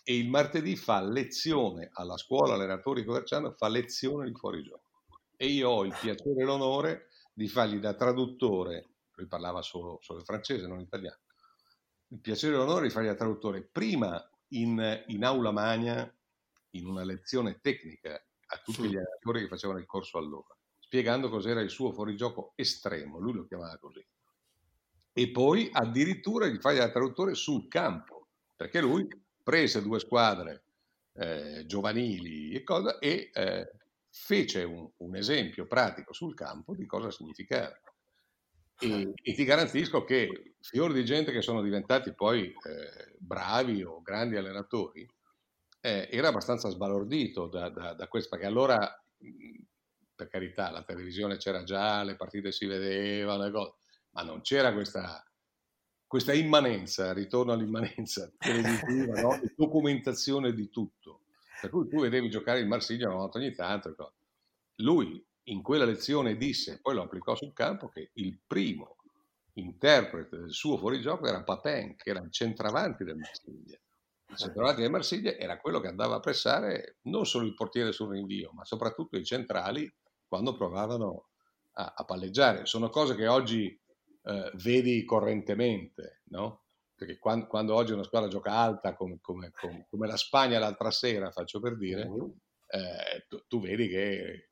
e 0.03 0.17
il 0.19 0.29
martedì 0.29 0.75
fa 0.75 1.01
lezione 1.03 1.91
alla 1.93 2.17
scuola 2.17 2.55
allenatori 2.55 3.05
Coverciano, 3.05 3.53
fa 3.53 3.69
lezione 3.69 4.27
di 4.27 4.35
fuorigioco. 4.35 4.89
E 5.37 5.47
io 5.47 5.69
ho 5.69 5.85
il 5.85 5.97
piacere 5.99 6.43
e 6.43 6.45
l'onore 6.45 7.11
di 7.33 7.47
fargli 7.47 7.79
da 7.79 7.95
traduttore, 7.95 8.89
lui 9.15 9.29
parlava 9.29 9.63
solo, 9.63 10.01
solo 10.03 10.25
francese, 10.25 10.67
non 10.67 10.79
l'italiano, 10.79 11.21
il 12.09 12.19
piacere 12.19 12.55
e 12.55 12.57
l'onore 12.57 12.89
di 12.89 12.93
fargli 12.93 13.07
da 13.07 13.15
traduttore 13.15 13.63
prima 13.63 14.21
in, 14.49 15.05
in 15.07 15.25
aula 15.25 15.53
magna, 15.53 16.13
in 16.71 16.87
una 16.87 17.05
lezione 17.05 17.61
tecnica 17.61 18.21
a 18.53 18.61
tutti 18.65 18.83
gli 18.83 18.97
allenatori 18.97 19.43
che 19.43 19.49
facevano 19.49 19.79
il 19.79 19.87
corso 19.87 20.19
allora, 20.19 20.57
spiegando 20.79 21.29
cos'era 21.29 21.61
il 21.61 21.71
suo 21.71 21.93
fuorigioco 21.93 22.53
estremo, 22.57 23.19
lui 23.19 23.35
lo 23.35 23.47
chiamava 23.47 23.77
così. 23.79 24.05
E 25.13 25.31
poi 25.31 25.69
addirittura 25.73 26.47
gli 26.47 26.59
fai 26.59 26.79
da 26.79 26.91
traduttore 26.91 27.35
sul 27.35 27.69
campo, 27.69 28.29
perché 28.57 28.81
lui 28.81 29.07
prese 29.43 29.83
due 29.83 30.01
squadre 30.01 30.65
eh, 31.15 31.65
giovanili 31.67 32.53
e 32.53 32.63
cosa 32.63 32.99
e 32.99 33.31
eh, 33.33 33.71
fece 34.09 34.65
un, 34.65 34.89
un, 34.97 35.17
esempio 35.17 35.67
pratico 35.67 36.13
sul 36.13 36.35
campo 36.35 36.75
di 36.75 36.87
cosa 36.87 37.11
significava. 37.11 37.79
E, 38.79 39.13
e, 39.15 39.35
ti 39.35 39.45
garantisco 39.45 40.05
che 40.05 40.55
fior 40.61 40.93
di 40.93 41.05
gente 41.05 41.33
che 41.33 41.43
sono 41.43 41.63
diventati 41.63 42.15
poi 42.15 42.47
eh, 42.47 43.15
bravi 43.19 43.83
o 43.83 44.01
grandi 44.03 44.37
allenatori 44.37 45.07
eh, 45.81 46.09
era 46.11 46.29
abbastanza 46.29 46.69
sbalordito 46.69 47.47
da, 47.47 47.69
da, 47.71 47.95
da, 47.95 48.09
questo, 48.09 48.31
perché 48.31 48.47
allora, 48.47 49.03
per 50.15 50.29
carità, 50.29 50.71
la 50.71 50.83
televisione 50.83 51.37
c'era 51.37 51.65
già, 51.65 52.03
le 52.03 52.17
partite 52.17 52.53
si 52.53 52.67
vedevano, 52.67 53.77
ma 54.11 54.23
non 54.23 54.43
c'era 54.43 54.73
questa, 54.73 55.25
questa 56.07 56.33
immanenza, 56.33 57.13
ritorno 57.13 57.53
all'immanenza 57.53 58.31
televisiva, 58.37 59.21
no? 59.21 59.41
documentazione 59.57 60.53
di 60.53 60.69
tutto. 60.69 61.23
Per 61.61 61.71
cui 61.71 61.89
tu 61.89 62.01
vedevi 62.01 62.31
giocare 62.31 62.61
il 62.61 62.67
Marsiglia 62.67 63.09
una 63.09 63.19
volta 63.19 63.39
ogni 63.39 63.55
tanto. 63.55 64.15
Lui 64.77 65.23
in 65.45 65.63
quella 65.63 65.85
lezione 65.85 66.37
disse, 66.37 66.81
poi 66.81 66.95
lo 66.95 67.03
applicò 67.03 67.35
sul 67.35 67.53
campo, 67.53 67.89
che 67.89 68.11
il 68.15 68.39
primo 68.47 68.97
interprete 69.55 70.39
del 70.39 70.53
suo 70.53 70.79
fuorigioco 70.79 71.27
era 71.27 71.43
Papin, 71.43 71.97
che 71.97 72.11
era 72.11 72.21
il 72.21 72.31
centravanti 72.31 73.05
del 73.05 73.17
Marsiglia. 73.17 73.79
Centravanti 74.37 74.81
del 74.81 74.91
Marsiglia 74.91 75.33
era 75.37 75.59
quello 75.59 75.81
che 75.81 75.89
andava 75.89 76.17
a 76.17 76.21
pressare 76.21 76.99
non 77.03 77.27
solo 77.27 77.47
il 77.47 77.55
portiere 77.55 77.93
sul 77.93 78.11
rinvio, 78.11 78.53
ma 78.53 78.65
soprattutto 78.65 79.17
i 79.17 79.25
centrali 79.25 79.93
quando 80.27 80.55
provavano 80.55 81.29
a, 81.73 81.95
a 81.97 82.05
palleggiare. 82.05 82.67
Sono 82.67 82.89
cose 82.89 83.15
che 83.15 83.27
oggi 83.27 83.67
eh, 84.23 84.51
vedi 84.55 85.05
correntemente, 85.05 86.23
no? 86.31 86.65
Perché 86.95 87.19
quando, 87.19 87.47
quando, 87.47 87.75
oggi 87.75 87.93
una 87.93 88.05
squadra 88.05 88.29
gioca 88.29 88.53
alta 88.53 88.95
come, 88.95 89.19
come, 89.21 89.51
come, 89.53 89.87
come 89.89 90.07
la 90.07 90.17
Spagna 90.17 90.59
l'altra 90.59 90.91
sera, 90.91 91.31
faccio 91.31 91.59
per 91.59 91.77
dire, 91.77 92.03
eh, 92.69 93.25
tu, 93.27 93.43
tu, 93.49 93.61
vedi 93.61 93.89
che 93.89 94.51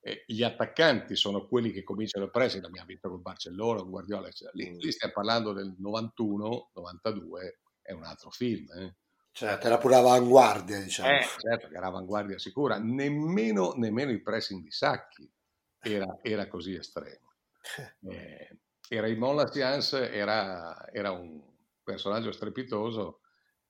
eh, 0.00 0.24
gli 0.26 0.42
attaccanti 0.42 1.16
sono 1.16 1.46
quelli 1.46 1.72
che 1.72 1.82
cominciano 1.82 2.26
a 2.26 2.30
pressing, 2.30 2.62
l'abbiamo 2.62 2.86
visto 2.86 3.08
con 3.08 3.22
Barcellona, 3.22 3.80
con 3.80 3.90
Guardiola, 3.90 4.28
eccetera. 4.28 4.52
Lì, 4.54 4.76
lì 4.78 4.92
stiamo 4.92 5.14
parlando 5.14 5.52
del 5.52 5.74
91, 5.78 6.70
92, 6.74 7.60
è 7.80 7.92
un 7.92 8.04
altro 8.04 8.30
film. 8.30 8.70
Eh. 8.72 8.96
Certo, 9.38 9.68
era 9.68 9.78
pure 9.78 9.94
avanguardia, 9.94 10.80
diciamo. 10.80 11.16
Eh, 11.16 11.22
certo, 11.22 11.68
che 11.68 11.76
era 11.76 11.86
avanguardia 11.86 12.40
sicura. 12.40 12.76
Nemmeno, 12.80 13.72
nemmeno 13.76 14.10
il 14.10 14.20
pressing 14.20 14.64
di 14.64 14.70
Sacchi 14.72 15.30
era, 15.78 16.18
era 16.22 16.48
così 16.48 16.74
estremo. 16.74 17.34
Eh, 18.10 18.58
e 18.90 19.00
Raymond 19.00 19.36
Lassiance 19.36 20.10
era, 20.10 20.90
era 20.90 21.12
un 21.12 21.40
personaggio 21.84 22.32
strepitoso. 22.32 23.20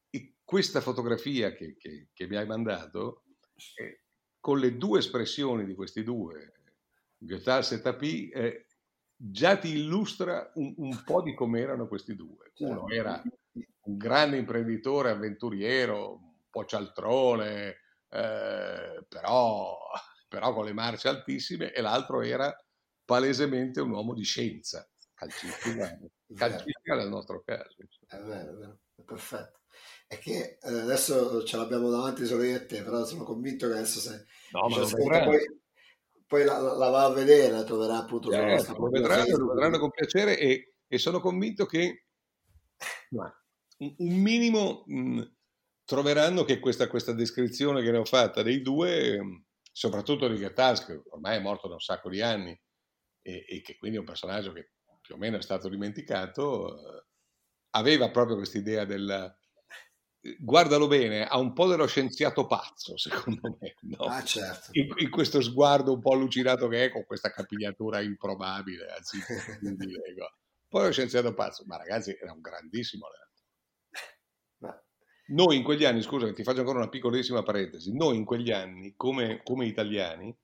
E 0.09 0.37
questa 0.43 0.81
fotografia 0.81 1.53
che, 1.53 1.77
che, 1.77 2.09
che 2.14 2.27
mi 2.27 2.37
hai 2.37 2.47
mandato 2.47 3.25
eh, 3.77 4.05
con 4.41 4.61
le 4.61 4.79
due 4.79 5.01
espressioni 5.01 5.66
di 5.66 5.75
questi 5.75 6.03
due, 6.03 6.53
Goethals 7.19 7.73
e 7.73 7.83
Tapie, 7.83 8.33
eh, 8.33 8.66
già 9.14 9.59
ti 9.59 9.77
illustra 9.77 10.51
un, 10.55 10.73
un 10.79 11.03
po' 11.05 11.21
di 11.21 11.35
come 11.35 11.61
erano 11.61 11.89
questi 11.89 12.14
due. 12.14 12.53
Uno 12.59 12.87
certo. 12.89 12.95
era 12.95 13.23
un 13.83 13.97
grande 13.97 14.37
imprenditore, 14.37 15.11
avventuriero, 15.11 16.13
un 16.13 16.51
po' 16.51 16.65
cialtrone, 16.65 17.77
eh, 18.11 19.05
però, 19.09 19.77
però, 20.29 20.53
con 20.53 20.65
le 20.65 20.73
marce 20.73 21.09
altissime, 21.09 21.73
e 21.73 21.81
l'altro 21.81 22.23
era 22.23 22.55
palesemente 23.05 23.81
un 23.81 23.91
uomo 23.91 24.15
di 24.15 24.25
scienza 24.25 24.89
calcistica, 25.15 25.99
calcistica 26.35 26.95
nel 26.95 27.09
nostro 27.09 27.43
caso. 27.43 27.77
È 28.07 28.17
vero, 28.19 28.51
è 28.51 28.55
vero, 28.55 28.79
è 28.95 29.03
perfetto. 29.03 29.61
È 30.07 30.19
che 30.19 30.59
eh, 30.61 30.79
adesso 30.81 31.45
ce 31.45 31.57
l'abbiamo 31.57 31.91
davanti 31.91 32.25
solo 32.25 32.43
io 32.43 32.57
e 32.57 32.67
te, 32.67 32.83
però 32.83 33.05
sono 33.05 33.25
convinto 33.25 33.67
che 33.67 33.75
adesso 33.75 34.01
se 34.01 34.25
no, 34.53 34.69
ma 34.69 34.81
ascolta, 34.81 35.25
poi, 35.25 35.61
poi 36.27 36.45
la, 36.45 36.59
la, 36.61 36.89
va 36.89 37.05
a 37.05 37.13
vedere, 37.13 37.53
la 37.53 37.65
troverà 37.65 37.99
appunto 37.99 38.31
eh, 38.31 38.45
nostra 38.45 38.75
lo 38.75 38.89
vedranno, 38.89 39.37
lo 39.37 39.53
vedranno 39.53 39.79
con 39.79 39.91
piacere 39.91 40.39
e, 40.39 40.75
e 40.87 40.99
sono 40.99 41.21
convinto 41.21 41.67
che 41.67 42.07
un, 43.11 43.31
un 43.79 44.20
minimo 44.20 44.85
mh, 44.87 45.22
troveranno 45.85 46.45
che 46.45 46.59
questa, 46.59 46.89
questa, 46.89 47.12
descrizione 47.12 47.83
che 47.83 47.91
ne 47.91 47.99
ho 47.99 48.05
fatta 48.05 48.43
dei 48.43 48.61
due, 48.61 49.45
soprattutto 49.72 50.29
di 50.29 50.39
Gattaz, 50.39 50.85
che 50.85 51.01
ormai 51.11 51.37
è 51.37 51.41
morto 51.41 51.68
da 51.68 51.74
un 51.74 51.81
sacco 51.81 52.09
di 52.09 52.20
anni 52.20 52.59
e, 53.22 53.45
e 53.49 53.61
che 53.62 53.76
quindi 53.76 53.97
è 53.97 54.01
un 54.01 54.07
personaggio 54.07 54.53
che 54.53 54.72
più 55.01 55.14
o 55.14 55.18
meno 55.18 55.39
è 55.39 55.43
stato 55.43 55.68
dimenticato, 55.68 56.76
eh, 56.76 57.05
aveva 57.70 58.11
proprio 58.11 58.37
questa 58.37 58.59
idea 58.59 58.85
del 58.85 59.35
guardalo 60.39 60.87
bene, 60.89 61.24
ha 61.24 61.39
un 61.39 61.53
po' 61.53 61.66
dello 61.66 61.87
scienziato 61.87 62.47
pazzo, 62.47 62.97
secondo 62.97 63.57
me, 63.59 63.74
no? 63.83 64.05
ah, 64.05 64.22
certo. 64.22 64.70
in, 64.72 64.93
in, 64.97 65.11
questo 65.11 65.41
sguardo 65.41 65.93
un 65.93 66.01
po' 66.01 66.12
allucinato 66.12 66.68
che 66.68 66.85
è 66.85 66.91
con 66.91 67.05
questa 67.05 67.31
capigliatura 67.31 68.01
improbabile, 68.01 68.89
anzi, 68.89 69.18
poi 70.68 70.85
lo 70.85 70.93
scienziato 70.93 71.35
pazzo, 71.35 71.64
ma 71.66 71.76
ragazzi 71.76 72.16
era 72.20 72.33
un 72.33 72.41
grandissimo 72.41 73.07
allenatore. 73.07 73.28
Noi 75.29 75.57
in 75.57 75.62
quegli 75.62 75.85
anni, 75.85 76.01
scusa, 76.03 76.33
ti 76.33 76.43
faccio 76.43 76.61
ancora 76.61 76.79
una 76.79 76.89
piccolissima 76.89 77.43
parentesi, 77.43 77.95
noi 77.95 78.16
in 78.16 78.24
quegli 78.24 78.51
anni, 78.51 78.95
come, 78.97 79.43
come 79.43 79.66
italiani, 79.66 80.35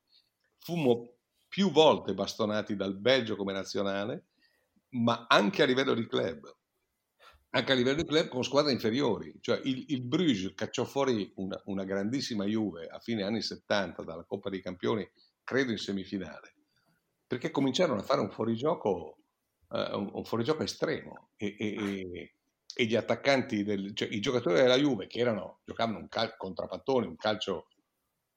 fummo 0.59 1.15
più 1.49 1.71
volte 1.71 2.15
bastonati 2.15 2.77
dal 2.77 2.97
Belgio 2.97 3.37
come 3.37 3.53
nazionale, 3.53 4.27
ma 4.91 5.27
anche 5.29 5.63
a 5.63 5.67
livello 5.67 5.95
di 5.95 6.07
club. 6.07 6.55
Anche 7.51 7.73
a 7.73 7.75
livello 7.77 8.03
di 8.03 8.09
club 8.09 8.29
con 8.29 8.43
squadre 8.43 8.73
inferiori. 8.73 9.33
Cioè 9.41 9.61
il, 9.65 9.85
il 9.89 10.03
Bruges 10.03 10.53
cacciò 10.55 10.85
fuori 10.85 11.33
una, 11.37 11.61
una, 11.67 11.85
grandissima 11.85 12.45
Juve 12.45 12.89
a 12.89 12.99
fine 12.99 13.23
anni 13.23 13.41
70 13.41 14.03
dalla 14.03 14.25
Coppa 14.25 14.51
dei 14.51 14.61
Campioni, 14.61 15.09
credo 15.45 15.71
in 15.71 15.79
semifinale, 15.79 16.57
perché 17.27 17.51
cominciarono 17.51 18.01
a 18.01 18.05
fare 18.05 18.21
un 18.21 18.31
fuorigioco, 18.31 19.19
uh, 19.69 19.77
un, 19.97 20.11
un 20.13 20.25
fuorigioco 20.25 20.63
estremo. 20.63 21.31
E, 21.37 21.55
e, 21.59 21.67
e, 21.67 22.35
gli 22.75 22.97
attaccanti, 22.97 23.63
del, 23.63 23.95
cioè 23.95 24.09
i 24.09 24.21
giocatori 24.21 24.57
della 24.57 24.77
Juve 24.77 25.07
che 25.07 25.21
erano, 25.21 25.61
giocavano 25.65 25.99
un 25.99 26.09
cal- 26.09 26.37
contrapattone, 26.37 27.07
un 27.07 27.17
calcio 27.17 27.69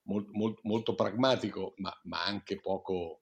molto, 0.04 0.32
molto, 0.34 0.62
molto 0.64 0.96
pragmatico, 0.96 1.74
ma, 1.78 1.92
ma, 2.04 2.24
anche 2.26 2.60
poco, 2.60 3.22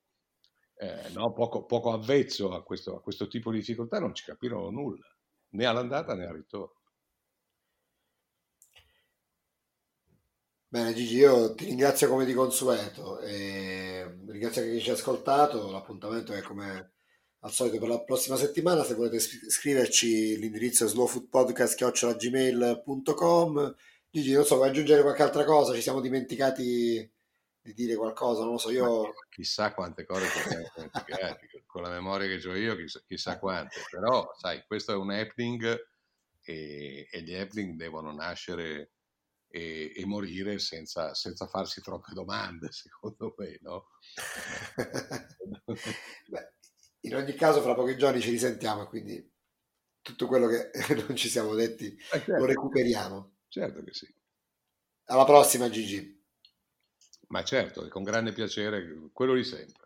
eh, 0.75 1.09
no, 1.13 1.33
poco, 1.33 1.65
poco 1.65 1.93
avvezzo 1.93 2.51
a 2.53 2.63
questo, 2.63 2.97
a 2.97 3.01
questo 3.01 3.27
tipo 3.27 3.51
di 3.51 3.59
difficoltà, 3.59 3.99
non 3.99 4.13
ci 4.13 4.25
capirono 4.25 4.69
nulla, 4.69 5.07
né 5.51 5.65
all'andata 5.65 6.15
né 6.15 6.25
al 6.25 6.35
ritorno. 6.35 6.73
Bene 10.67 10.93
Gigi, 10.93 11.15
io 11.15 11.53
ti 11.55 11.65
ringrazio 11.65 12.09
come 12.09 12.25
di 12.25 12.33
consueto 12.33 13.19
e 13.19 14.17
ringrazio 14.27 14.61
chi 14.63 14.81
ci 14.81 14.89
ha 14.89 14.93
ascoltato, 14.93 15.71
l'appuntamento 15.71 16.33
è 16.33 16.41
come 16.41 16.94
al 17.45 17.51
solito 17.51 17.77
per 17.77 17.89
la 17.89 18.01
prossima 18.01 18.37
settimana, 18.37 18.83
se 18.83 18.95
volete 18.95 19.19
scriverci 19.19 20.39
l'indirizzo 20.39 20.85
è 20.85 20.87
slowfoodpodcast.gmail.com 20.87 23.75
Gigi, 24.09 24.33
non 24.33 24.45
so, 24.45 24.55
vuoi 24.55 24.69
aggiungere 24.69 25.03
qualche 25.03 25.21
altra 25.21 25.43
cosa? 25.43 25.75
Ci 25.75 25.81
siamo 25.81 26.01
dimenticati 26.01 27.07
di 27.61 27.73
dire 27.73 27.95
qualcosa, 27.95 28.41
non 28.41 28.53
lo 28.53 28.57
so, 28.57 28.71
io... 28.71 29.13
chissà 29.29 29.73
quante 29.73 30.05
cose 30.05 30.25
con 31.67 31.83
la 31.83 31.89
memoria 31.89 32.27
che 32.27 32.47
ho 32.47 32.55
io 32.55 32.75
chissà, 32.77 33.03
chissà 33.05 33.37
quante, 33.37 33.81
però 33.91 34.33
sai, 34.37 34.63
questo 34.65 34.93
è 34.93 34.95
un 34.95 35.11
happening 35.11 35.87
e, 36.41 37.07
e 37.11 37.21
gli 37.21 37.35
happening 37.35 37.75
devono 37.75 38.11
nascere 38.11 38.89
e, 39.55 39.93
e 39.95 40.05
morire 40.05 40.59
senza, 40.59 41.13
senza, 41.13 41.47
farsi 41.47 41.81
troppe 41.81 42.13
domande, 42.13 42.71
secondo 42.73 43.33
me, 43.37 43.57
no? 43.61 43.87
Beh, 46.27 46.54
in 47.05 47.15
ogni 47.15 47.33
caso, 47.35 47.61
fra 47.61 47.73
pochi 47.73 47.97
giorni 47.97 48.21
ci 48.21 48.31
risentiamo, 48.31 48.87
quindi 48.87 49.33
tutto 50.01 50.27
quello 50.27 50.47
che 50.47 50.71
non 51.07 51.15
ci 51.15 51.29
siamo 51.29 51.53
detti 51.55 51.87
eh 51.95 52.19
certo. 52.19 52.37
lo 52.37 52.45
recuperiamo. 52.45 53.37
Certo 53.47 53.83
che 53.83 53.93
sì. 53.93 54.13
Alla 55.05 55.25
prossima, 55.25 55.69
Gigi. 55.69 56.13
Ma 57.27 57.43
certo, 57.43 57.87
con 57.87 58.03
grande 58.03 58.33
piacere, 58.33 59.09
quello 59.11 59.33
di 59.33 59.43
sempre. 59.43 59.84